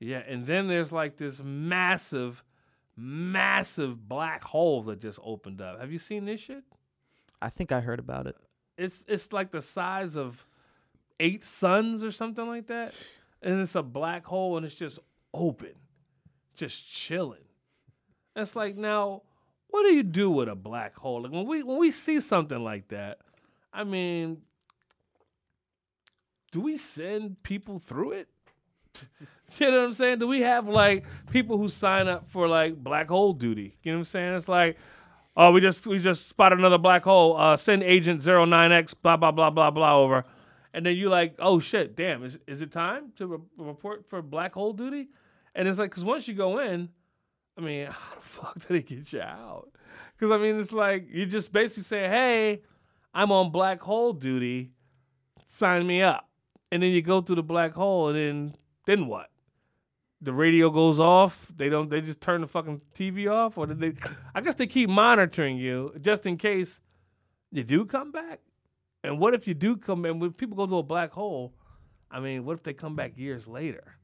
Yeah, 0.00 0.22
and 0.26 0.44
then 0.46 0.66
there's 0.68 0.90
like 0.90 1.18
this 1.18 1.40
massive, 1.42 2.42
massive 2.96 4.08
black 4.08 4.42
hole 4.42 4.82
that 4.84 5.00
just 5.00 5.18
opened 5.22 5.60
up. 5.60 5.80
Have 5.80 5.92
you 5.92 5.98
seen 5.98 6.24
this 6.24 6.40
shit? 6.40 6.64
I 7.40 7.48
think 7.50 7.70
I 7.70 7.80
heard 7.80 7.98
about 8.00 8.26
it. 8.26 8.36
It's 8.76 9.04
it's 9.08 9.32
like 9.32 9.50
the 9.50 9.62
size 9.62 10.16
of 10.16 10.46
eight 11.18 11.44
suns 11.44 12.04
or 12.04 12.10
something 12.10 12.46
like 12.46 12.66
that, 12.66 12.94
and 13.42 13.60
it's 13.60 13.74
a 13.74 13.82
black 13.82 14.24
hole 14.24 14.56
and 14.56 14.66
it's 14.66 14.74
just 14.74 14.98
open, 15.32 15.74
just 16.54 16.90
chilling. 16.90 17.40
It's 18.34 18.54
like 18.54 18.76
now, 18.76 19.22
what 19.68 19.82
do 19.84 19.94
you 19.94 20.02
do 20.02 20.30
with 20.30 20.48
a 20.48 20.54
black 20.54 20.96
hole? 20.96 21.22
Like 21.22 21.32
when 21.32 21.46
we 21.46 21.62
when 21.62 21.78
we 21.78 21.90
see 21.90 22.20
something 22.20 22.62
like 22.62 22.88
that, 22.88 23.18
I 23.72 23.84
mean, 23.84 24.42
do 26.52 26.60
we 26.60 26.76
send 26.78 27.42
people 27.42 27.78
through 27.78 28.12
it? 28.12 28.28
you 29.58 29.70
know 29.70 29.78
what 29.78 29.84
I'm 29.86 29.92
saying? 29.92 30.18
Do 30.18 30.26
we 30.26 30.40
have 30.40 30.68
like 30.68 31.04
people 31.30 31.58
who 31.58 31.68
sign 31.68 32.08
up 32.08 32.30
for 32.30 32.48
like 32.48 32.76
black 32.76 33.08
hole 33.08 33.32
duty? 33.32 33.76
You 33.82 33.92
know 33.92 33.98
what 33.98 34.00
I'm 34.00 34.04
saying? 34.06 34.34
It's 34.34 34.48
like, 34.48 34.78
oh, 35.36 35.52
we 35.52 35.60
just 35.60 35.86
we 35.86 35.98
just 35.98 36.28
spotted 36.28 36.58
another 36.58 36.78
black 36.78 37.04
hole. 37.04 37.36
Uh, 37.36 37.56
send 37.56 37.82
agent 37.82 38.20
09X 38.20 38.94
blah 39.00 39.16
blah 39.16 39.30
blah 39.30 39.50
blah 39.50 39.70
blah 39.70 39.98
over, 39.98 40.24
and 40.72 40.86
then 40.86 40.96
you 40.96 41.08
like, 41.08 41.34
oh 41.38 41.60
shit, 41.60 41.94
damn, 41.96 42.24
is 42.24 42.38
is 42.46 42.60
it 42.60 42.72
time 42.72 43.12
to 43.16 43.26
re- 43.26 43.38
report 43.58 44.08
for 44.08 44.22
black 44.22 44.54
hole 44.54 44.72
duty? 44.72 45.08
And 45.54 45.66
it's 45.66 45.78
like, 45.78 45.90
because 45.90 46.04
once 46.04 46.28
you 46.28 46.34
go 46.34 46.58
in, 46.58 46.90
I 47.56 47.60
mean, 47.60 47.86
how 47.90 48.14
the 48.16 48.20
fuck 48.20 48.54
did 48.54 48.68
they 48.68 48.82
get 48.82 49.12
you 49.12 49.22
out? 49.22 49.68
Because 50.16 50.32
I 50.32 50.38
mean, 50.38 50.58
it's 50.58 50.72
like 50.72 51.06
you 51.10 51.26
just 51.26 51.52
basically 51.52 51.84
say, 51.84 52.08
hey, 52.08 52.62
I'm 53.14 53.32
on 53.32 53.50
black 53.50 53.80
hole 53.80 54.12
duty, 54.12 54.72
sign 55.46 55.86
me 55.86 56.02
up, 56.02 56.28
and 56.70 56.82
then 56.82 56.90
you 56.90 57.02
go 57.02 57.20
through 57.20 57.36
the 57.36 57.42
black 57.42 57.72
hole, 57.72 58.08
and 58.08 58.16
then 58.16 58.56
then 58.86 59.06
what? 59.06 59.30
The 60.20 60.32
radio 60.32 60.70
goes 60.70 60.98
off. 60.98 61.46
They 61.54 61.68
don't. 61.68 61.90
They 61.90 62.00
just 62.00 62.20
turn 62.20 62.40
the 62.40 62.46
fucking 62.46 62.80
TV 62.94 63.30
off, 63.30 63.58
or 63.58 63.66
did 63.66 63.80
they? 63.80 63.92
I 64.34 64.40
guess 64.40 64.54
they 64.54 64.66
keep 64.66 64.88
monitoring 64.88 65.58
you 65.58 65.92
just 66.00 66.24
in 66.26 66.36
case 66.36 66.80
you 67.52 67.64
do 67.64 67.84
come 67.84 68.12
back. 68.12 68.40
And 69.04 69.18
what 69.18 69.34
if 69.34 69.46
you 69.46 69.54
do 69.54 69.76
come? 69.76 70.04
And 70.04 70.20
when 70.20 70.32
people 70.32 70.56
go 70.56 70.66
to 70.66 70.78
a 70.78 70.82
black 70.82 71.12
hole, 71.12 71.54
I 72.10 72.20
mean, 72.20 72.44
what 72.44 72.54
if 72.54 72.62
they 72.62 72.72
come 72.72 72.96
back 72.96 73.16
years 73.16 73.46
later? 73.46 73.96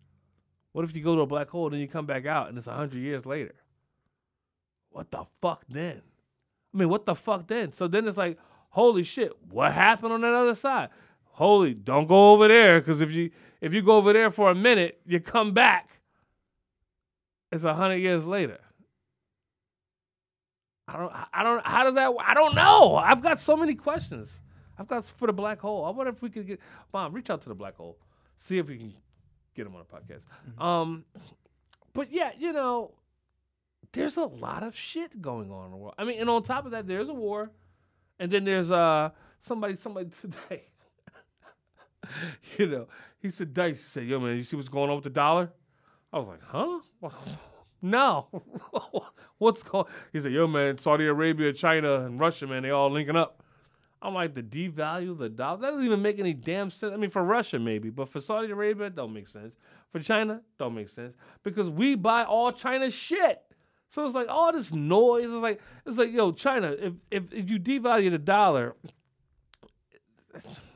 What 0.72 0.84
if 0.84 0.94
you 0.96 1.02
go 1.02 1.16
to 1.16 1.22
a 1.22 1.26
black 1.26 1.48
hole 1.48 1.66
and 1.66 1.74
then 1.74 1.80
you 1.80 1.88
come 1.88 2.06
back 2.06 2.26
out 2.26 2.48
and 2.48 2.58
it's 2.58 2.66
hundred 2.66 3.00
years 3.00 3.26
later? 3.26 3.54
What 4.90 5.10
the 5.10 5.24
fuck 5.40 5.64
then? 5.68 6.02
I 6.74 6.78
mean, 6.78 6.88
what 6.88 7.06
the 7.06 7.14
fuck 7.14 7.46
then? 7.46 7.72
So 7.72 7.88
then 7.88 8.06
it's 8.06 8.16
like, 8.16 8.38
holy 8.70 9.02
shit, 9.02 9.32
what 9.50 9.72
happened 9.72 10.12
on 10.12 10.20
that 10.22 10.34
other 10.34 10.54
side? 10.54 10.90
Holy, 11.24 11.74
don't 11.74 12.06
go 12.06 12.32
over 12.32 12.48
there 12.48 12.80
because 12.80 13.00
if 13.00 13.10
you 13.10 13.30
if 13.60 13.72
you 13.72 13.82
go 13.82 13.96
over 13.96 14.12
there 14.12 14.30
for 14.30 14.50
a 14.50 14.54
minute, 14.54 15.00
you 15.06 15.20
come 15.20 15.52
back. 15.52 16.00
It's 17.52 17.64
a 17.64 17.74
hundred 17.74 17.96
years 17.96 18.24
later. 18.24 18.58
I 20.88 20.96
don't. 20.96 21.12
I 21.32 21.42
don't. 21.42 21.66
How 21.66 21.84
does 21.84 21.94
that? 21.94 22.12
I 22.18 22.34
don't 22.34 22.54
know. 22.54 22.96
I've 22.96 23.22
got 23.22 23.38
so 23.38 23.56
many 23.56 23.74
questions. 23.74 24.40
I've 24.78 24.88
got 24.88 25.04
for 25.04 25.26
the 25.26 25.32
black 25.32 25.60
hole. 25.60 25.84
I 25.84 25.90
wonder 25.90 26.10
if 26.10 26.22
we 26.22 26.30
could 26.30 26.46
get 26.46 26.60
mom 26.92 27.12
reach 27.12 27.30
out 27.30 27.42
to 27.42 27.48
the 27.48 27.54
black 27.54 27.76
hole, 27.76 27.98
see 28.38 28.58
if 28.58 28.66
we 28.66 28.78
can 28.78 28.94
get 29.54 29.66
him 29.66 29.76
on 29.76 29.82
a 29.82 29.84
podcast. 29.84 30.22
Mm-hmm. 30.50 30.62
Um, 30.62 31.04
but 31.92 32.10
yeah, 32.10 32.32
you 32.38 32.52
know, 32.52 32.92
there's 33.92 34.16
a 34.16 34.24
lot 34.24 34.62
of 34.62 34.74
shit 34.74 35.20
going 35.20 35.50
on 35.50 35.66
in 35.66 35.70
the 35.72 35.76
world. 35.76 35.94
I 35.98 36.04
mean, 36.04 36.18
and 36.18 36.30
on 36.30 36.42
top 36.42 36.64
of 36.64 36.72
that, 36.72 36.86
there's 36.86 37.10
a 37.10 37.14
war, 37.14 37.50
and 38.18 38.32
then 38.32 38.44
there's 38.44 38.70
uh 38.70 39.10
somebody 39.40 39.76
somebody 39.76 40.10
today. 40.20 40.64
you 42.58 42.66
know, 42.66 42.88
he 43.20 43.28
said, 43.28 43.52
Dice, 43.52 43.76
he 43.76 43.88
said, 43.88 44.06
yo, 44.06 44.18
man, 44.18 44.36
you 44.36 44.42
see 44.42 44.56
what's 44.56 44.68
going 44.70 44.88
on 44.88 44.96
with 44.96 45.04
the 45.04 45.10
dollar? 45.10 45.52
I 46.12 46.18
was 46.18 46.28
like, 46.28 46.42
huh? 46.42 46.80
No. 47.82 48.28
what's 49.38 49.62
going 49.62 49.86
He 50.12 50.20
said, 50.20 50.32
yo, 50.32 50.46
man, 50.46 50.78
Saudi 50.78 51.06
Arabia, 51.06 51.52
China, 51.52 52.04
and 52.04 52.18
Russia, 52.18 52.46
man, 52.46 52.62
they 52.62 52.70
all 52.70 52.90
linking 52.90 53.16
up. 53.16 53.42
I'm 54.00 54.14
like, 54.14 54.34
the 54.34 54.42
devalue 54.42 55.16
the 55.16 55.28
dollar? 55.28 55.60
That 55.60 55.70
doesn't 55.70 55.86
even 55.86 56.02
make 56.02 56.18
any 56.18 56.32
damn 56.32 56.70
sense. 56.70 56.92
I 56.92 56.96
mean, 56.96 57.10
for 57.10 57.22
Russia, 57.22 57.58
maybe, 57.58 57.88
but 57.88 58.08
for 58.08 58.20
Saudi 58.20 58.50
Arabia, 58.50 58.88
it 58.88 58.96
don't 58.96 59.12
make 59.12 59.28
sense. 59.28 59.54
For 59.92 60.00
China, 60.00 60.42
don't 60.58 60.74
make 60.74 60.88
sense. 60.88 61.14
Because 61.44 61.70
we 61.70 61.94
buy 61.94 62.24
all 62.24 62.50
China's 62.50 62.94
shit. 62.94 63.42
So 63.90 64.04
it's 64.04 64.14
like 64.14 64.28
all 64.28 64.52
this 64.52 64.72
noise. 64.72 65.24
It's 65.24 65.34
like 65.34 65.60
it's 65.86 65.98
like, 65.98 66.12
yo, 66.12 66.32
China, 66.32 66.74
if 66.78 66.94
if, 67.10 67.24
if 67.30 67.50
you 67.50 67.60
devalue 67.60 68.10
the 68.10 68.18
dollar, 68.18 68.74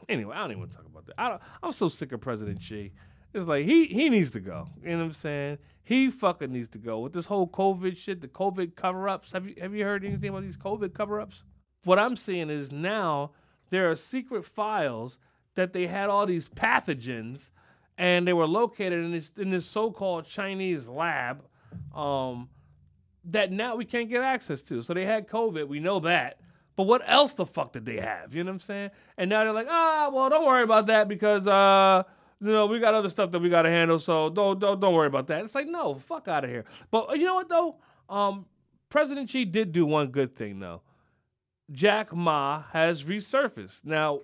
anyway, 0.09 0.37
I 0.37 0.41
don't 0.41 0.51
even 0.51 0.61
want 0.61 0.72
to 0.72 0.77
talk 0.77 0.87
about 0.87 1.07
that. 1.07 1.14
I 1.18 1.39
I'm 1.62 1.72
so 1.72 1.89
sick 1.89 2.12
of 2.12 2.20
President 2.20 2.62
Xi. 2.62 2.93
It's 3.37 3.47
like 3.47 3.66
he 3.66 3.84
he 3.84 4.09
needs 4.09 4.30
to 4.30 4.41
go. 4.41 4.66
You 4.82 4.93
know 4.93 4.99
what 4.99 5.05
I'm 5.05 5.12
saying? 5.12 5.59
He 5.84 6.11
fucking 6.11 6.51
needs 6.51 6.68
to 6.68 6.78
go 6.78 7.01
with 7.01 7.12
this 7.12 7.26
whole 7.26 7.47
COVID 7.47 7.97
shit, 7.97 8.22
the 8.22 8.28
COVID 8.28 8.74
cover 8.74 9.11
ups. 9.11 9.32
Have 9.32 9.47
you 9.47 9.55
have 9.61 9.74
you 9.74 9.84
heard 9.84 10.07
anything 10.07 10.30
about 10.30 10.43
these 10.43 10.57
COVID 10.57 10.95
cover 10.95 11.20
ups? 11.20 11.45
What 11.84 11.99
I'm 11.99 12.16
seeing 12.16 12.49
is 12.49 12.72
now 12.72 13.32
there 13.68 13.91
are 13.91 13.95
secret 13.95 14.47
files 14.47 15.18
that 15.55 15.74
they 15.74 15.87
had 15.87 16.09
all 16.09 16.24
these 16.24 16.49
pathogens, 16.49 17.51
and 17.99 18.26
they 18.26 18.32
were 18.32 18.47
located 18.47 19.05
in 19.05 19.12
this 19.12 19.30
in 19.37 19.51
this 19.51 19.66
so-called 19.66 20.26
Chinese 20.26 20.89
lab, 20.89 21.45
um, 21.95 22.49
that 23.26 23.53
now 23.53 23.76
we 23.76 23.84
can't 23.84 24.09
get 24.09 24.22
access 24.22 24.62
to. 24.62 24.82
So 24.82 24.95
they 24.95 25.05
had 25.05 25.28
COVID. 25.28 25.68
We 25.68 25.78
know 25.78 26.01
that. 26.01 26.41
But 26.74 26.84
what 26.84 27.03
else 27.07 27.34
the 27.34 27.47
fuck 27.47 27.72
did 27.72 27.84
they 27.84 28.01
have? 28.01 28.34
You 28.34 28.45
know 28.45 28.51
what 28.51 28.55
I'm 28.55 28.61
saying? 28.61 28.91
And 29.18 29.30
now 29.30 29.45
they're 29.45 29.53
like, 29.53 29.68
ah, 29.68 30.11
well, 30.12 30.28
don't 30.28 30.47
worry 30.47 30.62
about 30.62 30.87
that 30.87 31.09
because 31.09 31.47
uh, 31.47 32.03
know, 32.41 32.66
we 32.66 32.78
got 32.78 32.95
other 32.95 33.09
stuff 33.09 33.30
that 33.30 33.39
we 33.39 33.49
got 33.49 33.62
to 33.62 33.70
handle, 33.70 33.99
so 33.99 34.28
don't 34.30 34.59
don't 34.59 34.80
don't 34.80 34.95
worry 34.95 35.07
about 35.07 35.26
that. 35.28 35.45
It's 35.45 35.55
like, 35.55 35.66
no, 35.66 35.95
fuck 35.95 36.28
out 36.28 36.45
of 36.45 36.51
here. 36.51 36.64
But 36.91 37.11
uh, 37.11 37.14
you 37.14 37.24
know 37.24 37.34
what 37.34 37.49
though? 37.49 37.76
Um, 38.09 38.47
President 38.89 39.30
Xi 39.30 39.45
did 39.45 39.72
do 39.72 39.87
one 39.87 40.09
good 40.09 40.37
thing 40.37 40.61
though. 40.61 40.82
Jack 41.70 42.14
Ma 42.14 42.62
has 42.72 43.05
resurfaced. 43.05 43.84
Now, 43.84 44.20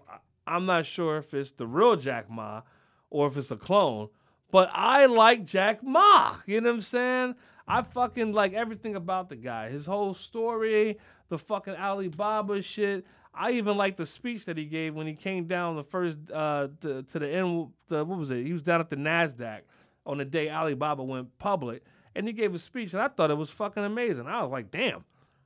I'm 0.47 0.67
not 0.67 0.87
sure 0.87 1.17
if 1.19 1.35
it's 1.35 1.53
the 1.53 1.67
real 1.67 1.97
Jack 1.97 2.31
Ma 2.31 2.63
or 3.11 3.27
if 3.27 3.37
it's 3.37 3.51
a 3.51 3.57
clone, 3.57 4.09
but 4.51 4.71
I 4.73 5.07
like 5.07 5.45
Jack 5.45 5.83
Ma. 5.83 6.37
You 6.47 6.61
know 6.61 6.71
what 6.71 6.77
I'm 6.77 6.81
saying? 6.83 7.35
I 7.67 7.83
fucking 7.83 8.33
like 8.33 8.53
everything 8.53 8.95
about 8.95 9.29
the 9.29 9.37
guy. 9.37 9.71
His 9.71 9.87
whole 9.87 10.15
story, 10.15 10.99
the 11.29 11.39
fucking 11.39 11.75
Alibaba 11.75 12.63
shit. 12.63 13.07
I 13.35 13.53
even 13.53 13.77
like 13.77 13.97
the 13.97 14.07
speech 14.07 14.45
that 14.45 14.59
he 14.59 14.67
gave 14.67 14.95
when 14.95 15.07
he 15.07 15.15
came 15.15 15.47
down 15.47 15.77
the 15.77 15.85
first 15.85 16.19
uh, 16.33 16.69
to, 16.81 17.03
to 17.03 17.19
the 17.19 17.29
end. 17.29 17.69
The, 17.89 18.05
what 18.05 18.19
was 18.19 18.31
it? 18.31 18.45
He 18.45 18.53
was 18.53 18.63
down 18.63 18.81
at 18.81 18.91
the 18.91 18.97
Nasdaq 18.97 19.61
on 20.05 20.19
the 20.19 20.25
day 20.25 20.51
Alibaba 20.51 21.03
went 21.03 21.39
public, 21.39 21.83
and 22.15 22.27
he 22.27 22.33
gave 22.33 22.55
a 22.55 22.59
speech, 22.59 22.93
and 22.93 23.03
I 23.03 23.09
thought 23.09 23.31
it 23.31 23.37
was 23.37 23.51
fucking 23.51 23.85
amazing. 23.85 24.27
I 24.27 24.43
was 24.43 24.51
like, 24.51 24.71
damn. 24.71 25.05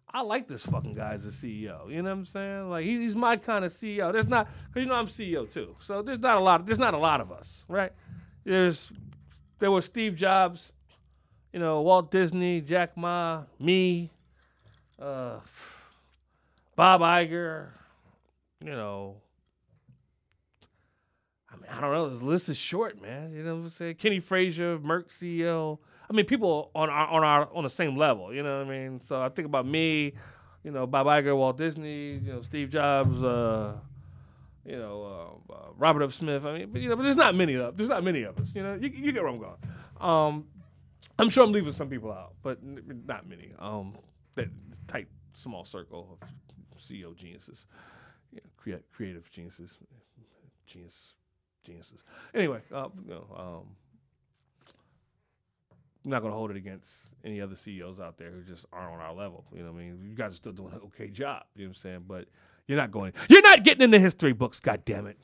I 0.09 0.22
like 0.22 0.47
this 0.47 0.64
fucking 0.64 0.95
guy 0.95 1.12
as 1.12 1.26
a 1.26 1.30
CEO. 1.30 1.91
You 1.91 2.01
know 2.01 2.11
what 2.11 2.18
I'm 2.18 2.24
saying? 2.24 2.70
Like 2.70 2.84
he, 2.84 2.99
he's 3.01 3.16
my 3.16 3.37
kind 3.37 3.64
of 3.64 3.72
CEO. 3.72 4.12
There's 4.12 4.28
not 4.28 4.49
because 4.68 4.80
you 4.80 4.87
know 4.87 4.95
I'm 4.95 5.09
CEO 5.09 5.53
too. 5.53 5.76
So 5.80 6.01
there's 6.01 6.20
not 6.20 6.37
a 6.37 6.41
lot. 6.41 6.64
There's 6.64 6.78
not 6.78 6.95
a 6.95 6.99
lot 6.99 7.20
of 7.20 7.32
us, 7.32 7.66
right? 7.68 7.93
There's 8.45 8.93
there 9.59 9.70
was 9.70 9.84
Steve 9.84 10.14
Jobs, 10.14 10.72
you 11.53 11.59
know, 11.59 11.82
Walt 11.82 12.11
Disney, 12.11 12.61
Jack 12.61 12.97
Ma, 12.97 13.43
me, 13.59 14.11
uh, 15.01 15.41
Bob 16.77 17.01
Iger, 17.01 17.68
you 18.62 18.70
know. 18.70 19.16
I 21.51 21.57
mean, 21.57 21.70
I 21.70 21.81
don't 21.81 21.93
know. 21.93 22.11
This 22.11 22.22
list 22.22 22.49
is 22.51 22.59
short, 22.59 23.01
man. 23.01 23.33
You 23.33 23.43
know 23.43 23.57
what 23.57 23.64
I'm 23.64 23.70
saying? 23.70 23.95
Kenny 23.95 24.20
Frazier, 24.20 24.79
Merck 24.79 25.09
CEO. 25.09 25.79
I 26.09 26.12
mean, 26.12 26.27
people 26.27 26.70
on 26.74 26.91
our 26.91 27.09
on 27.09 27.24
our 27.24 27.49
on 27.55 27.64
the 27.64 27.70
same 27.70 27.97
level. 27.97 28.33
You 28.33 28.43
know 28.43 28.59
what 28.59 28.66
I 28.66 28.70
mean? 28.70 29.01
So 29.07 29.20
I 29.20 29.31
think 29.31 29.47
about 29.47 29.66
me, 29.66 30.12
you 30.62 30.70
know, 30.70 30.87
Bob 30.87 31.07
Iger, 31.07 31.35
Walt 31.35 31.57
Disney, 31.57 32.20
you 32.22 32.33
know, 32.33 32.43
Steve 32.43 32.68
Jobs, 32.68 33.22
uh, 33.22 33.79
you 34.66 34.77
know, 34.77 35.41
uh, 35.51 35.53
uh, 35.53 35.57
Robert 35.79 36.03
F. 36.03 36.12
Smith. 36.12 36.45
I 36.45 36.59
mean, 36.59 36.70
but 36.70 36.83
you 36.83 36.91
know, 36.91 36.97
but 36.97 37.05
there's 37.05 37.16
not 37.16 37.35
many 37.35 37.55
of 37.55 37.77
there's 37.77 37.89
not 37.89 38.05
many 38.05 38.22
of 38.24 38.39
us. 38.39 38.53
You 38.55 38.62
know, 38.62 38.74
you, 38.74 38.91
you 38.91 39.12
get 39.12 39.22
where 39.22 39.33
I'm 39.33 39.39
going. 39.39 39.57
Um, 39.99 40.47
I'm 41.18 41.31
sure 41.31 41.43
I'm 41.43 41.53
leaving 41.53 41.72
some 41.72 41.89
people 41.89 42.12
out, 42.12 42.35
but 42.43 42.59
not 42.62 43.27
many. 43.27 43.55
Um, 43.59 43.95
that 44.35 44.49
tight 44.87 45.09
small 45.33 45.64
circle 45.64 46.18
of 46.20 46.29
CEO 46.79 47.14
geniuses, 47.16 47.66
yeah, 48.64 48.77
creative 48.93 49.31
geniuses, 49.31 49.79
genius 50.66 51.14
geniuses. 51.64 52.05
Anyway, 52.35 52.61
uh, 52.72 52.89
you 53.05 53.11
know, 53.11 53.27
um, 53.37 53.77
I'm 56.05 56.11
not 56.11 56.20
going 56.20 56.33
to 56.33 56.37
hold 56.37 56.53
it 56.53 56.57
against 56.57 56.95
any 57.24 57.41
other 57.41 57.57
CEOs 57.57 57.99
out 57.99 58.16
there 58.16 58.31
who 58.31 58.43
just 58.43 58.64
aren't 58.72 58.95
on 58.95 59.01
our 59.01 59.12
level. 59.12 59.45
You 59.53 59.64
know, 59.64 59.72
what 59.72 59.81
I 59.81 59.85
mean, 59.85 60.07
you 60.09 60.14
guys 60.14 60.33
are 60.33 60.37
still 60.37 60.53
doing 60.53 60.72
an 60.72 60.81
okay 60.87 61.09
job. 61.09 61.43
You 61.57 61.64
know 61.64 61.70
what 61.70 61.77
I'm 61.79 61.83
saying? 61.83 62.05
But 62.07 62.27
you're 62.68 62.79
not 62.79 62.93
going. 62.93 63.12
You're 63.29 63.43
not 63.43 63.64
getting 63.64 63.83
in 63.83 63.91
the 63.91 63.99
history 63.99 64.33
books. 64.33 64.61
God 64.61 64.85
damn 64.85 65.07
it. 65.07 65.18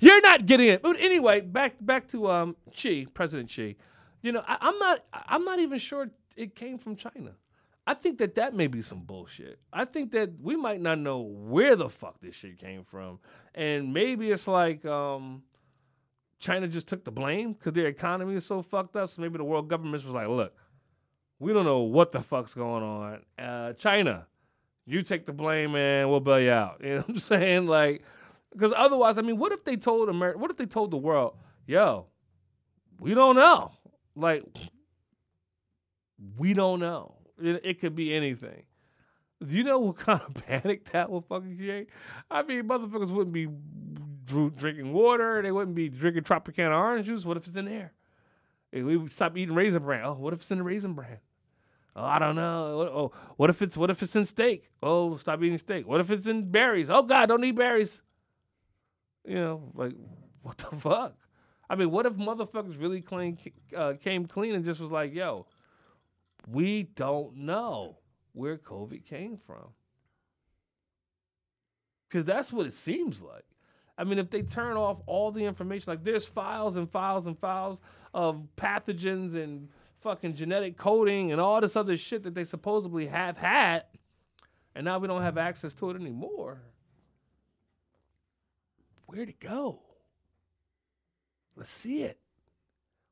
You're 0.00 0.20
not 0.20 0.46
getting 0.46 0.68
it. 0.68 0.82
But 0.82 0.96
anyway, 1.00 1.40
back 1.40 1.74
back 1.80 2.08
to 2.08 2.30
um, 2.30 2.56
Xi, 2.72 3.06
President 3.14 3.50
Xi. 3.50 3.76
You 4.22 4.32
know, 4.32 4.42
I, 4.46 4.58
I'm 4.60 4.78
not. 4.78 5.04
I'm 5.12 5.44
not 5.44 5.58
even 5.58 5.78
sure 5.78 6.10
it 6.36 6.54
came 6.54 6.78
from 6.78 6.96
China. 6.96 7.32
I 7.86 7.94
think 7.94 8.18
that 8.18 8.34
that 8.34 8.54
may 8.54 8.66
be 8.66 8.82
some 8.82 9.00
bullshit. 9.02 9.60
I 9.72 9.84
think 9.84 10.10
that 10.12 10.30
we 10.40 10.56
might 10.56 10.80
not 10.80 10.98
know 10.98 11.20
where 11.20 11.76
the 11.76 11.88
fuck 11.88 12.20
this 12.20 12.34
shit 12.34 12.58
came 12.58 12.82
from, 12.82 13.20
and 13.54 13.94
maybe 13.94 14.30
it's 14.30 14.48
like 14.48 14.84
um, 14.84 15.44
China 16.40 16.66
just 16.66 16.88
took 16.88 17.04
the 17.04 17.12
blame 17.12 17.52
because 17.52 17.74
their 17.74 17.86
economy 17.86 18.34
is 18.34 18.44
so 18.44 18.60
fucked 18.60 18.96
up. 18.96 19.10
So 19.10 19.22
maybe 19.22 19.38
the 19.38 19.44
world 19.44 19.68
governments 19.68 20.04
was 20.04 20.14
like, 20.14 20.26
"Look, 20.26 20.52
we 21.38 21.52
don't 21.52 21.64
know 21.64 21.80
what 21.80 22.10
the 22.10 22.20
fuck's 22.20 22.54
going 22.54 22.82
on. 22.82 23.22
Uh, 23.38 23.72
China, 23.74 24.26
you 24.84 25.02
take 25.02 25.24
the 25.24 25.32
blame, 25.32 25.76
and 25.76 26.10
we'll 26.10 26.20
bail 26.20 26.40
you 26.40 26.50
out." 26.50 26.80
You 26.84 26.94
know 26.94 27.00
what 27.02 27.08
I'm 27.08 27.18
saying? 27.20 27.66
Like, 27.66 28.02
because 28.52 28.72
otherwise, 28.76 29.16
I 29.16 29.22
mean, 29.22 29.38
what 29.38 29.52
if 29.52 29.64
they 29.64 29.76
told 29.76 30.08
America? 30.08 30.38
What 30.38 30.50
if 30.50 30.56
they 30.56 30.66
told 30.66 30.90
the 30.90 30.96
world, 30.96 31.36
"Yo, 31.66 32.06
we 32.98 33.14
don't 33.14 33.36
know." 33.36 33.70
Like, 34.16 34.44
we 36.38 36.54
don't 36.54 36.80
know. 36.80 37.16
It, 37.42 37.80
could 37.80 37.94
be 37.94 38.14
anything. 38.14 38.62
Do 39.44 39.56
you 39.56 39.64
know 39.64 39.78
what 39.78 39.96
kind 39.98 40.20
of 40.22 40.34
panic 40.34 40.90
that 40.90 41.10
will 41.10 41.20
fucking 41.20 41.56
create? 41.56 41.88
I 42.30 42.42
mean, 42.42 42.62
motherfuckers 42.64 43.10
wouldn't 43.10 43.32
be 43.32 43.48
drinking 44.24 44.92
water. 44.92 45.42
They 45.42 45.52
wouldn't 45.52 45.76
be 45.76 45.88
drinking 45.88 46.24
Tropicana 46.24 46.76
orange 46.76 47.06
juice. 47.06 47.24
What 47.24 47.36
if 47.36 47.46
it's 47.46 47.56
in 47.56 47.66
there? 47.66 47.92
We 48.72 48.96
would 48.96 49.12
stop 49.12 49.36
eating 49.36 49.54
raisin 49.54 49.82
bran. 49.82 50.04
Oh, 50.04 50.14
what 50.14 50.32
if 50.34 50.40
it's 50.40 50.50
in 50.50 50.58
the 50.58 50.64
raisin 50.64 50.92
bran? 50.94 51.18
Oh, 51.94 52.04
I 52.04 52.18
don't 52.18 52.36
know. 52.36 52.76
What- 52.78 52.88
Oh, 52.88 53.12
what 53.36 53.50
if 53.50 53.62
it's 53.62 53.76
what 53.76 53.90
if 53.90 54.02
it's 54.02 54.14
in 54.16 54.26
steak? 54.26 54.70
Oh, 54.82 55.16
stop 55.16 55.42
eating 55.42 55.56
steak. 55.58 55.86
What 55.86 56.00
if 56.00 56.10
it's 56.10 56.26
in 56.26 56.50
berries? 56.50 56.90
Oh 56.90 57.02
God, 57.02 57.26
don't 57.26 57.44
eat 57.44 57.52
berries. 57.52 58.02
You 59.24 59.36
know, 59.36 59.72
like 59.74 59.92
what 60.42 60.58
the 60.58 60.76
fuck? 60.76 61.14
I 61.68 61.74
mean, 61.74 61.90
what 61.90 62.06
if 62.06 62.12
motherfuckers 62.14 62.80
really 62.80 63.00
clean 63.00 63.38
uh, 63.74 63.94
came 63.94 64.26
clean 64.26 64.54
and 64.54 64.64
just 64.64 64.78
was 64.78 64.90
like, 64.90 65.14
"Yo, 65.14 65.46
we 66.46 66.84
don't 66.84 67.36
know 67.36 67.98
where 68.32 68.56
COVID 68.56 69.04
came 69.04 69.36
from," 69.36 69.74
because 72.08 72.24
that's 72.24 72.52
what 72.52 72.66
it 72.66 72.72
seems 72.72 73.20
like. 73.20 73.44
I 73.98 74.04
mean, 74.04 74.18
if 74.18 74.30
they 74.30 74.42
turn 74.42 74.76
off 74.76 75.00
all 75.06 75.32
the 75.32 75.44
information, 75.44 75.92
like 75.92 76.04
there's 76.04 76.26
files 76.26 76.76
and 76.76 76.90
files 76.90 77.26
and 77.26 77.38
files 77.38 77.80
of 78.12 78.46
pathogens 78.56 79.34
and 79.34 79.68
fucking 80.00 80.34
genetic 80.34 80.76
coding 80.76 81.32
and 81.32 81.40
all 81.40 81.60
this 81.60 81.76
other 81.76 81.96
shit 81.96 82.22
that 82.22 82.34
they 82.34 82.44
supposedly 82.44 83.06
have 83.06 83.38
had, 83.38 83.84
and 84.74 84.84
now 84.84 84.98
we 84.98 85.08
don't 85.08 85.22
have 85.22 85.38
access 85.38 85.72
to 85.74 85.90
it 85.90 85.96
anymore. 85.96 86.60
Where'd 89.06 89.30
it 89.30 89.40
go? 89.40 89.80
Let's 91.56 91.70
see 91.70 92.02
it. 92.02 92.20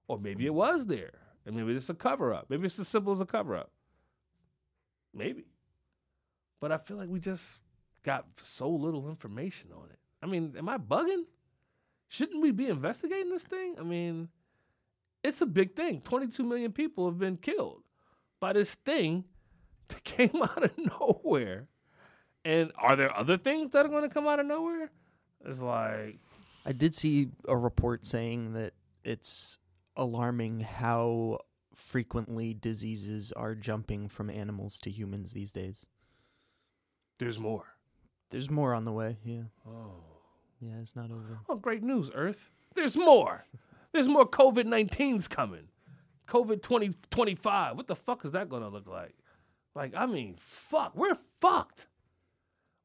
Or 0.07 0.19
maybe 0.19 0.45
it 0.45 0.53
was 0.53 0.85
there. 0.85 1.21
And 1.47 1.57
maybe 1.57 1.73
it's 1.73 1.91
a 1.91 1.95
cover 1.95 2.33
up. 2.33 2.47
Maybe 2.49 2.67
it's 2.67 2.79
as 2.79 2.89
simple 2.89 3.13
as 3.13 3.21
a 3.21 3.27
cover 3.27 3.57
up. 3.57 3.71
Maybe. 5.13 5.45
But 6.61 6.73
I 6.73 6.79
feel 6.79 6.97
like 6.97 7.09
we 7.09 7.21
just 7.21 7.61
got 8.03 8.27
so 8.41 8.69
little 8.69 9.09
information 9.09 9.71
on 9.73 9.91
it. 9.91 9.99
I 10.23 10.27
mean, 10.27 10.55
am 10.57 10.69
I 10.69 10.79
bugging? 10.79 11.25
Shouldn't 12.09 12.41
we 12.41 12.51
be 12.51 12.69
investigating 12.69 13.31
this 13.31 13.45
thing? 13.45 13.77
I 13.79 13.83
mean, 13.83 14.29
it's 15.23 15.41
a 15.41 15.47
big 15.47 15.75
thing. 15.75 16.01
22 16.03 16.43
million 16.43 16.73
people 16.73 17.07
have 17.07 17.19
been 17.19 17.37
killed 17.37 17.83
by 18.41 18.53
this 18.53 18.75
thing 18.75 19.25
that 19.89 20.05
came 20.05 20.43
out 20.43 20.63
of 20.63 20.73
nowhere. 21.01 21.69
And 22.45 22.73
are 22.79 22.95
there 22.95 23.15
other 23.17 23.39
things 23.39 23.71
that 23.71 23.87
are 23.87 23.89
going 23.89 24.03
to 24.03 24.09
come 24.09 24.27
out 24.27 24.39
of 24.39 24.47
nowhere? 24.47 24.91
It's 25.45 25.61
like, 25.61 26.19
I 26.67 26.73
did 26.73 26.95
see 26.95 27.29
a 27.49 27.57
report 27.57 28.07
saying 28.07 28.53
that 28.55 28.75
it's 29.03 29.59
alarming 29.97 30.61
how 30.61 31.39
frequently 31.75 32.55
diseases 32.55 33.33
are 33.33 33.55
jumping 33.55 34.09
from 34.09 34.31
animals 34.31 34.79
to 34.81 34.91
humans 34.91 35.33
these 35.33 35.53
days. 35.53 35.87
there's 37.19 37.39
more. 37.39 37.65
There's 38.31 38.51
more 38.51 38.75
on 38.75 38.85
the 38.85 38.93
way. 38.93 39.19
Yeah. 39.25 39.45
Oh. 39.67 39.95
Yeah, 40.61 40.81
it's 40.81 40.97
not 40.97 41.11
over. 41.11 41.41
Oh, 41.49 41.57
great 41.57 41.83
news, 41.83 42.11
Earth. 42.15 42.51
There's 42.75 42.97
more. 42.97 43.47
There's 43.93 44.09
more 44.09 44.29
COVID 44.29 44.65
19s 44.65 45.29
coming. 45.29 45.69
COVID 46.29 46.63
2025. 46.63 47.77
what 47.77 47.87
the 47.87 47.95
fuck 47.95 48.25
is 48.25 48.33
that 48.33 48.49
going 48.49 48.63
to 48.63 48.69
look 48.69 48.89
like? 48.89 49.15
Like, 49.75 49.93
I 49.97 50.07
mean, 50.07 50.37
fuck. 50.39 50.97
We're 50.97 51.19
fucked. 51.41 51.87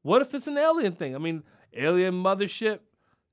What 0.02 0.22
if 0.22 0.34
it's 0.34 0.46
an 0.46 0.58
alien 0.58 0.92
thing? 0.92 1.14
I 1.14 1.18
mean, 1.18 1.42
alien 1.74 2.14
mothership, 2.14 2.80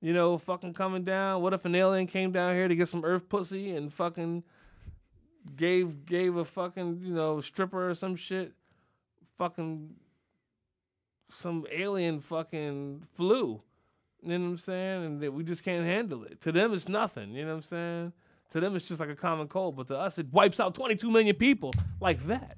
you 0.02 0.14
know, 0.14 0.38
fucking 0.38 0.74
coming 0.74 1.04
down. 1.04 1.42
What 1.42 1.54
if 1.54 1.66
an 1.66 1.76
alien 1.76 2.08
came 2.08 2.32
down 2.32 2.56
here 2.56 2.68
to 2.68 2.76
get 2.76 2.90
some 2.90 3.04
Earth 3.04 3.30
pussy 3.30 3.72
and 3.72 3.94
fucking 3.94 4.44
gave 5.56 6.06
gave 6.06 6.36
a 6.36 6.46
fucking, 6.46 7.02
you 7.04 7.14
know, 7.14 7.42
stripper 7.42 7.90
or 7.90 7.96
some 7.96 8.16
shit 8.16 8.54
fucking 9.38 9.96
some 11.30 11.66
alien 11.72 12.20
fucking 12.20 13.04
flu. 13.14 13.62
You 14.22 14.30
know 14.30 14.46
what 14.46 14.50
I'm 14.52 14.58
saying? 14.58 15.06
And 15.06 15.30
we 15.34 15.44
just 15.44 15.64
can't 15.64 15.86
handle 15.86 16.24
it. 16.24 16.42
To 16.42 16.52
them, 16.52 16.74
it's 16.74 16.90
nothing. 16.90 17.32
You 17.32 17.44
know 17.44 17.52
what 17.52 17.58
I'm 17.58 17.62
saying? 17.64 18.14
To 18.52 18.60
them, 18.60 18.76
it's 18.76 18.88
just 18.88 19.00
like 19.00 19.10
a 19.10 19.16
common 19.16 19.48
cold. 19.48 19.76
But 19.76 19.88
to 19.90 19.98
us, 19.98 20.18
it 20.18 20.32
wipes 20.32 20.60
out 20.60 20.74
22 20.74 21.12
million 21.12 21.36
people 21.36 21.74
like 22.00 22.26
that. 22.28 22.58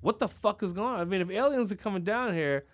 What 0.00 0.18
the 0.18 0.28
fuck 0.28 0.62
is 0.62 0.72
going 0.72 0.94
on? 0.94 1.00
I 1.00 1.04
mean, 1.04 1.20
if 1.20 1.30
aliens 1.30 1.72
are 1.72 1.76
coming 1.76 2.02
down 2.02 2.34
here, 2.34 2.64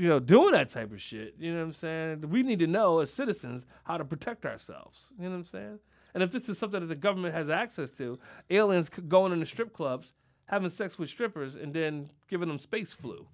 you 0.00 0.08
know, 0.08 0.18
doing 0.18 0.52
that 0.52 0.70
type 0.70 0.92
of 0.92 1.00
shit, 1.00 1.34
you 1.38 1.52
know 1.52 1.58
what 1.58 1.64
I'm 1.66 1.72
saying? 1.74 2.30
We 2.30 2.42
need 2.42 2.58
to 2.60 2.66
know 2.66 3.00
as 3.00 3.12
citizens 3.12 3.66
how 3.84 3.98
to 3.98 4.04
protect 4.04 4.46
ourselves. 4.46 5.10
You 5.18 5.24
know 5.24 5.30
what 5.30 5.36
I'm 5.36 5.44
saying? 5.44 5.78
And 6.14 6.22
if 6.22 6.30
this 6.30 6.48
is 6.48 6.56
something 6.56 6.80
that 6.80 6.86
the 6.86 6.94
government 6.94 7.34
has 7.34 7.50
access 7.50 7.90
to, 7.92 8.18
aliens 8.48 8.88
going 8.88 9.32
into 9.32 9.44
strip 9.44 9.74
clubs, 9.74 10.14
having 10.46 10.70
sex 10.70 10.98
with 10.98 11.10
strippers, 11.10 11.54
and 11.54 11.74
then 11.74 12.10
giving 12.28 12.48
them 12.48 12.58
space 12.58 12.92
flu. 12.92 13.26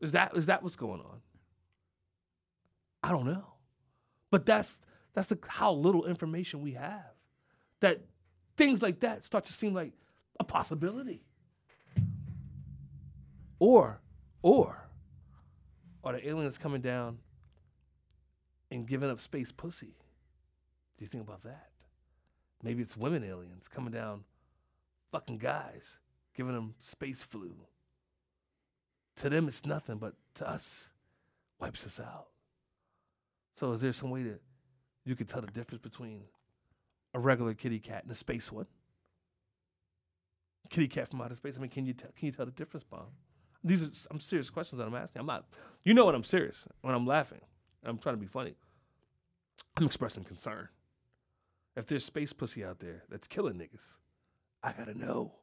Is 0.00 0.12
that 0.12 0.36
is 0.36 0.46
that 0.46 0.62
what's 0.62 0.76
going 0.76 1.00
on? 1.00 1.20
I 3.02 3.10
don't 3.10 3.26
know. 3.26 3.46
But 4.30 4.44
that's 4.44 4.70
that's 5.14 5.28
the, 5.28 5.38
how 5.48 5.72
little 5.72 6.04
information 6.04 6.60
we 6.60 6.72
have. 6.72 7.14
That 7.80 8.02
things 8.58 8.82
like 8.82 9.00
that 9.00 9.24
start 9.24 9.46
to 9.46 9.54
seem 9.54 9.72
like 9.72 9.94
a 10.38 10.44
possibility. 10.44 11.24
Or, 13.58 14.02
or, 14.42 14.85
are 16.14 16.20
the 16.20 16.28
aliens 16.28 16.58
coming 16.58 16.80
down 16.80 17.18
and 18.70 18.86
giving 18.86 19.10
up 19.10 19.20
space 19.20 19.52
pussy? 19.52 19.94
Do 20.98 21.04
you 21.04 21.08
think 21.08 21.24
about 21.24 21.42
that? 21.44 21.70
Maybe 22.62 22.82
it's 22.82 22.96
women 22.96 23.24
aliens 23.24 23.68
coming 23.68 23.92
down, 23.92 24.24
fucking 25.12 25.38
guys, 25.38 25.98
giving 26.34 26.54
them 26.54 26.74
space 26.80 27.22
flu. 27.22 27.54
To 29.16 29.28
them, 29.28 29.48
it's 29.48 29.64
nothing, 29.64 29.98
but 29.98 30.14
to 30.34 30.48
us, 30.48 30.90
wipes 31.58 31.84
us 31.86 32.00
out. 32.00 32.28
So, 33.56 33.72
is 33.72 33.80
there 33.80 33.92
some 33.92 34.10
way 34.10 34.22
that 34.24 34.40
you 35.04 35.16
could 35.16 35.28
tell 35.28 35.40
the 35.40 35.46
difference 35.46 35.82
between 35.82 36.22
a 37.14 37.18
regular 37.18 37.54
kitty 37.54 37.78
cat 37.78 38.02
and 38.02 38.12
a 38.12 38.14
space 38.14 38.52
one? 38.52 38.66
Kitty 40.68 40.88
cat 40.88 41.10
from 41.10 41.22
outer 41.22 41.34
space. 41.34 41.56
I 41.56 41.60
mean, 41.60 41.70
can 41.70 41.86
you 41.86 41.94
tell? 41.94 42.10
Can 42.16 42.26
you 42.26 42.32
tell 42.32 42.46
the 42.46 42.52
difference, 42.52 42.84
Bob? 42.84 43.08
These 43.66 43.82
are 43.82 43.90
I'm 44.10 44.20
serious 44.20 44.48
questions 44.48 44.78
that 44.78 44.86
I'm 44.86 44.94
asking. 44.94 45.20
I'm 45.20 45.26
not. 45.26 45.44
You 45.84 45.92
know 45.92 46.06
when 46.06 46.14
I'm 46.14 46.24
serious 46.24 46.66
when 46.82 46.94
I'm 46.94 47.06
laughing. 47.06 47.40
I'm 47.84 47.98
trying 47.98 48.14
to 48.14 48.20
be 48.20 48.26
funny. 48.26 48.54
I'm 49.76 49.84
expressing 49.84 50.24
concern. 50.24 50.68
If 51.76 51.86
there's 51.86 52.04
space 52.04 52.32
pussy 52.32 52.64
out 52.64 52.80
there 52.80 53.02
that's 53.10 53.28
killing 53.28 53.54
niggas, 53.54 53.96
I 54.62 54.72
gotta 54.72 54.96
know. 54.96 55.34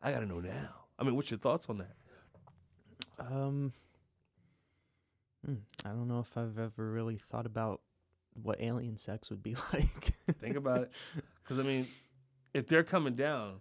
I 0.00 0.12
gotta 0.12 0.26
know 0.26 0.40
now. 0.40 0.86
I 0.98 1.04
mean, 1.04 1.16
what's 1.16 1.30
your 1.30 1.38
thoughts 1.38 1.68
on 1.68 1.78
that? 1.78 1.96
Um, 3.18 3.72
hmm, 5.44 5.54
I 5.84 5.90
don't 5.90 6.08
know 6.08 6.20
if 6.20 6.36
I've 6.36 6.58
ever 6.58 6.90
really 6.90 7.16
thought 7.16 7.46
about 7.46 7.80
what 8.42 8.60
alien 8.60 8.96
sex 8.96 9.30
would 9.30 9.42
be 9.42 9.56
like. 9.72 10.04
Think 10.38 10.56
about 10.56 10.82
it. 10.82 10.92
Because, 11.42 11.58
I 11.58 11.62
mean, 11.62 11.86
if 12.54 12.66
they're 12.66 12.84
coming 12.84 13.14
down, 13.14 13.60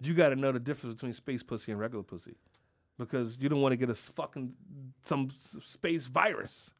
you 0.00 0.14
got 0.14 0.30
to 0.30 0.36
know 0.36 0.52
the 0.52 0.60
difference 0.60 0.96
between 0.96 1.12
space 1.12 1.42
pussy 1.42 1.72
and 1.72 1.80
regular 1.80 2.04
pussy. 2.04 2.36
Because 2.98 3.38
you 3.40 3.48
don't 3.48 3.60
want 3.60 3.72
to 3.72 3.76
get 3.76 3.90
a 3.90 3.94
fucking 3.94 4.52
some 5.02 5.28
space 5.64 6.06
virus 6.06 6.70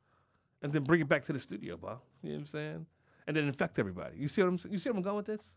and 0.62 0.72
then 0.72 0.84
bring 0.84 1.00
it 1.00 1.08
back 1.08 1.24
to 1.24 1.32
the 1.32 1.40
studio, 1.40 1.76
bro. 1.76 2.00
You 2.22 2.30
know 2.30 2.34
what 2.36 2.40
I'm 2.40 2.46
saying? 2.46 2.86
And 3.26 3.36
then 3.36 3.44
infect 3.44 3.78
everybody. 3.78 4.16
You 4.18 4.28
see 4.28 4.42
what 4.42 4.48
I'm 4.48 4.72
You 4.72 4.78
see 4.78 4.90
where 4.90 4.96
I'm 4.96 5.02
going 5.02 5.16
with 5.16 5.26
this? 5.26 5.54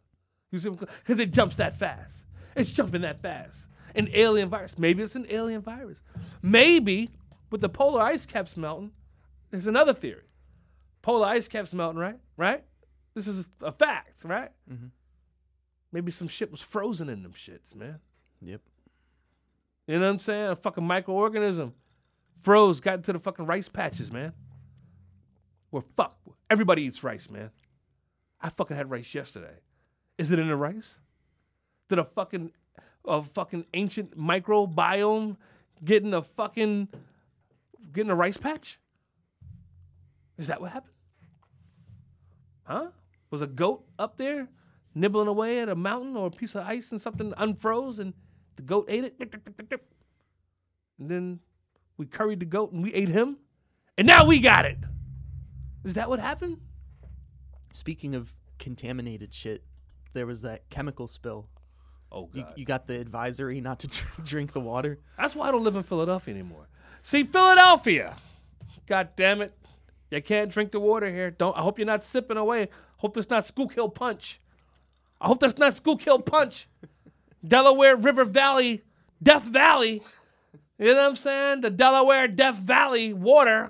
You 0.52 0.60
see 0.60 0.70
Because 0.70 1.20
it 1.20 1.32
jumps 1.32 1.58
that 1.58 1.78
fast. 1.78 2.26
It's 2.56 2.70
jumping 2.70 3.02
that 3.02 3.22
fast. 3.22 3.68
An 3.96 4.10
alien 4.14 4.50
virus. 4.50 4.78
Maybe 4.78 5.04
it's 5.04 5.16
an 5.16 5.28
alien 5.30 5.62
virus. 5.62 6.02
Maybe 6.42 7.10
with 7.52 7.62
the 7.62 7.70
polar 7.70 8.02
ice 8.02 8.26
caps 8.26 8.58
melting, 8.58 8.92
there's 9.52 9.68
another 9.68 9.94
theory. 9.94 10.24
Polar 11.02 11.28
ice 11.28 11.48
caps 11.48 11.74
melting, 11.74 12.00
right? 12.00 12.20
Right? 12.36 12.64
This 13.14 13.28
is 13.28 13.46
a 13.62 13.72
fact, 13.72 14.24
right? 14.24 14.52
Mm-hmm. 14.72 14.88
Maybe 15.92 16.12
some 16.12 16.28
shit 16.28 16.52
was 16.52 16.62
frozen 16.62 17.10
in 17.10 17.24
them 17.24 17.34
shits, 17.34 17.76
man. 17.76 18.00
yep. 18.42 18.62
You 19.88 19.96
know 19.96 20.02
what 20.02 20.12
I'm 20.12 20.20
saying? 20.20 20.50
A 20.50 20.56
fucking 20.56 20.84
microorganism 20.84 21.72
froze, 22.42 22.80
got 22.82 22.96
into 22.96 23.14
the 23.14 23.20
fucking 23.20 23.46
rice 23.46 23.70
patches, 23.70 24.12
man. 24.12 24.34
We're 25.72 25.82
fucked. 25.96 26.28
Everybody 26.50 26.84
eats 26.84 27.04
rice, 27.04 27.30
man. 27.30 27.52
I 28.40 28.50
fucking 28.50 28.78
had 28.78 28.90
rice 28.90 29.14
yesterday. 29.14 29.60
Is 30.18 30.32
it 30.32 30.40
in 30.40 30.48
the 30.48 30.56
rice? 30.56 31.00
Did 31.90 32.00
a 32.00 32.04
fucking 32.04 32.52
a 33.06 33.24
fucking 33.24 33.66
ancient 33.74 34.18
microbiome 34.18 35.38
get 35.84 36.04
in 36.04 36.14
a 36.14 36.22
fucking 36.22 36.90
get 37.94 38.02
in 38.02 38.10
a 38.10 38.16
rice 38.16 38.38
patch? 38.38 38.80
Is 40.38 40.48
that 40.48 40.62
what 40.62 40.72
happened? 40.72 40.94
Huh? 42.64 42.88
Was 43.32 43.42
a 43.42 43.48
goat 43.48 43.86
up 43.98 44.18
there 44.18 44.50
nibbling 44.94 45.28
away 45.28 45.60
at 45.60 45.70
a 45.70 45.76
mountain 45.76 46.16
or 46.16 46.28
a 46.28 46.32
piece 46.32 46.56
of 46.56 46.66
ice 46.66 46.92
and 46.92 47.02
something 47.02 47.32
unfroze 47.34 48.00
and 48.00 48.14
the 48.58 48.64
goat 48.64 48.86
ate 48.90 49.04
it? 49.06 49.16
And 51.00 51.10
then 51.10 51.40
we 51.98 52.06
curried 52.06 52.40
the 52.40 52.46
goat 52.46 52.72
and 52.74 52.84
we 52.84 52.94
ate 52.94 53.10
him? 53.10 53.38
And 53.98 54.06
now 54.06 54.26
we 54.26 54.40
got 54.40 54.66
it. 54.66 54.78
Is 55.84 55.94
that 55.96 56.10
what 56.10 56.20
happened? 56.20 56.58
Speaking 57.72 58.14
of 58.16 58.36
contaminated 58.60 59.34
shit, 59.34 59.64
there 60.14 60.26
was 60.26 60.42
that 60.42 60.70
chemical 60.70 61.08
spill. 61.08 61.48
Oh 62.12 62.30
You, 62.34 62.44
god. 62.44 62.54
you 62.56 62.66
got 62.66 62.88
the 62.88 63.00
advisory 63.00 63.62
not 63.62 63.80
to 63.80 63.88
drink 64.24 64.54
the 64.54 64.60
water. 64.60 65.00
That's 65.18 65.36
why 65.36 65.48
I 65.48 65.52
don't 65.52 65.64
live 65.64 65.76
in 65.76 65.84
Philadelphia 65.84 66.34
anymore. 66.34 66.68
See, 67.04 67.24
Philadelphia. 67.24 68.16
God 68.86 69.10
damn 69.16 69.42
it. 69.42 69.54
You 70.12 70.22
can't 70.22 70.52
drink 70.52 70.72
the 70.72 70.80
water 70.80 71.10
here. 71.12 71.32
Don't. 71.32 71.58
I 71.58 71.62
hope 71.62 71.78
you're 71.78 71.86
not 71.86 72.04
sipping 72.04 72.38
away. 72.38 72.70
Hope 72.98 73.14
that's 73.14 73.30
not 73.30 73.46
Schuylkill 73.46 73.90
Punch. 73.90 74.40
I 75.20 75.28
hope 75.28 75.40
that's 75.40 75.58
not 75.58 75.76
Schuylkill 75.76 76.20
Punch. 76.20 76.68
Delaware 77.46 77.96
River 77.96 78.26
Valley, 78.26 78.84
Death 79.22 79.44
Valley. 79.44 80.02
You 80.80 80.94
know 80.94 80.96
what 80.96 81.10
I'm 81.10 81.16
saying? 81.16 81.62
The 81.62 81.70
Delaware 81.70 82.28
Death 82.28 82.58
Valley 82.58 83.14
water. 83.14 83.70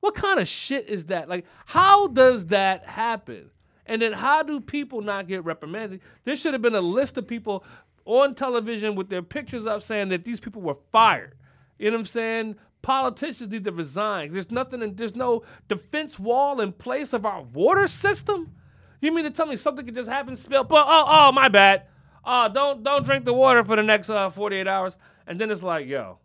What 0.00 0.14
kind 0.14 0.38
of 0.38 0.46
shit 0.46 0.88
is 0.88 1.06
that? 1.06 1.28
Like, 1.28 1.46
how 1.64 2.08
does 2.08 2.46
that 2.46 2.86
happen? 2.86 3.50
And 3.86 4.02
then 4.02 4.12
how 4.12 4.42
do 4.42 4.60
people 4.60 5.00
not 5.00 5.28
get 5.28 5.44
reprimanded? 5.44 6.00
There 6.24 6.36
should 6.36 6.52
have 6.52 6.62
been 6.62 6.74
a 6.74 6.80
list 6.80 7.16
of 7.16 7.26
people 7.26 7.64
on 8.04 8.34
television 8.34 8.94
with 8.94 9.08
their 9.08 9.22
pictures 9.22 9.66
up 9.66 9.82
saying 9.82 10.08
that 10.10 10.24
these 10.24 10.40
people 10.40 10.62
were 10.62 10.76
fired. 10.92 11.34
You 11.78 11.90
know 11.90 11.96
what 11.96 12.00
I'm 12.00 12.06
saying? 12.06 12.56
Politicians 12.82 13.50
need 13.50 13.64
to 13.64 13.72
resign. 13.72 14.32
There's 14.32 14.50
nothing, 14.50 14.82
and 14.82 14.96
there's 14.96 15.16
no 15.16 15.42
defense 15.68 16.18
wall 16.18 16.60
in 16.60 16.72
place 16.72 17.12
of 17.12 17.26
our 17.26 17.42
water 17.42 17.88
system. 17.88 18.52
You 19.00 19.12
mean 19.12 19.24
to 19.24 19.30
tell 19.30 19.46
me 19.46 19.56
something 19.56 19.84
could 19.84 19.94
just 19.94 20.08
happen, 20.08 20.36
spill? 20.36 20.64
But 20.64 20.84
oh, 20.86 21.04
oh, 21.06 21.32
my 21.32 21.48
bad. 21.48 21.82
Oh, 22.26 22.48
don't 22.52 22.82
don't 22.82 23.04
drink 23.06 23.24
the 23.24 23.32
water 23.32 23.62
for 23.62 23.76
the 23.76 23.82
next 23.82 24.10
uh, 24.10 24.28
48 24.28 24.66
hours. 24.66 24.98
And 25.26 25.38
then 25.38 25.50
it's 25.50 25.62
like, 25.62 25.86
yo, 25.86 26.18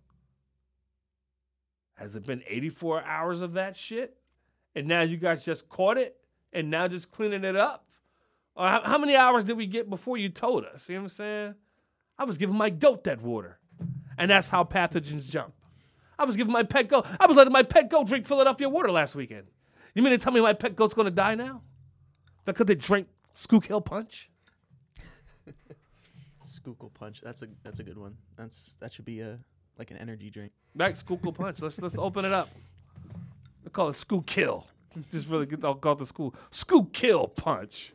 has 1.93 2.15
it 2.15 2.25
been 2.25 2.41
84 2.47 3.03
hours 3.03 3.41
of 3.41 3.53
that 3.53 3.77
shit? 3.77 4.17
And 4.75 4.87
now 4.87 5.01
you 5.01 5.17
guys 5.17 5.43
just 5.43 5.69
caught 5.69 5.97
it 5.97 6.17
and 6.51 6.69
now 6.71 6.87
just 6.87 7.11
cleaning 7.11 7.43
it 7.43 7.55
up? 7.55 7.85
Or 8.55 8.67
how, 8.67 8.81
how 8.81 8.97
many 8.97 9.15
hours 9.15 9.43
did 9.43 9.55
we 9.57 9.67
get 9.67 9.89
before 9.89 10.17
you 10.17 10.29
told 10.29 10.65
us? 10.65 10.89
You 10.89 10.95
know 10.95 11.01
what 11.01 11.11
I'm 11.11 11.15
saying? 11.15 11.55
I 12.17 12.23
was 12.25 12.37
giving 12.37 12.57
my 12.57 12.69
goat 12.69 13.03
that 13.05 13.21
water. 13.21 13.59
And 14.17 14.29
that's 14.29 14.49
how 14.49 14.63
pathogens 14.63 15.25
jump. 15.25 15.53
I 16.17 16.25
was 16.25 16.35
giving 16.35 16.53
my 16.53 16.63
pet 16.63 16.87
goat, 16.87 17.07
I 17.19 17.25
was 17.25 17.37
letting 17.37 17.53
my 17.53 17.63
pet 17.63 17.89
goat 17.89 18.07
drink 18.07 18.27
Philadelphia 18.27 18.69
water 18.69 18.91
last 18.91 19.15
weekend. 19.15 19.47
You 19.95 20.03
mean 20.03 20.11
to 20.11 20.17
tell 20.17 20.31
me 20.33 20.41
my 20.41 20.53
pet 20.53 20.75
goat's 20.75 20.93
gonna 20.93 21.11
die 21.11 21.35
now? 21.35 21.61
Because 22.45 22.65
they 22.65 22.75
drank 22.75 23.07
Schuylkill 23.33 23.81
Punch? 23.81 24.29
Schuylkill 26.51 26.91
Punch. 26.91 27.21
That's 27.21 27.41
a 27.41 27.47
that's 27.63 27.79
a 27.79 27.83
good 27.83 27.97
one. 27.97 28.15
That's 28.37 28.77
that 28.81 28.93
should 28.93 29.05
be 29.05 29.21
a 29.21 29.39
like 29.77 29.91
an 29.91 29.97
energy 29.97 30.29
drink. 30.29 30.51
Back 30.75 30.95
Schuylkill 30.95 31.33
Punch. 31.33 31.61
Let's 31.61 31.81
let's 31.81 31.97
open 31.97 32.25
it 32.25 32.33
up. 32.33 32.49
We 33.63 33.71
call 33.71 33.89
it 33.89 33.97
Schuylkill. 33.97 34.67
Just 35.11 35.29
really 35.29 35.45
get 35.45 35.63
all 35.63 35.75
called 35.75 35.99
the 35.99 36.05
school 36.05 36.35
Schuylkill 36.51 37.27
Punch. 37.27 37.93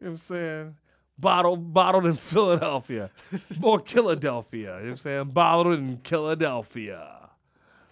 You 0.00 0.06
know 0.06 0.10
what 0.12 0.12
I'm 0.12 0.16
saying? 0.18 0.76
Bottled 1.18 1.74
bottled 1.74 2.06
in 2.06 2.14
Philadelphia. 2.16 3.10
More 3.60 3.80
Philadelphia. 3.80 4.60
You 4.60 4.66
know 4.66 4.82
what 4.82 4.90
I'm 4.90 4.96
saying? 4.96 5.24
Bottled 5.30 5.78
in 5.78 5.98
Philadelphia. 5.98 7.30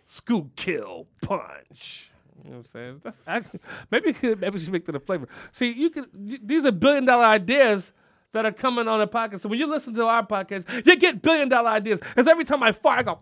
Schuylkill 0.06 1.08
Punch. 1.22 2.10
You 2.44 2.50
know 2.50 2.58
what 2.58 2.66
I'm 2.74 3.00
saying? 3.02 3.14
That's 3.24 3.48
maybe 3.90 4.14
maybe 4.22 4.50
we 4.50 4.58
should 4.58 4.72
make 4.72 4.84
that 4.86 4.94
a 4.94 5.00
flavor. 5.00 5.28
See, 5.52 5.72
you 5.72 5.90
can. 5.90 6.06
These 6.42 6.64
are 6.64 6.72
billion 6.72 7.04
dollar 7.04 7.24
ideas 7.24 7.92
that 8.36 8.44
are 8.44 8.52
coming 8.52 8.86
on 8.86 8.98
the 8.98 9.08
podcast. 9.08 9.40
So 9.40 9.48
when 9.48 9.58
you 9.58 9.66
listen 9.66 9.94
to 9.94 10.04
our 10.04 10.24
podcast, 10.24 10.86
you 10.86 10.96
get 10.96 11.22
billion 11.22 11.48
dollar 11.48 11.70
ideas. 11.70 12.00
Because 12.00 12.28
every 12.28 12.44
time 12.44 12.62
I 12.62 12.70
fart, 12.70 12.98
I 12.98 13.02
go, 13.02 13.18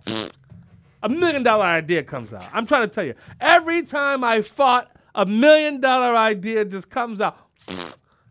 a 1.04 1.08
million 1.08 1.44
dollar 1.44 1.64
idea 1.64 2.02
comes 2.02 2.32
out. 2.32 2.44
I'm 2.52 2.66
trying 2.66 2.82
to 2.82 2.88
tell 2.92 3.04
you, 3.04 3.14
every 3.40 3.84
time 3.84 4.24
I 4.24 4.42
fart, 4.42 4.88
a 5.14 5.24
million 5.24 5.80
dollar 5.80 6.16
idea 6.16 6.64
just 6.64 6.90
comes 6.90 7.20
out. 7.20 7.38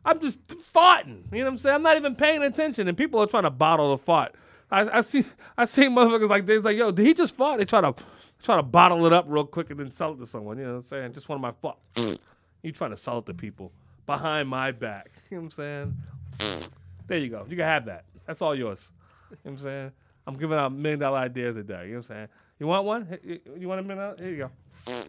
I'm 0.03 0.19
just 0.19 0.45
farting. 0.73 1.23
You 1.31 1.39
know 1.39 1.45
what 1.45 1.51
I'm 1.51 1.57
saying? 1.59 1.75
I'm 1.75 1.83
not 1.83 1.95
even 1.95 2.15
paying 2.15 2.43
attention, 2.43 2.89
and 2.89 2.97
people 2.97 3.21
are 3.21 3.27
trying 3.27 3.43
to 3.43 3.49
bottle 3.49 3.91
the 3.91 4.03
fart. 4.03 4.35
I, 4.69 4.97
I 4.97 5.01
see 5.01 5.23
I 5.57 5.63
see 5.63 5.83
motherfuckers 5.83 6.27
like 6.27 6.45
this, 6.45 6.65
like, 6.65 6.75
yo, 6.75 6.91
did 6.91 7.05
he 7.05 7.13
just 7.13 7.33
fart? 7.33 7.59
They 7.59 7.65
try 7.65 7.79
to 7.79 7.95
try 8.43 8.57
to 8.57 8.63
bottle 8.63 9.05
it 9.05 9.13
up 9.13 9.23
real 9.29 9.45
quick 9.45 9.69
and 9.69 9.79
then 9.79 9.89
sell 9.89 10.11
it 10.11 10.19
to 10.19 10.27
someone. 10.27 10.57
You 10.57 10.65
know 10.65 10.71
what 10.71 10.77
I'm 10.79 10.83
saying? 10.83 11.13
Just 11.13 11.29
one 11.29 11.37
of 11.37 11.41
my 11.41 11.51
farts. 11.53 12.19
you 12.61 12.73
trying 12.73 12.91
to 12.91 12.97
sell 12.97 13.19
it 13.19 13.25
to 13.27 13.33
people 13.33 13.71
behind 14.05 14.49
my 14.49 14.71
back. 14.71 15.09
You 15.29 15.39
know 15.39 15.45
what 15.45 15.57
I'm 15.65 15.95
saying? 16.37 16.67
There 17.07 17.17
you 17.17 17.29
go. 17.29 17.43
You 17.49 17.55
can 17.55 17.65
have 17.65 17.85
that. 17.85 18.05
That's 18.27 18.39
all 18.39 18.53
yours. 18.53 18.91
You 19.31 19.35
know 19.35 19.39
what 19.43 19.51
I'm 19.51 19.57
saying? 19.57 19.91
I'm 20.27 20.37
giving 20.37 20.57
out 20.57 20.71
million 20.71 20.99
dollar 20.99 21.17
ideas 21.17 21.55
a 21.55 21.63
day. 21.63 21.87
You 21.87 21.93
know 21.93 21.97
what 21.97 22.09
I'm 22.11 22.15
saying? 22.15 22.27
You 22.59 22.67
want 22.67 22.85
one? 22.85 23.17
You 23.57 23.67
want 23.67 23.79
a 23.79 23.83
million? 23.83 24.15
Here 24.19 24.29
you 24.29 24.49
go. 24.85 25.03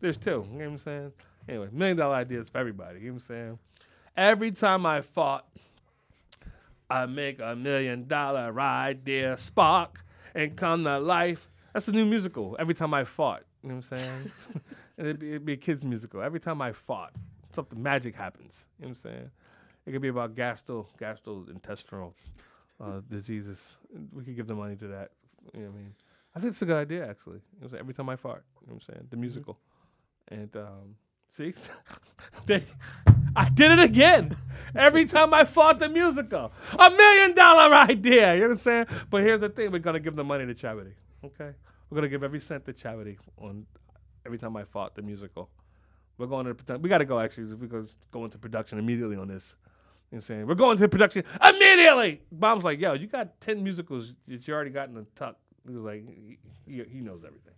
There's 0.00 0.16
two. 0.16 0.30
You 0.30 0.58
know 0.58 0.64
what 0.64 0.64
I'm 0.64 0.78
saying? 0.78 1.12
Anyway, 1.48 1.68
million 1.72 1.96
dollar 1.96 2.14
ideas 2.14 2.48
for 2.48 2.58
everybody. 2.58 3.00
You 3.00 3.06
know 3.06 3.12
what 3.14 3.22
I'm 3.22 3.26
saying? 3.26 3.58
Every 4.16 4.52
time 4.52 4.86
I 4.86 5.00
fought, 5.00 5.46
I 6.88 7.06
make 7.06 7.40
a 7.40 7.56
million 7.56 8.06
dollar 8.06 8.58
idea 8.60 9.36
spark 9.36 10.04
and 10.34 10.56
come 10.56 10.84
to 10.84 10.98
life. 10.98 11.50
That's 11.72 11.88
a 11.88 11.92
new 11.92 12.04
musical. 12.04 12.56
Every 12.58 12.74
time 12.74 12.94
I 12.94 13.04
fought, 13.04 13.42
you 13.62 13.70
know 13.70 13.76
what 13.76 13.92
I'm 13.92 13.98
saying? 13.98 14.32
it'd 14.98 15.18
be, 15.18 15.30
it'd 15.30 15.44
be 15.44 15.54
a 15.54 15.56
kids 15.56 15.84
musical. 15.84 16.22
Every 16.22 16.40
time 16.40 16.60
I 16.60 16.72
fought, 16.72 17.12
something 17.54 17.82
magic 17.82 18.14
happens. 18.14 18.66
You 18.78 18.86
know 18.86 18.90
what 18.90 18.98
I'm 18.98 19.10
saying? 19.10 19.30
It 19.86 19.92
could 19.92 20.02
be 20.02 20.08
about 20.08 20.34
gastro 20.34 20.86
gastrointestinal 21.00 22.12
uh, 22.80 23.00
diseases. 23.10 23.76
We 24.12 24.24
could 24.24 24.36
give 24.36 24.46
the 24.46 24.54
money 24.54 24.76
to 24.76 24.88
that. 24.88 25.10
You 25.54 25.62
know 25.62 25.68
what 25.68 25.74
I 25.74 25.78
mean? 25.78 25.94
I 26.34 26.40
think 26.40 26.52
it's 26.52 26.62
a 26.62 26.66
good 26.66 26.76
idea 26.76 27.08
actually. 27.08 27.40
You 27.60 27.68
know 27.68 27.78
every 27.78 27.94
time 27.94 28.08
I 28.08 28.16
fart, 28.16 28.44
you 28.60 28.68
know 28.68 28.74
what 28.74 28.84
I'm 28.88 28.94
saying? 28.94 29.06
The 29.10 29.16
musical. 29.16 29.58
And 30.28 30.54
um, 30.56 30.96
see, 31.30 31.52
they, 32.46 32.64
I 33.36 33.48
did 33.50 33.72
it 33.72 33.80
again. 33.80 34.36
Every 34.74 35.04
time 35.04 35.34
I 35.34 35.44
fought 35.44 35.78
the 35.78 35.88
musical, 35.88 36.52
a 36.78 36.90
million 36.90 37.34
dollar 37.34 37.74
idea. 37.74 38.34
You 38.34 38.40
know 38.40 38.46
what 38.48 38.52
I'm 38.52 38.58
saying? 38.58 38.86
But 39.10 39.22
here's 39.22 39.40
the 39.40 39.48
thing: 39.48 39.70
we're 39.70 39.78
gonna 39.78 40.00
give 40.00 40.16
the 40.16 40.24
money 40.24 40.46
to 40.46 40.54
charity. 40.54 40.92
Okay, 41.24 41.50
we're 41.90 41.96
gonna 41.96 42.08
give 42.08 42.22
every 42.22 42.40
cent 42.40 42.64
to 42.66 42.72
charity 42.72 43.18
on 43.36 43.66
every 44.24 44.38
time 44.38 44.56
I 44.56 44.64
fought 44.64 44.94
the 44.94 45.02
musical. 45.02 45.50
We're 46.18 46.26
going 46.26 46.44
to 46.44 46.50
the 46.50 46.54
production. 46.54 46.82
we 46.82 46.88
got 46.88 46.98
to 46.98 47.04
go 47.04 47.18
actually 47.18 47.54
because 47.54 47.94
go 48.10 48.24
into 48.24 48.38
production 48.38 48.78
immediately 48.78 49.16
on 49.16 49.28
this. 49.28 49.56
You 50.10 50.16
know 50.16 50.18
what 50.18 50.24
saying? 50.24 50.46
We're 50.46 50.54
going 50.54 50.78
to 50.78 50.88
production 50.88 51.24
immediately. 51.42 52.20
Mom's 52.30 52.64
like, 52.64 52.78
yo, 52.78 52.92
you 52.92 53.06
got 53.06 53.40
10 53.40 53.62
musicals 53.62 54.14
that 54.28 54.46
you 54.46 54.54
already 54.54 54.70
got 54.70 54.88
in 54.88 54.94
the 54.94 55.06
tuck. 55.16 55.36
He 55.66 55.74
was 55.74 55.84
like, 55.84 56.04
he, 56.66 56.84
he 56.84 57.00
knows 57.00 57.24
everything. 57.24 57.54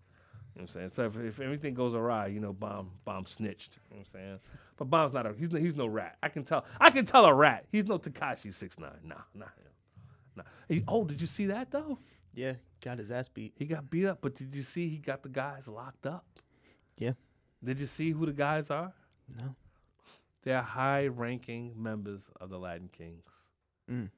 You 0.54 0.62
know 0.62 0.66
what 0.66 0.82
I'm 0.82 0.90
saying? 0.90 0.90
So 0.94 1.04
if, 1.06 1.16
if 1.16 1.40
anything 1.40 1.74
goes 1.74 1.94
awry, 1.94 2.28
you 2.28 2.38
know, 2.38 2.52
bomb 2.52 2.90
bomb 3.04 3.26
snitched. 3.26 3.78
You 3.90 3.96
know 3.96 4.02
what 4.02 4.06
I'm 4.14 4.20
saying? 4.20 4.40
But 4.76 4.84
bomb's 4.84 5.12
not 5.12 5.26
a 5.26 5.34
he's 5.36 5.50
no, 5.50 5.58
he's 5.58 5.74
no 5.74 5.86
rat. 5.86 6.16
I 6.22 6.28
can 6.28 6.44
tell. 6.44 6.64
I 6.80 6.90
can 6.90 7.06
tell 7.06 7.24
a 7.24 7.34
rat. 7.34 7.64
He's 7.72 7.86
no 7.86 7.98
Tekashi 7.98 8.54
six 8.54 8.78
nine. 8.78 8.92
Nah, 9.02 9.16
nah, 9.34 9.46
nah. 10.36 10.44
He, 10.68 10.84
oh, 10.86 11.04
did 11.04 11.20
you 11.20 11.26
see 11.26 11.46
that 11.46 11.72
though? 11.72 11.98
Yeah, 12.34 12.54
got 12.84 12.98
his 12.98 13.10
ass 13.10 13.28
beat. 13.28 13.54
He 13.56 13.64
got 13.64 13.90
beat 13.90 14.06
up, 14.06 14.18
but 14.20 14.34
did 14.34 14.54
you 14.54 14.62
see 14.62 14.88
he 14.88 14.98
got 14.98 15.24
the 15.24 15.28
guys 15.28 15.66
locked 15.66 16.06
up? 16.06 16.24
Yeah. 16.98 17.12
Did 17.64 17.80
you 17.80 17.86
see 17.86 18.10
who 18.10 18.26
the 18.26 18.32
guys 18.32 18.70
are? 18.70 18.92
No. 19.40 19.54
They're 20.42 20.62
high-ranking 20.62 21.72
members 21.76 22.28
of 22.40 22.50
the 22.50 22.58
Latin 22.58 22.90
Kings. 22.92 23.24
Mm. 23.90 24.10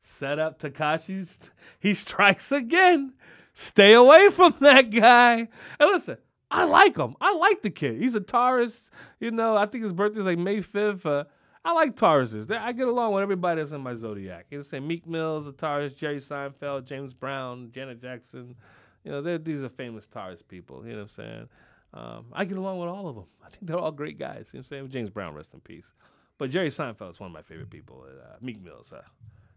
Set 0.00 0.38
up 0.38 0.58
Tekashi's. 0.58 1.50
He 1.78 1.94
strikes 1.94 2.52
again. 2.52 3.14
Stay 3.54 3.94
away 3.94 4.28
from 4.30 4.54
that 4.60 4.90
guy. 4.90 5.48
And 5.78 5.90
listen, 5.90 6.18
I 6.50 6.64
like 6.64 6.96
him. 6.96 7.16
I 7.20 7.34
like 7.34 7.62
the 7.62 7.70
kid. 7.70 8.00
He's 8.00 8.14
a 8.14 8.20
Taurus. 8.20 8.90
You 9.18 9.30
know, 9.30 9.56
I 9.56 9.66
think 9.66 9.84
his 9.84 9.92
birthday's 9.92 10.24
like 10.24 10.38
May 10.38 10.58
5th. 10.58 11.06
Uh, 11.06 11.24
I 11.64 11.72
like 11.72 11.94
Tauruses. 11.94 12.50
I 12.50 12.72
get 12.72 12.88
along 12.88 13.12
with 13.12 13.22
everybody 13.22 13.60
that's 13.60 13.72
in 13.72 13.82
my 13.82 13.94
zodiac. 13.94 14.46
You 14.50 14.58
know, 14.58 14.62
say 14.62 14.80
Meek 14.80 15.06
Mills, 15.06 15.46
a 15.46 15.52
Taurus, 15.52 15.92
Jerry 15.92 16.16
Seinfeld, 16.16 16.86
James 16.86 17.12
Brown, 17.12 17.70
Janet 17.72 18.00
Jackson. 18.00 18.56
You 19.04 19.12
know, 19.12 19.38
these 19.38 19.62
are 19.62 19.68
famous 19.68 20.06
Taurus 20.06 20.42
people. 20.42 20.82
You 20.84 20.92
know 20.92 20.98
what 20.98 21.02
I'm 21.02 21.08
saying? 21.08 21.48
Um, 21.92 22.26
I 22.32 22.44
get 22.44 22.56
along 22.56 22.78
with 22.78 22.88
all 22.88 23.08
of 23.08 23.16
them. 23.16 23.24
I 23.44 23.50
think 23.50 23.66
they're 23.66 23.78
all 23.78 23.92
great 23.92 24.18
guys. 24.18 24.50
You 24.52 24.58
know 24.58 24.60
what 24.60 24.64
I'm 24.64 24.64
saying? 24.64 24.88
James 24.90 25.10
Brown, 25.10 25.34
rest 25.34 25.54
in 25.54 25.60
peace. 25.60 25.92
But 26.38 26.50
Jerry 26.50 26.68
Seinfeld 26.68 27.10
is 27.10 27.20
one 27.20 27.28
of 27.28 27.34
my 27.34 27.42
favorite 27.42 27.70
people. 27.70 28.06
Uh, 28.08 28.36
Meek 28.40 28.62
Mills. 28.62 28.92
Uh, 28.92 29.02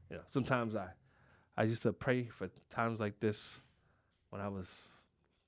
you 0.10 0.18
know, 0.18 0.24
sometimes 0.34 0.76
I, 0.76 0.88
I 1.56 1.64
used 1.64 1.84
to 1.84 1.94
pray 1.94 2.26
for 2.26 2.50
times 2.70 3.00
like 3.00 3.20
this 3.20 3.62
when 4.32 4.42
I 4.42 4.48
was 4.48 4.68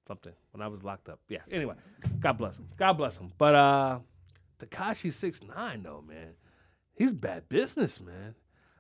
something, 0.08 0.34
when 0.52 0.62
I 0.62 0.68
was 0.68 0.84
locked 0.84 1.10
up. 1.10 1.20
Yeah. 1.28 1.40
Anyway, 1.52 1.76
God 2.20 2.38
bless 2.38 2.58
him. 2.58 2.68
God 2.78 2.94
bless 2.94 3.18
him. 3.18 3.34
But 3.38 3.56
uh, 3.56 4.00
Tekashi 4.60 5.12
six 5.12 5.42
nine 5.44 5.84
though, 5.84 6.04
man, 6.08 6.36
he's 6.94 7.12
bad 7.12 7.50
business, 7.50 8.00
man. 8.00 8.36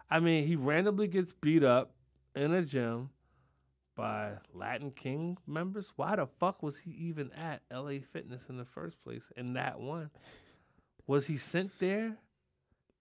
I 0.09 0.19
mean, 0.19 0.47
he 0.47 0.55
randomly 0.55 1.07
gets 1.07 1.33
beat 1.33 1.63
up 1.63 1.91
in 2.35 2.53
a 2.53 2.61
gym 2.61 3.09
by 3.95 4.33
Latin 4.53 4.91
King 4.91 5.37
members. 5.47 5.93
Why 5.95 6.15
the 6.15 6.27
fuck 6.27 6.61
was 6.61 6.79
he 6.79 6.91
even 6.91 7.31
at 7.33 7.61
LA 7.71 7.99
Fitness 8.11 8.49
in 8.49 8.57
the 8.57 8.65
first 8.65 9.01
place 9.03 9.31
And 9.37 9.55
that 9.55 9.79
one? 9.79 10.09
Was 11.07 11.27
he 11.27 11.37
sent 11.37 11.79
there 11.79 12.17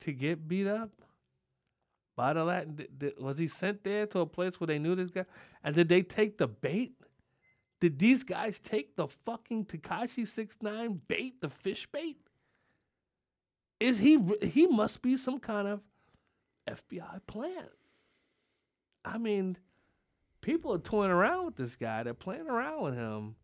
to 0.01 0.13
get 0.13 0.47
beat 0.47 0.67
up 0.67 0.91
by 2.17 2.33
the 2.33 2.45
Latin? 2.45 2.87
was 3.19 3.39
he 3.39 3.49
sent 3.49 3.83
there 3.83 4.07
to 4.07 4.21
a 4.21 4.27
place 4.27 4.61
where 4.61 4.67
they 4.67 4.79
knew 4.79 4.95
this 4.95 5.11
guy? 5.11 5.25
And 5.63 5.75
did 5.75 5.89
they 5.89 6.03
take 6.03 6.39
the 6.39 6.47
bait? 6.47 6.93
Did 7.81 7.99
these 7.99 8.23
guys 8.23 8.59
take 8.59 8.97
the 8.97 9.09
fucking 9.09 9.67
Tekashi 9.67 10.27
Six 10.27 10.57
Nine 10.63 11.01
bait, 11.09 11.41
the 11.41 11.51
fish 11.51 11.87
bait? 11.91 12.19
Is 13.81 13.99
he? 13.99 14.19
He 14.43 14.67
must 14.67 15.03
be 15.03 15.17
some 15.17 15.39
kind 15.41 15.69
of 15.69 15.81
FBI 16.69 17.21
plant. 17.27 17.73
I 19.05 19.19
mean, 19.19 19.59
people 20.45 20.75
are 20.75 20.79
toying 20.79 21.11
around 21.11 21.47
with 21.47 21.57
this 21.57 21.75
guy. 21.75 22.03
They're 22.03 22.13
playing 22.13 22.49
around 22.49 22.83
with 22.83 22.95
him. 22.95 23.37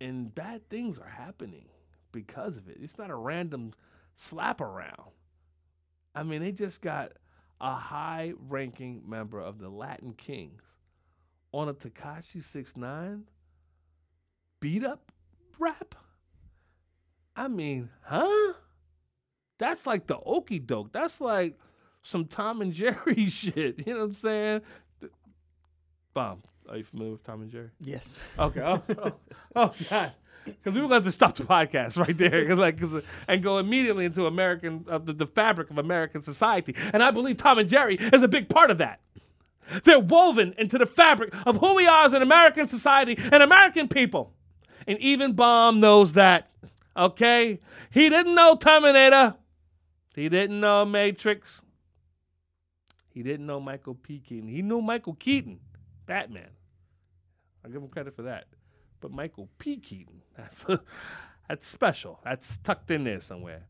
and 0.00 0.32
bad 0.32 0.68
things 0.68 0.98
are 0.98 1.08
happening 1.08 1.64
because 2.12 2.58
of 2.58 2.68
it. 2.68 2.76
It's 2.80 2.98
not 2.98 3.10
a 3.10 3.16
random 3.16 3.72
slap 4.14 4.60
around. 4.60 5.10
I 6.14 6.22
mean, 6.22 6.42
they 6.42 6.52
just 6.52 6.82
got 6.82 7.12
a 7.60 7.74
high 7.74 8.34
ranking 8.48 9.02
member 9.08 9.40
of 9.40 9.58
the 9.58 9.70
Latin 9.70 10.12
Kings 10.12 10.62
on 11.50 11.68
a 11.68 11.74
Tekashi 11.74 12.44
69 12.44 13.24
beat 14.60 14.84
up 14.84 15.10
rap. 15.58 15.94
I 17.34 17.48
mean, 17.48 17.88
huh? 18.02 18.52
That's 19.58 19.86
like 19.86 20.06
the 20.06 20.18
okey 20.18 20.58
doke. 20.58 20.92
That's 20.92 21.20
like 21.20 21.58
some 22.02 22.26
Tom 22.26 22.60
and 22.60 22.72
Jerry 22.72 23.26
shit. 23.30 23.86
You 23.86 23.94
know 23.94 24.00
what 24.00 24.06
I'm 24.06 24.14
saying? 24.14 24.60
Bomb. 26.18 26.42
Are 26.68 26.76
you 26.76 26.82
familiar 26.82 27.12
with 27.12 27.22
Tom 27.22 27.42
and 27.42 27.50
Jerry? 27.52 27.70
Yes. 27.80 28.18
Okay. 28.36 28.60
Oh, 28.60 28.82
oh, 29.04 29.12
oh 29.54 29.72
God. 29.88 30.12
Because 30.44 30.74
we 30.74 30.80
were 30.80 30.88
going 30.88 31.04
to 31.04 31.12
stop 31.12 31.36
the 31.36 31.44
podcast 31.44 31.96
right 31.96 32.16
there, 32.18 32.44
'cause 32.44 32.58
like, 32.58 32.80
'cause, 32.80 32.92
uh, 32.92 33.00
and 33.28 33.40
go 33.40 33.58
immediately 33.58 34.04
into 34.04 34.26
American, 34.26 34.84
uh, 34.90 34.98
the, 34.98 35.12
the 35.12 35.26
fabric 35.28 35.70
of 35.70 35.78
American 35.78 36.20
society. 36.20 36.74
And 36.92 37.04
I 37.04 37.12
believe 37.12 37.36
Tom 37.36 37.58
and 37.60 37.68
Jerry 37.68 37.94
is 38.00 38.22
a 38.22 38.26
big 38.28 38.48
part 38.48 38.72
of 38.72 38.78
that. 38.78 38.98
They're 39.84 40.00
woven 40.00 40.56
into 40.58 40.76
the 40.76 40.86
fabric 40.86 41.32
of 41.46 41.58
who 41.58 41.76
we 41.76 41.86
are 41.86 42.06
as 42.06 42.14
an 42.14 42.22
American 42.22 42.66
society 42.66 43.16
and 43.30 43.40
American 43.44 43.86
people. 43.86 44.32
And 44.88 44.98
even 44.98 45.34
Bomb 45.34 45.78
knows 45.78 46.14
that. 46.14 46.50
Okay? 46.96 47.60
He 47.92 48.08
didn't 48.08 48.34
know 48.34 48.56
Terminator. 48.56 49.36
He 50.16 50.28
didn't 50.28 50.58
know 50.58 50.84
Matrix. 50.84 51.60
He 53.14 53.22
didn't 53.22 53.46
know 53.46 53.60
Michael 53.60 53.94
P. 53.94 54.18
Keaton. 54.18 54.48
He 54.48 54.62
knew 54.62 54.80
Michael 54.80 55.14
Keaton, 55.14 55.60
Batman. 56.08 56.50
I'll 57.64 57.70
give 57.70 57.80
him 57.82 57.88
credit 57.88 58.16
for 58.16 58.22
that. 58.22 58.46
But 59.00 59.12
Michael 59.12 59.48
P. 59.58 59.76
Keaton, 59.76 60.22
that's 60.36 60.66
that's 61.48 61.68
special. 61.68 62.18
That's 62.24 62.56
tucked 62.58 62.90
in 62.90 63.04
there 63.04 63.20
somewhere. 63.20 63.66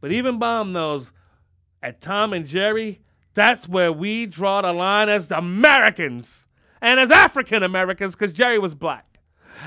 But 0.00 0.10
even 0.10 0.38
Bomb 0.38 0.72
knows 0.72 1.12
at 1.82 2.00
Tom 2.00 2.32
and 2.32 2.46
Jerry, 2.46 3.00
that's 3.34 3.68
where 3.68 3.92
we 3.92 4.26
draw 4.26 4.62
the 4.62 4.72
line 4.72 5.08
as 5.08 5.30
Americans 5.30 6.46
and 6.80 6.98
as 6.98 7.10
African 7.10 7.62
Americans, 7.62 8.14
because 8.14 8.32
Jerry 8.32 8.58
was 8.58 8.74
black. 8.74 9.18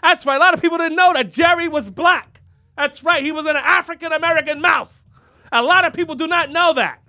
That's 0.01 0.25
right. 0.25 0.37
A 0.37 0.39
lot 0.39 0.53
of 0.53 0.61
people 0.61 0.77
didn't 0.77 0.95
know 0.95 1.13
that 1.13 1.31
Jerry 1.31 1.67
was 1.67 1.89
black. 1.89 2.41
That's 2.77 3.03
right. 3.03 3.23
He 3.23 3.31
was 3.31 3.45
an 3.45 3.57
African 3.57 4.11
American 4.11 4.61
mouse. 4.61 5.03
A 5.51 5.61
lot 5.61 5.85
of 5.85 5.93
people 5.93 6.15
do 6.15 6.27
not 6.27 6.49
know 6.49 6.73
that. 6.73 7.01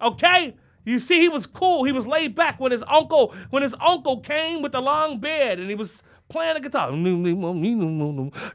Okay? 0.00 0.54
You 0.84 0.98
see, 0.98 1.20
he 1.20 1.28
was 1.28 1.46
cool. 1.46 1.84
He 1.84 1.92
was 1.92 2.06
laid 2.06 2.34
back 2.34 2.58
when 2.58 2.72
his 2.72 2.82
uncle, 2.88 3.34
when 3.50 3.62
his 3.62 3.74
uncle 3.80 4.20
came 4.20 4.62
with 4.62 4.72
the 4.72 4.80
long 4.80 5.18
beard 5.18 5.58
and 5.58 5.68
he 5.68 5.76
was 5.76 6.02
playing 6.28 6.54
the 6.54 6.60
guitar. 6.60 6.90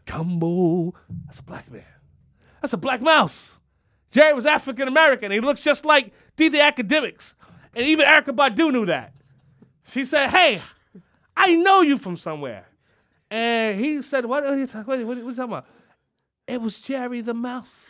Combo. 0.05 0.93
That's 1.25 1.39
a 1.39 1.43
black 1.43 1.71
man. 1.71 1.83
That's 2.61 2.73
a 2.73 2.77
black 2.77 3.01
mouse. 3.01 3.59
Jerry 4.11 4.33
was 4.33 4.45
African 4.45 4.87
American. 4.87 5.31
He 5.31 5.39
looks 5.39 5.61
just 5.61 5.85
like 5.85 6.11
DJ 6.35 6.71
Akademiks. 6.71 7.33
And 7.75 7.85
even 7.85 8.05
Erykah 8.05 8.35
Badu 8.35 8.71
knew 8.71 8.85
that. 8.87 9.13
She 9.89 10.03
said, 10.03 10.29
Hey, 10.29 10.61
I 11.35 11.55
know 11.55 11.81
you 11.81 11.97
from 11.97 12.17
somewhere. 12.17 12.65
And 13.29 13.79
he 13.79 14.01
said, 14.01 14.25
What 14.25 14.43
are 14.43 14.57
you, 14.57 14.65
what 14.65 14.97
are 14.97 14.99
you 14.99 15.07
talking 15.07 15.43
about? 15.43 15.67
It 16.47 16.61
was 16.61 16.79
Jerry 16.79 17.21
the 17.21 17.33
Mouse. 17.33 17.89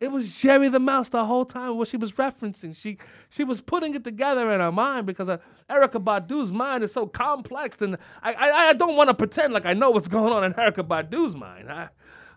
It 0.00 0.10
was 0.10 0.34
Jerry 0.34 0.70
the 0.70 0.80
Mouse 0.80 1.10
the 1.10 1.26
whole 1.26 1.44
time. 1.44 1.76
What 1.76 1.88
she 1.88 1.98
was 1.98 2.12
referencing, 2.12 2.74
she 2.74 2.96
she 3.28 3.44
was 3.44 3.60
putting 3.60 3.94
it 3.94 4.02
together 4.02 4.50
in 4.50 4.60
her 4.60 4.72
mind 4.72 5.06
because 5.06 5.28
uh, 5.28 5.36
Erykah 5.68 6.02
Badu's 6.02 6.50
mind 6.50 6.82
is 6.82 6.92
so 6.92 7.06
complex, 7.06 7.82
and 7.82 7.98
I 8.22 8.32
I, 8.32 8.50
I 8.68 8.72
don't 8.72 8.96
want 8.96 9.08
to 9.08 9.14
pretend 9.14 9.52
like 9.52 9.66
I 9.66 9.74
know 9.74 9.90
what's 9.90 10.08
going 10.08 10.32
on 10.32 10.42
in 10.42 10.54
Erykah 10.54 10.88
Badu's 10.88 11.36
mind. 11.36 11.68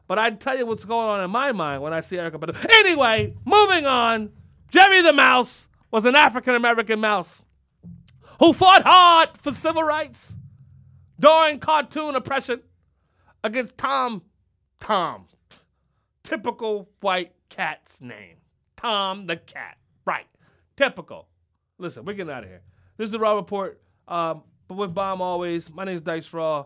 But 0.08 0.20
I 0.20 0.32
tell 0.32 0.58
you 0.58 0.66
what's 0.66 0.84
going 0.84 1.08
on 1.08 1.24
in 1.24 1.32
my 1.32 1.54
mind 1.54 1.82
when 1.82 1.94
I 1.94 2.02
see 2.02 2.18
Erykah 2.18 2.34
Badu. 2.34 2.70
Anyway, 2.70 3.34
moving 3.46 3.86
on. 3.86 4.32
Jerry 4.70 5.02
the 5.02 5.14
Mouse 5.14 5.70
was 5.90 6.04
an 6.04 6.16
African 6.16 6.56
American 6.56 7.00
mouse 7.00 7.44
who 8.40 8.52
fought 8.52 8.84
hard 8.84 9.30
for 9.38 9.54
civil 9.54 9.84
rights 9.84 10.36
during 11.18 11.60
cartoon 11.60 12.16
oppression 12.16 12.62
against 13.42 13.78
Tom 13.78 14.24
Tom 14.82 15.28
typical 16.24 16.90
white 17.02 17.32
cat's 17.54 18.02
name. 18.02 18.38
Tom 18.76 19.28
the 19.28 19.38
cat. 19.38 19.78
Right. 20.06 20.26
Typical. 20.76 21.28
Listen, 21.78 22.04
we're 22.04 22.14
getting 22.14 22.34
out 22.34 22.44
of 22.44 22.50
here. 22.50 22.62
This 22.98 23.06
is 23.06 23.12
the 23.12 23.20
Raw 23.20 23.36
Report. 23.36 23.80
Um, 24.08 24.44
but 24.68 24.76
with 24.76 24.94
Bomb 24.94 25.22
always, 25.22 25.70
my 25.72 25.84
name 25.84 25.96
is 25.96 26.02
Dice 26.02 26.34
Raw. 26.34 26.66